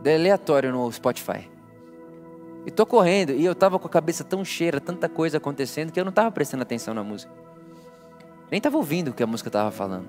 Dei 0.00 0.14
aleatório 0.14 0.70
no 0.70 0.92
Spotify. 0.92 1.57
E 2.66 2.70
tô 2.70 2.84
correndo, 2.84 3.32
e 3.32 3.44
eu 3.44 3.54
tava 3.54 3.78
com 3.78 3.86
a 3.86 3.90
cabeça 3.90 4.22
tão 4.24 4.44
cheia, 4.44 4.80
tanta 4.80 5.08
coisa 5.08 5.38
acontecendo, 5.38 5.90
que 5.90 5.98
eu 5.98 6.04
não 6.04 6.12
tava 6.12 6.30
prestando 6.30 6.62
atenção 6.62 6.92
na 6.92 7.02
música. 7.02 7.32
Nem 8.50 8.60
tava 8.60 8.76
ouvindo 8.76 9.08
o 9.08 9.14
que 9.14 9.22
a 9.22 9.26
música 9.26 9.50
tava 9.50 9.70
falando. 9.70 10.08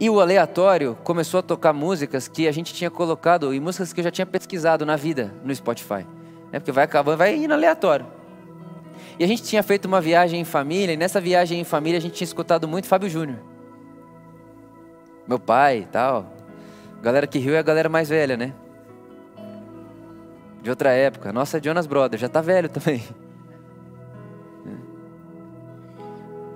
E 0.00 0.08
o 0.08 0.20
aleatório 0.20 0.96
começou 1.02 1.40
a 1.40 1.42
tocar 1.42 1.72
músicas 1.72 2.28
que 2.28 2.46
a 2.46 2.52
gente 2.52 2.72
tinha 2.72 2.90
colocado, 2.90 3.52
e 3.52 3.60
músicas 3.60 3.92
que 3.92 4.00
eu 4.00 4.04
já 4.04 4.10
tinha 4.10 4.26
pesquisado 4.26 4.86
na 4.86 4.96
vida 4.96 5.34
no 5.44 5.54
Spotify. 5.54 6.06
Né? 6.52 6.60
Porque 6.60 6.72
vai 6.72 6.84
acabando, 6.84 7.18
vai 7.18 7.34
indo 7.34 7.52
aleatório. 7.52 8.06
E 9.18 9.24
a 9.24 9.26
gente 9.26 9.42
tinha 9.42 9.62
feito 9.62 9.86
uma 9.86 10.00
viagem 10.00 10.40
em 10.40 10.44
família, 10.44 10.92
e 10.92 10.96
nessa 10.96 11.20
viagem 11.20 11.60
em 11.60 11.64
família 11.64 11.98
a 11.98 12.00
gente 12.00 12.14
tinha 12.14 12.26
escutado 12.26 12.68
muito 12.68 12.86
Fábio 12.86 13.10
Júnior. 13.10 13.38
Meu 15.26 15.38
pai 15.38 15.80
e 15.80 15.86
tal. 15.86 16.32
Galera 17.02 17.26
que 17.26 17.38
riu 17.38 17.54
é 17.54 17.58
a 17.58 17.62
galera 17.62 17.88
mais 17.88 18.08
velha, 18.08 18.36
né? 18.36 18.54
De 20.68 20.70
outra 20.70 20.90
época. 20.90 21.32
Nossa, 21.32 21.58
Jonas 21.62 21.86
Brothers, 21.86 22.20
já 22.20 22.28
tá 22.28 22.42
velho 22.42 22.68
também. 22.68 23.02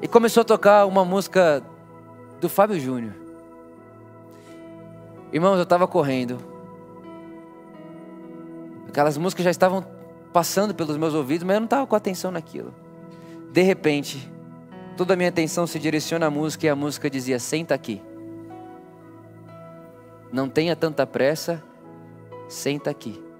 E 0.02 0.06
começou 0.06 0.42
a 0.42 0.44
tocar 0.44 0.84
uma 0.84 1.02
música 1.02 1.62
do 2.38 2.46
Fábio 2.46 2.78
Júnior. 2.78 3.14
Irmãos, 5.32 5.56
eu 5.56 5.62
estava 5.62 5.88
correndo. 5.88 6.36
Aquelas 8.86 9.16
músicas 9.16 9.46
já 9.46 9.50
estavam 9.50 9.82
passando 10.30 10.74
pelos 10.74 10.98
meus 10.98 11.14
ouvidos, 11.14 11.44
mas 11.44 11.54
eu 11.54 11.60
não 11.60 11.64
estava 11.64 11.86
com 11.86 11.96
atenção 11.96 12.30
naquilo. 12.30 12.74
De 13.50 13.62
repente, 13.62 14.30
toda 14.94 15.14
a 15.14 15.16
minha 15.16 15.30
atenção 15.30 15.66
se 15.66 15.78
direciona 15.78 16.26
à 16.26 16.30
música 16.30 16.66
e 16.66 16.68
a 16.68 16.76
música 16.76 17.08
dizia: 17.08 17.38
Senta 17.38 17.74
aqui. 17.74 18.02
Não 20.30 20.50
tenha 20.50 20.76
tanta 20.76 21.06
pressa, 21.06 21.64
senta 22.46 22.90
aqui. 22.90 23.31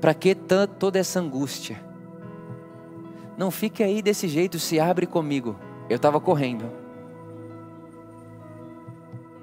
Para 0.00 0.14
que 0.14 0.34
toda 0.34 0.98
essa 0.98 1.20
angústia? 1.20 1.82
Não 3.36 3.50
fique 3.50 3.82
aí 3.82 4.02
desse 4.02 4.26
jeito, 4.28 4.58
se 4.58 4.80
abre 4.80 5.06
comigo. 5.06 5.56
Eu 5.88 5.96
estava 5.96 6.20
correndo. 6.20 6.70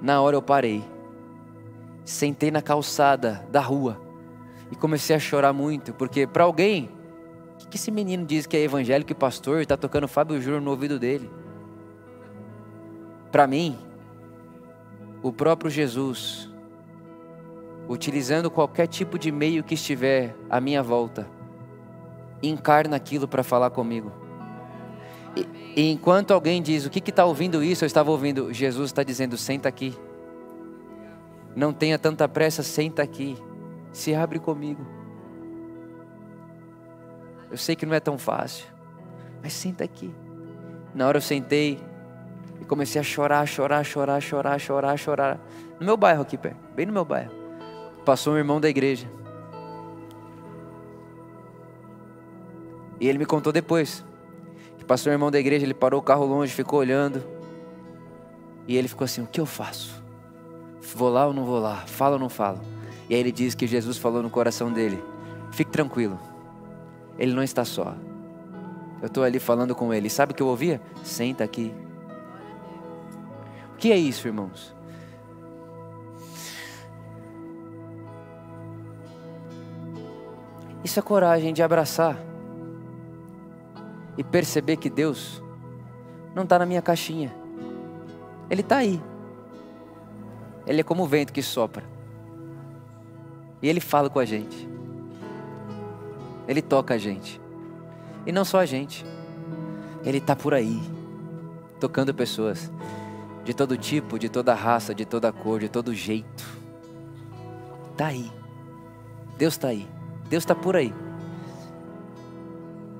Na 0.00 0.20
hora 0.20 0.36
eu 0.36 0.42
parei. 0.42 0.84
Sentei 2.04 2.50
na 2.50 2.62
calçada 2.62 3.44
da 3.50 3.60
rua 3.60 4.00
e 4.70 4.76
comecei 4.76 5.14
a 5.14 5.18
chorar 5.18 5.52
muito, 5.52 5.92
porque 5.92 6.26
para 6.26 6.44
alguém, 6.44 6.90
o 7.64 7.68
que 7.68 7.76
esse 7.76 7.90
menino 7.90 8.24
diz 8.24 8.46
que 8.46 8.56
é 8.56 8.62
evangélico 8.62 9.12
e 9.12 9.14
pastor 9.14 9.58
e 9.58 9.62
está 9.62 9.76
tocando 9.76 10.06
Fábio 10.06 10.40
Júnior 10.40 10.60
no 10.60 10.70
ouvido 10.70 10.98
dele? 10.98 11.30
Para 13.32 13.46
mim, 13.46 13.76
o 15.22 15.32
próprio 15.32 15.70
Jesus, 15.70 16.50
utilizando 17.88 18.50
qualquer 18.50 18.86
tipo 18.86 19.18
de 19.18 19.30
meio 19.30 19.62
que 19.62 19.74
estiver 19.74 20.34
à 20.50 20.60
minha 20.60 20.82
volta, 20.82 21.28
encarna 22.42 22.96
aquilo 22.96 23.28
para 23.28 23.42
falar 23.42 23.70
comigo. 23.70 24.12
E, 25.36 25.46
e, 25.76 25.90
enquanto 25.92 26.32
alguém 26.32 26.62
diz, 26.62 26.86
o 26.86 26.90
que 26.90 27.10
está 27.10 27.24
ouvindo 27.24 27.62
isso? 27.62 27.84
Eu 27.84 27.86
estava 27.86 28.10
ouvindo, 28.10 28.52
Jesus 28.52 28.90
está 28.90 29.02
dizendo, 29.02 29.36
senta 29.36 29.68
aqui. 29.68 29.96
Não 31.54 31.72
tenha 31.72 31.98
tanta 31.98 32.28
pressa, 32.28 32.62
senta 32.62 33.02
aqui. 33.02 33.36
Se 33.92 34.14
abre 34.14 34.38
comigo. 34.38 34.86
Eu 37.50 37.56
sei 37.56 37.76
que 37.76 37.86
não 37.86 37.94
é 37.94 38.00
tão 38.00 38.18
fácil, 38.18 38.66
mas 39.42 39.52
senta 39.52 39.84
aqui. 39.84 40.12
Na 40.94 41.06
hora 41.06 41.18
eu 41.18 41.22
sentei 41.22 41.78
e 42.60 42.64
comecei 42.64 43.00
a 43.00 43.04
chorar, 43.04 43.46
chorar, 43.46 43.84
chorar, 43.84 44.20
chorar, 44.20 44.58
chorar, 44.58 44.96
chorar. 44.98 45.40
No 45.78 45.86
meu 45.86 45.96
bairro 45.96 46.22
aqui 46.22 46.38
bem 46.74 46.86
no 46.86 46.92
meu 46.92 47.04
bairro. 47.04 47.30
Passou 48.06 48.34
um 48.34 48.36
irmão 48.36 48.60
da 48.60 48.68
igreja. 48.68 49.10
E 53.00 53.08
ele 53.08 53.18
me 53.18 53.26
contou 53.26 53.52
depois. 53.52 54.04
Que 54.78 54.84
passou 54.84 55.10
um 55.10 55.12
irmão 55.12 55.28
da 55.28 55.40
igreja, 55.40 55.66
ele 55.66 55.74
parou 55.74 55.98
o 55.98 56.02
carro 56.02 56.24
longe, 56.24 56.52
ficou 56.52 56.78
olhando. 56.78 57.20
E 58.68 58.76
ele 58.76 58.86
ficou 58.86 59.04
assim: 59.04 59.22
O 59.22 59.26
que 59.26 59.40
eu 59.40 59.44
faço? 59.44 60.00
Vou 60.94 61.08
lá 61.08 61.26
ou 61.26 61.32
não 61.32 61.44
vou 61.44 61.58
lá? 61.58 61.78
Falo 61.78 62.12
ou 62.12 62.20
não 62.20 62.28
falo? 62.28 62.60
E 63.10 63.14
aí 63.14 63.18
ele 63.18 63.32
diz 63.32 63.56
que 63.56 63.66
Jesus 63.66 63.98
falou 63.98 64.22
no 64.22 64.30
coração 64.30 64.72
dele: 64.72 65.02
Fique 65.50 65.72
tranquilo, 65.72 66.16
ele 67.18 67.32
não 67.32 67.42
está 67.42 67.64
só. 67.64 67.96
Eu 69.02 69.08
estou 69.08 69.24
ali 69.24 69.40
falando 69.40 69.74
com 69.74 69.92
ele. 69.92 70.08
Sabe 70.08 70.30
o 70.30 70.34
que 70.36 70.44
eu 70.44 70.46
ouvia? 70.46 70.80
Senta 71.02 71.42
aqui. 71.42 71.74
O 73.74 73.76
que 73.76 73.90
é 73.90 73.96
isso, 73.96 74.28
irmãos? 74.28 74.75
Isso 80.86 81.00
é 81.00 81.02
coragem 81.02 81.52
de 81.52 81.64
abraçar 81.64 82.16
e 84.16 84.22
perceber 84.22 84.76
que 84.76 84.88
Deus 84.88 85.42
não 86.32 86.44
está 86.44 86.60
na 86.60 86.64
minha 86.64 86.80
caixinha. 86.80 87.34
Ele 88.48 88.60
está 88.60 88.76
aí. 88.76 89.02
Ele 90.64 90.82
é 90.82 90.84
como 90.84 91.02
o 91.02 91.06
vento 91.08 91.32
que 91.32 91.42
sopra. 91.42 91.82
E 93.60 93.68
ele 93.68 93.80
fala 93.80 94.08
com 94.08 94.20
a 94.20 94.24
gente. 94.24 94.68
Ele 96.46 96.62
toca 96.62 96.94
a 96.94 96.98
gente. 96.98 97.40
E 98.24 98.30
não 98.30 98.44
só 98.44 98.60
a 98.60 98.64
gente. 98.64 99.04
Ele 100.04 100.18
está 100.18 100.36
por 100.36 100.54
aí, 100.54 100.80
tocando 101.80 102.14
pessoas 102.14 102.70
de 103.42 103.52
todo 103.52 103.76
tipo, 103.76 104.20
de 104.20 104.28
toda 104.28 104.54
raça, 104.54 104.94
de 104.94 105.04
toda 105.04 105.32
cor, 105.32 105.58
de 105.58 105.68
todo 105.68 105.92
jeito. 105.92 106.44
Está 107.90 108.06
aí. 108.06 108.30
Deus 109.36 109.54
está 109.54 109.66
aí. 109.66 109.95
Deus 110.28 110.42
está 110.42 110.54
por 110.54 110.76
aí. 110.76 110.92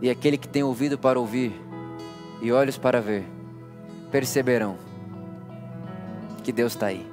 E 0.01 0.11
aquele 0.11 0.37
que 0.37 0.49
tem 0.49 0.63
ouvido 0.63 0.99
para 0.99 1.19
ouvir 1.19 1.53
e 2.41 2.53
olhos 2.53 2.77
para 2.77 3.01
ver, 3.01 3.25
perceberão 4.11 4.77
que 6.45 6.53
Deus 6.53 6.73
está 6.75 6.87
aí. 6.87 7.05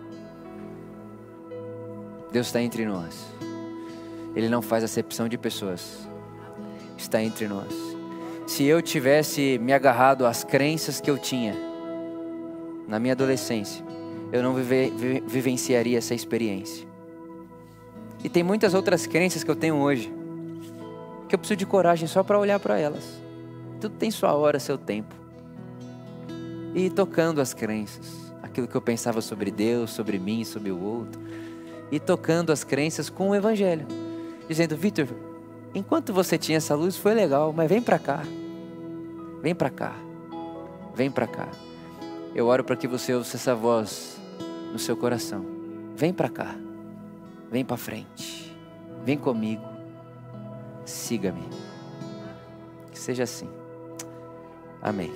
Deus 2.31 2.47
está 2.47 2.61
entre 2.61 2.85
nós. 2.85 3.25
Ele 4.35 4.49
não 4.49 4.61
faz 4.61 4.83
acepção 4.83 5.27
de 5.27 5.37
pessoas. 5.37 6.07
Está 6.97 7.21
entre 7.23 7.47
nós. 7.47 7.73
Se 8.45 8.63
eu 8.63 8.81
tivesse 8.81 9.57
me 9.59 9.71
agarrado 9.71 10.25
às 10.25 10.43
crenças 10.43 10.99
que 10.99 11.09
eu 11.09 11.17
tinha 11.17 11.55
na 12.87 12.99
minha 12.99 13.13
adolescência, 13.13 13.83
eu 14.31 14.43
não 14.43 14.53
vive, 14.53 15.23
vivenciaria 15.25 15.97
essa 15.97 16.13
experiência. 16.13 16.92
E 18.23 18.29
tem 18.29 18.41
muitas 18.41 18.73
outras 18.73 19.05
crenças 19.05 19.43
que 19.43 19.51
eu 19.51 19.55
tenho 19.55 19.75
hoje, 19.75 20.11
que 21.27 21.35
eu 21.35 21.39
preciso 21.39 21.57
de 21.57 21.65
coragem 21.65 22.07
só 22.07 22.23
para 22.23 22.39
olhar 22.39 22.59
para 22.59 22.79
elas. 22.79 23.03
Tudo 23.81 23.95
tem 23.95 24.09
sua 24.09 24.33
hora, 24.33 24.59
seu 24.59 24.77
tempo. 24.77 25.13
E 26.73 26.89
tocando 26.89 27.41
as 27.41 27.53
crenças, 27.53 28.33
aquilo 28.41 28.67
que 28.67 28.75
eu 28.75 28.81
pensava 28.81 29.21
sobre 29.21 29.51
Deus, 29.51 29.91
sobre 29.91 30.17
mim, 30.17 30.43
sobre 30.43 30.71
o 30.71 30.81
outro 30.81 31.21
e 31.93 31.99
tocando 31.99 32.51
as 32.51 32.63
crenças 32.63 33.07
com 33.07 33.29
o 33.29 33.35
Evangelho, 33.35 33.85
dizendo: 34.47 34.75
Vitor, 34.75 35.07
enquanto 35.75 36.11
você 36.11 36.39
tinha 36.39 36.57
essa 36.57 36.73
luz 36.73 36.97
foi 36.97 37.13
legal, 37.13 37.53
mas 37.53 37.69
vem 37.69 37.83
para 37.83 37.99
cá, 37.99 38.23
vem 39.43 39.53
para 39.53 39.69
cá, 39.69 39.93
vem 40.95 41.11
para 41.11 41.27
cá. 41.27 41.49
Eu 42.33 42.47
oro 42.47 42.63
para 42.63 42.75
que 42.75 42.87
você 42.87 43.13
ouça 43.13 43.37
essa 43.37 43.53
voz 43.53 44.17
no 44.71 44.79
seu 44.79 44.97
coração. 44.97 45.45
Vem 45.95 46.11
para 46.11 46.29
cá, 46.29 46.55
vem 47.53 47.63
para 47.63 47.77
frente, 47.77 48.51
vem 49.05 49.15
comigo, 49.15 49.63
siga-me. 50.83 51.47
Que 52.91 52.97
seja 52.97 53.21
assim. 53.21 53.47
Amém. 54.81 55.11